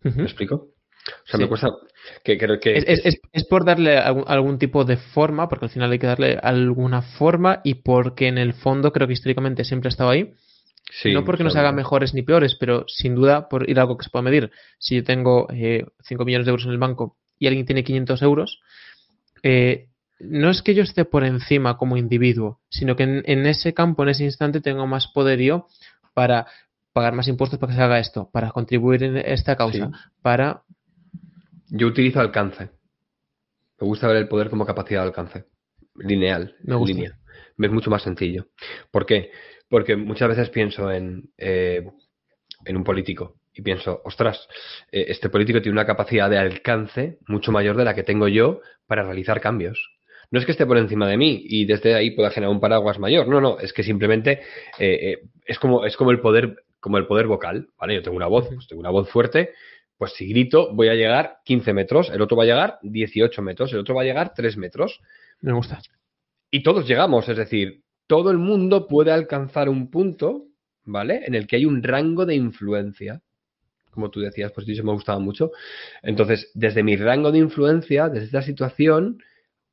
[0.03, 0.76] ¿Me explico?
[1.25, 1.69] O sea, me cuesta.
[2.23, 2.77] Que, creo que...
[2.77, 7.61] Es, por darle algún, tipo de forma, porque al final hay que darle alguna forma
[7.65, 10.33] y porque en el fondo creo que históricamente siempre ha estado ahí.
[11.05, 14.05] no porque nos haga mejores ni peores, pero sin duda por ir a algo que
[14.05, 14.51] se pueda medir.
[14.79, 18.23] Si yo tengo eh, 5 millones de euros en el banco y alguien tiene 500
[18.23, 18.61] euros,
[19.43, 19.89] eh,
[20.19, 24.11] no es que yo esté por encima como individuo, sino que en, ese campo, en
[24.11, 25.67] ese instante, tengo más poderío
[26.15, 26.47] para
[26.93, 29.91] pagar más impuestos para que se haga esto, para contribuir en esta causa,
[30.23, 30.63] para
[31.71, 32.71] yo utilizo alcance.
[33.81, 35.45] Me gusta ver el poder como capacidad de alcance.
[35.97, 36.95] Lineal, Me gusta.
[36.95, 37.19] línea.
[37.59, 38.47] Es mucho más sencillo.
[38.91, 39.31] ¿Por qué?
[39.69, 41.87] Porque muchas veces pienso en, eh,
[42.65, 44.47] en un político y pienso, ostras,
[44.93, 48.61] eh, este político tiene una capacidad de alcance mucho mayor de la que tengo yo
[48.87, 49.91] para realizar cambios.
[50.31, 52.99] No es que esté por encima de mí y desde ahí pueda generar un paraguas
[52.99, 53.29] mayor.
[53.29, 54.43] No, no, es que simplemente
[54.79, 57.95] eh, es como es como el poder como el poder vocal, ¿vale?
[57.95, 59.51] Yo tengo una voz, pues tengo una voz fuerte,
[59.99, 63.73] pues si grito voy a llegar 15 metros, el otro va a llegar 18 metros,
[63.73, 65.01] el otro va a llegar 3 metros.
[65.41, 65.81] Me gusta.
[66.51, 70.47] Y todos llegamos, es decir, todo el mundo puede alcanzar un punto,
[70.85, 71.23] ¿vale?
[71.27, 73.23] En el que hay un rango de influencia.
[73.91, 75.51] Como tú decías, pues eso me gustaba mucho.
[76.03, 79.23] Entonces, desde mi rango de influencia, desde esta situación,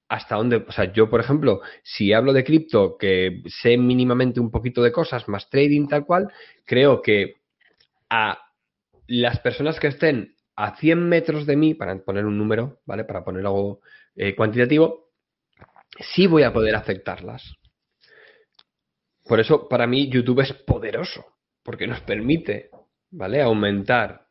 [0.08, 4.52] hasta dónde, o sea, yo, por ejemplo, si hablo de cripto, que sé mínimamente un
[4.52, 6.32] poquito de cosas, más trading tal cual,
[6.66, 7.36] creo que
[8.10, 8.43] a
[9.14, 13.04] las personas que estén a 100 metros de mí, para poner un número, ¿vale?
[13.04, 13.82] Para poner algo
[14.16, 15.12] eh, cuantitativo,
[16.00, 17.56] sí voy a poder afectarlas.
[19.26, 21.26] Por eso, para mí, YouTube es poderoso,
[21.64, 22.72] porque nos permite,
[23.12, 23.42] ¿vale?
[23.42, 24.28] Aumentar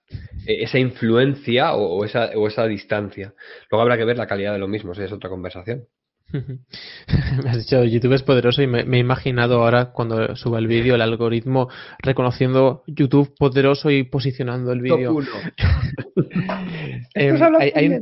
[0.46, 3.34] eh, esa influencia o, esa, o esa distancia.
[3.70, 5.86] Luego habrá que ver la calidad de lo mismo, si es otra conversación.
[7.44, 10.94] me has dicho YouTube es poderoso y me, he imaginado ahora cuando suba el vídeo
[10.94, 11.68] el algoritmo
[11.98, 15.16] reconociendo YouTube poderoso y posicionando el vídeo.
[17.14, 18.00] eh,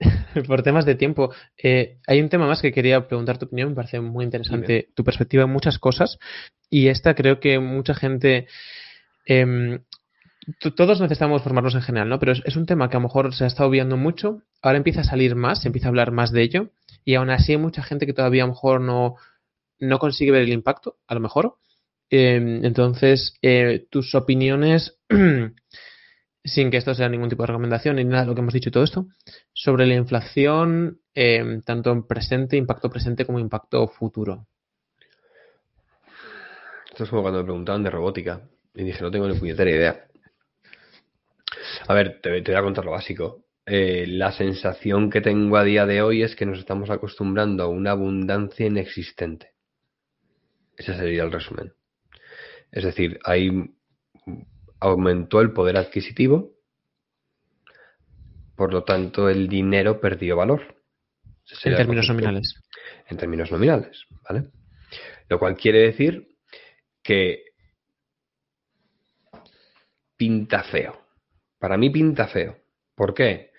[0.46, 1.32] por temas de tiempo,
[1.62, 3.70] eh, hay un tema más que quería preguntar tu opinión.
[3.70, 6.18] Me parece muy interesante tu perspectiva en muchas cosas.
[6.68, 8.46] Y esta creo que mucha gente.
[9.24, 9.80] Em,
[10.74, 12.18] todos necesitamos formarnos en general, ¿no?
[12.18, 14.42] Pero es, es, un tema que a lo mejor se ha estado viendo mucho.
[14.60, 16.70] Ahora empieza a salir más, se empieza a hablar más de ello
[17.04, 19.16] y aún así hay mucha gente que todavía a lo mejor no,
[19.78, 21.56] no consigue ver el impacto, a lo mejor.
[22.10, 24.98] Em, entonces, eh, tus opiniones,
[26.44, 28.68] sin que esto sea ningún tipo de recomendación ni nada de lo que hemos dicho
[28.68, 29.06] y todo esto,
[29.52, 34.46] sobre la inflación, em, tanto en presente, impacto presente como impacto futuro.
[36.90, 38.42] Esto es como cuando me preguntaban de robótica
[38.74, 40.04] y dije, no tengo ni puñetera idea.
[41.88, 43.41] A ver, te, te voy a contar lo básico.
[43.64, 47.68] Eh, la sensación que tengo a día de hoy es que nos estamos acostumbrando a
[47.68, 49.52] una abundancia inexistente.
[50.76, 51.72] Ese sería el resumen.
[52.72, 53.50] Es decir, ahí
[54.80, 56.56] aumentó el poder adquisitivo,
[58.56, 60.82] por lo tanto el dinero perdió valor.
[61.64, 62.54] En términos nominales.
[63.08, 64.50] En términos nominales, ¿vale?
[65.28, 66.36] Lo cual quiere decir
[67.02, 67.44] que
[70.16, 71.06] pinta feo.
[71.58, 72.56] Para mí pinta feo.
[72.94, 73.51] ¿Por qué?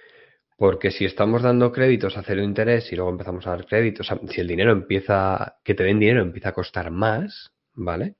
[0.63, 4.39] Porque si estamos dando créditos a cero interés y luego empezamos a dar créditos, si
[4.39, 8.15] el dinero empieza, que te den dinero empieza a costar más, ¿vale?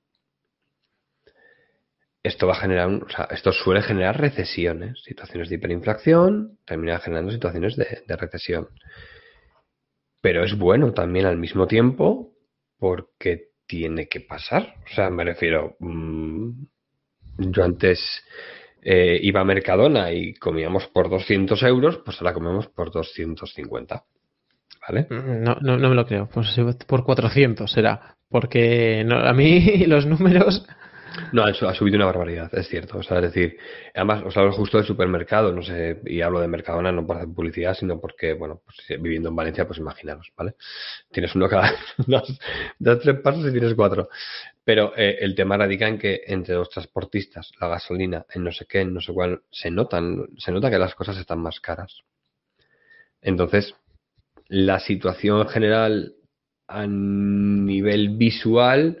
[2.22, 7.32] Esto va a generar, o sea, esto suele generar recesiones, situaciones de hiperinflación, termina generando
[7.32, 8.68] situaciones de, recesión.
[10.20, 12.34] Pero es bueno también al mismo tiempo
[12.76, 14.74] porque tiene que pasar.
[14.84, 16.50] O sea, me refiero, mm,
[17.38, 18.22] yo antes
[18.84, 24.04] eh, iba a Mercadona y comíamos por 200 euros, pues ahora comemos por 250.
[24.86, 25.06] ¿Vale?
[25.08, 26.28] No, no, no me lo creo.
[26.28, 26.54] Pues
[26.86, 28.16] por 400 será.
[28.28, 30.66] Porque a mí los números
[31.32, 32.98] no, ha subido una barbaridad, es cierto.
[32.98, 33.56] O sea, es decir,
[33.94, 37.28] además os hablo justo del supermercado, no sé, y hablo de Mercadona no por hacer
[37.28, 40.54] publicidad, sino porque, bueno, pues viviendo en Valencia, pues imaginaros, ¿vale?
[41.10, 41.72] Tienes uno cada
[42.06, 42.38] dos,
[42.78, 44.08] dos tres pasos y tienes cuatro.
[44.64, 48.66] Pero eh, el tema radica en que entre los transportistas, la gasolina, en no sé
[48.66, 52.00] qué, en no sé cuál, se notan, se nota que las cosas están más caras.
[53.20, 53.74] Entonces,
[54.48, 56.14] la situación general
[56.66, 58.98] a nivel visual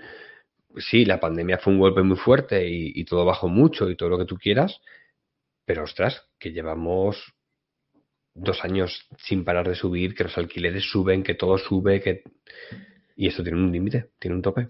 [0.78, 4.18] sí, la pandemia fue un golpe muy fuerte y, todo bajó mucho y todo lo
[4.18, 4.80] que tú quieras,
[5.64, 7.34] pero ostras, que llevamos
[8.34, 12.22] dos años sin parar de subir, que los alquileres suben, que todo sube, que...
[13.16, 14.68] Y esto tiene un límite, tiene un tope.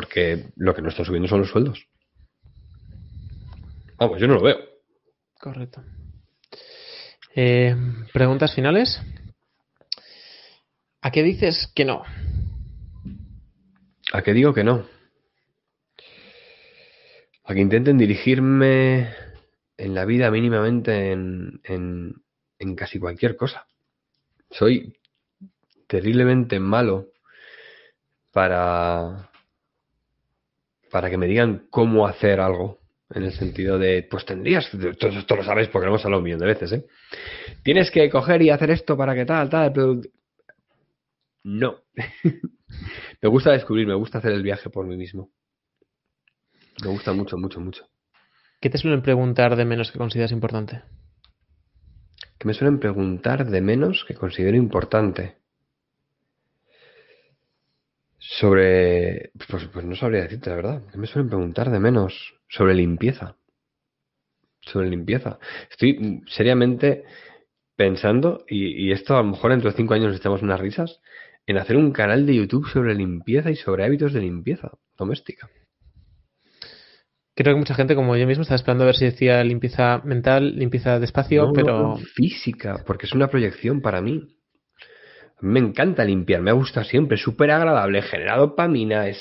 [0.00, 1.86] Porque lo que no está subiendo son los sueldos.
[3.98, 4.56] Vamos, yo no lo veo.
[5.38, 5.84] Correcto.
[7.36, 7.76] Eh,
[8.10, 8.98] ¿Preguntas finales?
[11.02, 12.02] ¿A qué dices que no?
[14.14, 14.86] ¿A qué digo que no?
[17.44, 19.06] A que intenten dirigirme
[19.76, 23.66] en la vida mínimamente en, en, casi cualquier cosa.
[24.50, 24.96] Soy
[25.86, 27.08] terriblemente malo
[28.32, 29.29] para,
[30.90, 32.80] para que me digan cómo hacer algo.
[33.12, 36.38] En el sentido de, pues tendrías, esto, lo sabes porque lo hemos hablado un millón
[36.38, 36.86] de veces, ¿eh?
[37.64, 40.00] Tienes que coger y hacer esto para que tal, tal, pero...
[41.42, 41.76] No.
[43.22, 45.30] Me gusta descubrir, me gusta hacer el viaje por mí mismo.
[46.82, 47.86] Me gusta mucho, mucho, mucho.
[48.60, 50.82] ¿Qué te suelen preguntar de menos que consideras importante?
[52.38, 55.39] ¿Qué me suelen preguntar de menos que considero importante?
[58.38, 59.32] Sobre.
[59.48, 60.82] Pues, pues no sabría decirte la verdad.
[60.92, 62.34] ¿Qué me suelen preguntar de menos?
[62.48, 63.36] Sobre limpieza.
[64.60, 65.40] Sobre limpieza.
[65.68, 67.04] Estoy seriamente
[67.74, 71.00] pensando, y, y esto a lo mejor dentro de cinco años nos echamos unas risas,
[71.46, 75.50] en hacer un canal de YouTube sobre limpieza y sobre hábitos de limpieza doméstica.
[77.34, 80.56] Creo que mucha gente, como yo mismo, está esperando a ver si decía limpieza mental,
[80.56, 81.96] limpieza de espacio, pero.
[81.96, 84.39] física, porque es una proyección para mí.
[85.40, 89.18] Me encanta limpiar, me gusta siempre, es súper agradable, genera dopamina, es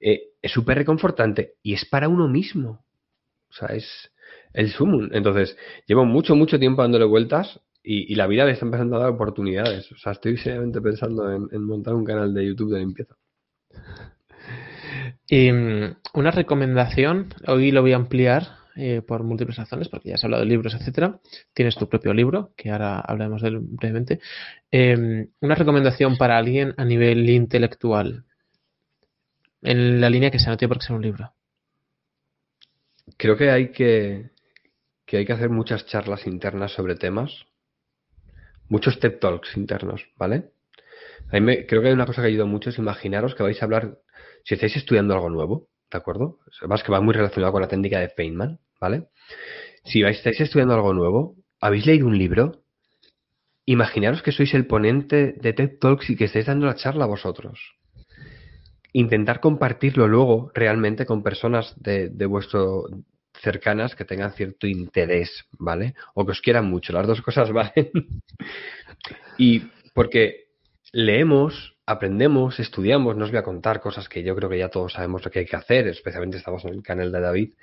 [0.00, 2.84] eh, súper reconfortante y es para uno mismo.
[3.50, 4.12] O sea, es
[4.52, 5.08] el sumum.
[5.12, 5.56] Entonces,
[5.86, 9.90] llevo mucho, mucho tiempo dándole vueltas y, la vida le está empezando a dar oportunidades.
[9.92, 13.14] O sea, estoy seriamente pensando en, montar un canal de YouTube de limpieza.
[15.26, 20.14] Y mm, una recomendación, hoy lo voy a ampliar eh, por múltiples razones, porque ya
[20.14, 21.20] has hablado de libros, etcétera.
[21.52, 24.20] Tienes tu propio libro, que ahora hablaremos de él brevemente.
[24.70, 28.24] Em, una recomendación para alguien a nivel intelectual,
[29.62, 31.34] en la línea que se no tiene por qué ser un libro.
[33.16, 34.30] Creo que hay que,
[35.04, 37.48] que hay que hacer muchas charlas internas sobre temas
[38.68, 40.52] muchos TED Talks internos, ¿vale?
[41.32, 43.64] A mí creo que hay una cosa que ayuda mucho es imaginaros que vais a
[43.64, 43.98] hablar,
[44.44, 46.38] si estáis estudiando algo nuevo, ¿de acuerdo?
[46.60, 49.04] Además que va muy relacionado con la técnica de Feynman, ¿vale?
[49.84, 52.62] Si estáis estudiando algo nuevo, habéis leído un libro,
[53.64, 57.08] imaginaros que sois el ponente de TED Talks y que estáis dando la charla a
[57.08, 57.76] vosotros.
[58.92, 62.86] Intentar compartirlo luego realmente con personas de, de vuestro
[63.40, 65.94] cercanas que tengan cierto interés, ¿vale?
[66.14, 67.90] O que os quieran mucho, las dos cosas valen.
[69.36, 69.60] y
[69.94, 70.48] porque
[70.92, 74.92] leemos, aprendemos, estudiamos, no os voy a contar cosas que yo creo que ya todos
[74.92, 77.54] sabemos lo que hay que hacer, especialmente estamos en el canal de David,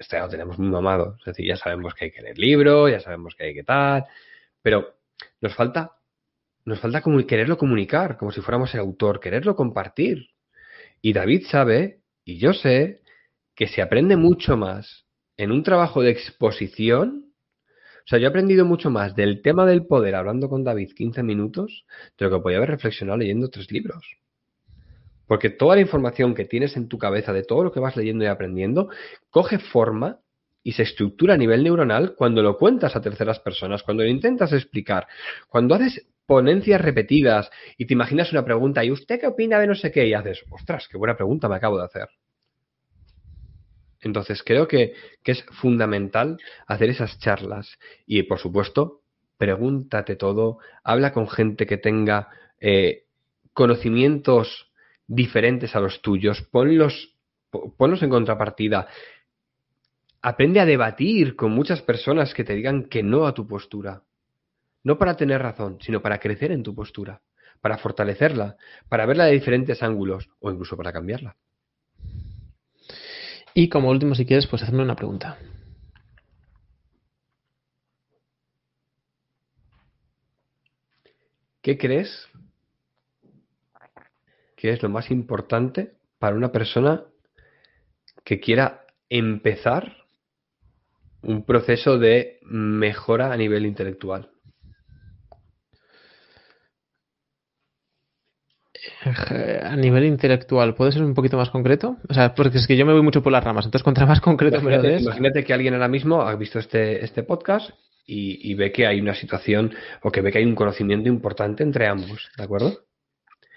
[0.00, 2.88] este ya lo tenemos muy mamado, es decir, ya sabemos que hay que leer libro,
[2.88, 4.06] ya sabemos que hay que tal,
[4.62, 4.96] pero
[5.42, 5.92] nos falta,
[6.64, 10.30] nos falta quererlo comunicar, como si fuéramos el autor, quererlo compartir.
[11.02, 13.02] Y David sabe, y yo sé,
[13.54, 15.04] que se aprende mucho más
[15.36, 17.34] en un trabajo de exposición,
[17.98, 21.22] o sea, yo he aprendido mucho más del tema del poder hablando con David 15
[21.22, 21.84] minutos
[22.18, 24.16] de lo que podía haber reflexionado leyendo tres libros.
[25.30, 28.24] Porque toda la información que tienes en tu cabeza de todo lo que vas leyendo
[28.24, 28.88] y aprendiendo
[29.30, 30.18] coge forma
[30.64, 34.52] y se estructura a nivel neuronal cuando lo cuentas a terceras personas, cuando lo intentas
[34.52, 35.06] explicar,
[35.46, 37.48] cuando haces ponencias repetidas
[37.78, 40.42] y te imaginas una pregunta y usted qué opina de no sé qué y haces,
[40.50, 42.08] ostras, qué buena pregunta me acabo de hacer.
[44.00, 44.94] Entonces creo que,
[45.24, 49.02] es fundamental hacer esas charlas y por supuesto
[49.38, 53.04] pregúntate todo, habla con gente que tenga eh,
[53.52, 54.69] conocimientos
[55.10, 57.16] diferentes a los tuyos, ponlos,
[57.76, 58.86] ponlos en contrapartida.
[60.22, 64.04] Aprende a debatir con muchas personas que te digan que no a tu postura.
[64.84, 67.20] No para tener razón, sino para crecer en tu postura,
[67.60, 68.56] para fortalecerla,
[68.88, 71.36] para verla de diferentes ángulos o incluso para cambiarla.
[73.52, 75.38] Y como último, si quieres, pues hazme una pregunta.
[81.60, 82.30] ¿Qué crees
[84.60, 87.04] que es lo más importante para una persona
[88.24, 89.96] que quiera empezar
[91.22, 94.30] un proceso de mejora a nivel intelectual?
[99.62, 101.96] A nivel intelectual, ¿puede ser un poquito más concreto?
[102.08, 104.20] O sea, porque es que yo me voy mucho por las ramas, entonces contra más
[104.20, 105.02] concreto imagínate, me lo des.
[105.04, 107.70] Imagínate que alguien ahora mismo ha visto este, este podcast
[108.06, 109.72] y, y, ve que hay una situación
[110.02, 112.89] o que ve que hay un conocimiento importante entre ambos, ¿de acuerdo?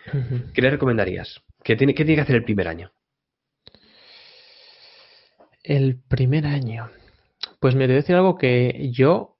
[0.07, 0.51] Uh -huh.
[0.53, 1.41] ¿Qué le recomendarías?
[1.63, 2.91] ¿Qué tiene, ¿Qué tiene que hacer el primer año?
[5.63, 6.89] El primer año.
[7.59, 9.37] Pues me te voy a decir algo que yo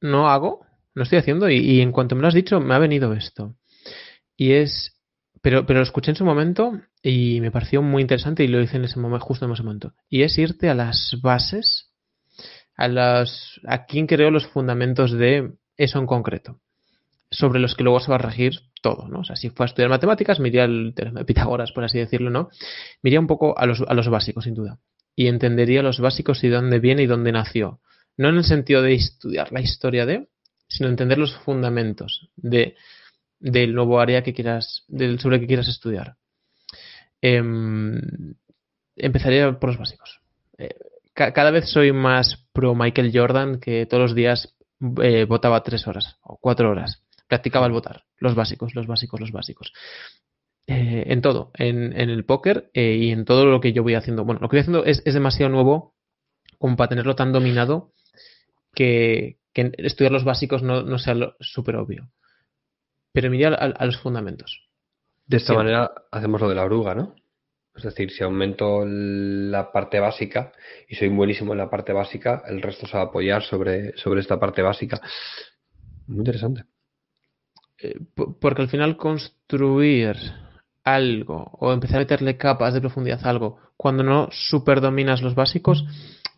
[0.00, 2.78] no hago, no estoy haciendo, y, y en cuanto me lo has dicho, me ha
[2.78, 3.56] venido esto.
[4.36, 5.00] Y es
[5.42, 8.76] pero, pero lo escuché en su momento y me pareció muy interesante y lo hice
[8.76, 9.94] en ese momento, justo en ese momento.
[10.08, 11.90] Y es irte a las bases,
[12.76, 16.60] a las, a quién creó los fundamentos de eso en concreto,
[17.30, 19.20] sobre los que luego se va a regir todo, ¿no?
[19.20, 21.98] O sea, si fue a estudiar matemáticas, me iría al teorema de Pitágoras, por así
[21.98, 22.48] decirlo, ¿no?
[23.02, 24.78] Me un poco a los, a los básicos, sin duda.
[25.14, 27.80] Y entendería los básicos y dónde viene y dónde nació.
[28.16, 30.28] No en el sentido de estudiar la historia de,
[30.68, 32.76] sino entender los fundamentos de
[33.40, 36.16] del nuevo área que quieras, del sobre que quieras estudiar.
[37.22, 37.42] Eh,
[38.96, 40.20] empezaría por los básicos.
[40.58, 40.74] Eh,
[41.14, 44.54] ca cada vez soy más pro Michael Jordan, que todos los días
[45.02, 47.02] eh, votaba tres horas o cuatro horas.
[47.30, 48.04] Practicaba el votar.
[48.18, 49.72] Los básicos, los básicos, los básicos.
[50.66, 53.94] Eh, en todo, en, en el póker eh, y en todo lo que yo voy
[53.94, 54.24] haciendo.
[54.24, 55.94] Bueno, lo que voy haciendo es, es demasiado nuevo
[56.58, 57.94] como para tenerlo tan dominado
[58.74, 62.10] que, que estudiar los básicos no, no sea súper obvio
[63.12, 64.68] pero mirar a, a, los fundamentos.
[65.26, 67.14] De esta manera hacemos lo de la oruga, ¿no?
[67.74, 70.52] Es decir, si aumento la parte básica
[70.88, 74.20] y soy buenísimo en la parte básica, el resto se va a apoyar sobre, sobre
[74.20, 75.00] esta parte básica.
[76.08, 76.64] Muy interesante.
[77.82, 80.16] Eh, porque al final construir
[80.84, 85.84] algo o empezar a meterle capas de profundidad a algo cuando no superdominas los básicos,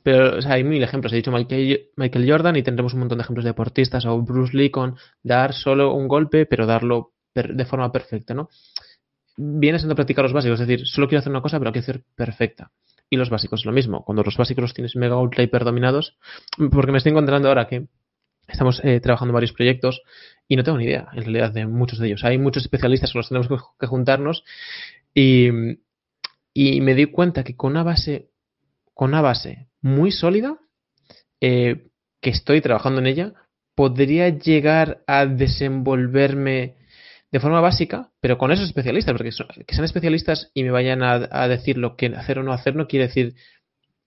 [0.02, 1.12] pero hay mil ejemplos.
[1.12, 4.70] He dicho Michael, Jordan y tendremos un montón de ejemplos de deportistas o Bruce Lee
[4.70, 8.48] con dar solo un golpe, pero darlo de forma perfecta, ¿no?
[9.36, 12.02] Viene siendo practicar los básicos, es decir, solo quiero hacer una cosa, pero quiero hacer
[12.14, 12.70] perfecta.
[13.08, 14.04] Y los básicos es lo mismo.
[14.04, 16.16] Cuando los básicos los tienes mega ultra hiper dominados,
[16.70, 17.86] porque me estoy encontrando ahora que
[18.48, 20.02] estamos eh, trabajando varios proyectos
[20.48, 22.24] y no tengo ni idea, en realidad, de muchos de ellos.
[22.24, 24.44] Hay muchos especialistas con los que tenemos que juntarnos
[25.14, 25.48] y,
[26.52, 28.30] y me di cuenta que con una base,
[28.94, 30.58] con una base muy sólida,
[31.40, 31.88] eh,
[32.20, 33.34] que estoy trabajando en ella,
[33.74, 36.76] podría llegar a desenvolverme
[37.30, 41.02] de forma básica, pero con esos especialistas, porque son, que sean especialistas y me vayan
[41.02, 43.34] a, a, decir lo que hacer o no hacer, no quiere decir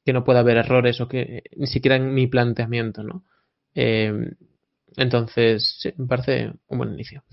[0.06, 3.26] que no pueda haber errores o que ni siquiera en mi planteamiento, ¿no?
[3.76, 4.14] Eh,
[4.97, 7.23] entonces, sí, me parece un buen inicio.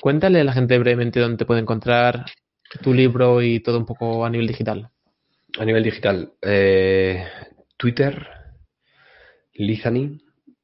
[0.00, 2.26] Cuéntale a la gente brevemente dónde te puede encontrar
[2.82, 4.90] tu libro y todo un poco a nivel digital.
[5.58, 7.26] A nivel digital, eh,
[7.76, 8.26] Twitter,
[9.54, 10.20] Lizani,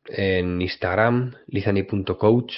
[0.07, 2.55] en Instagram, lizani.coach,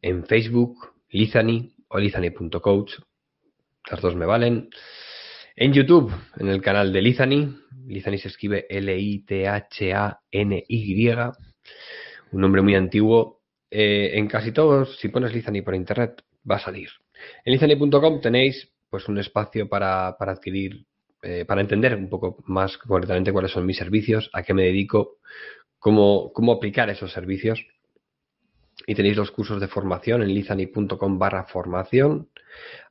[0.00, 2.94] en Facebook, Lizani o lizani.coach,
[3.90, 4.70] las dos me valen.
[5.56, 7.56] En YouTube, en el canal de Lizani,
[7.86, 9.38] Lizani se escribe L-I-T-H-A-N-Y,
[12.32, 13.40] un nombre muy antiguo.
[13.70, 16.88] Eh, en casi todos, si pones Lizani por internet, va a salir.
[17.44, 20.86] En lizani.com tenéis pues un espacio para, para adquirir
[21.22, 25.18] eh, para entender un poco más concretamente cuáles son mis servicios, a qué me dedico,
[25.78, 27.64] cómo, cómo aplicar esos servicios.
[28.86, 32.28] Y tenéis los cursos de formación en lizani.com barra formación.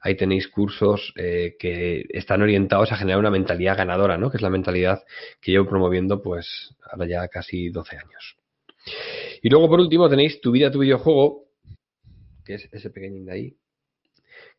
[0.01, 4.29] Ahí tenéis cursos eh, que están orientados a generar una mentalidad ganadora, ¿no?
[4.29, 5.03] Que es la mentalidad
[5.41, 8.37] que llevo promoviendo pues ahora ya casi 12 años.
[9.41, 11.45] Y luego por último tenéis Tu vida, tu videojuego,
[12.45, 13.57] que es ese pequeñín de ahí,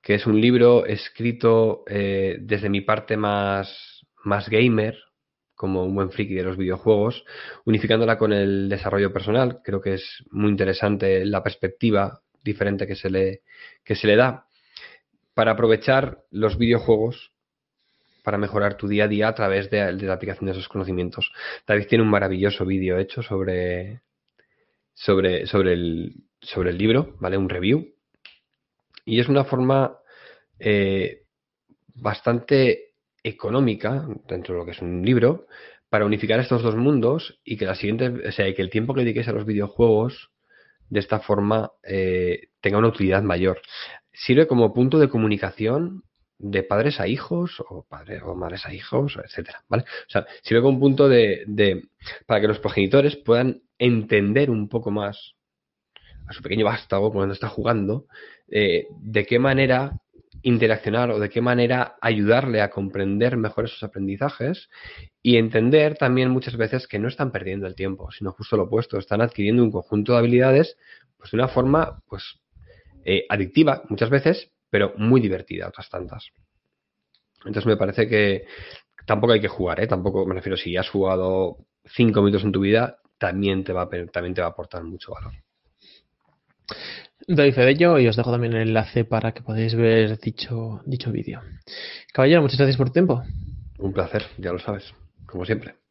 [0.03, 4.97] que es un libro escrito eh, desde mi parte más, más gamer,
[5.65, 7.25] como un buen friki de los videojuegos,
[7.65, 9.63] unificándola con el desarrollo personal.
[9.65, 13.41] Creo que es muy interesante la perspectiva diferente que se le,
[13.83, 14.47] que se le da
[15.33, 17.33] para aprovechar los videojuegos
[18.23, 21.33] para mejorar tu día a día a través de, la aplicación de esos conocimientos.
[21.67, 24.03] David tiene un maravilloso vídeo hecho sobre,
[24.93, 26.13] sobre, sobre, el,
[26.43, 27.39] sobre el libro, ¿vale?
[27.39, 27.89] Un review.
[29.07, 29.97] Y es una forma
[30.59, 31.23] eh,
[31.95, 32.84] bastante
[33.25, 35.47] económica, dentro de lo que es un libro,
[35.89, 39.01] para unificar estos dos mundos y que la siguiente, o sea, que el tiempo que
[39.01, 40.31] dediques a los videojuegos
[40.91, 43.61] de esta forma eh, tenga una utilidad mayor.
[44.13, 46.05] Sirve como punto de comunicación
[46.39, 49.85] de padres a hijos o padres o madres a hijos, etcétera, ¿vale?
[49.85, 51.85] O sea, sirve como un punto de, de
[52.27, 55.35] para que los progenitores puedan entender un poco más
[56.27, 58.07] a su pequeño vástago cuando está jugando,
[58.49, 60.01] eh, de qué manera
[60.45, 64.69] interaccionar o de qué manera ayudarle a comprender mejor esos aprendizajes
[65.23, 68.99] y entender también muchas veces que no están perdiendo el tiempo, sino justo lo opuesto,
[68.99, 70.77] están adquiriendo un conjunto de habilidades
[71.17, 72.41] pues de una forma pues
[73.05, 76.31] eh, adictiva muchas veces, pero muy divertida otras tantas.
[77.39, 78.45] Entonces me parece que
[79.07, 79.87] tampoco hay que jugar, ¿eh?
[79.87, 81.57] Tampoco me refiero, si has jugado
[81.87, 85.13] cinco minutos en tu vida, también te va a, también te va a aportar mucho
[85.13, 85.33] valor.
[87.27, 90.83] Doy fe de ello y os dejo también el enlace para que podáis ver dicho,
[90.85, 91.41] dicho vídeo.
[92.13, 93.23] Caballero, muchas gracias por tu tiempo.
[93.79, 94.95] Un placer, ya lo sabes,
[95.27, 95.84] como siempre.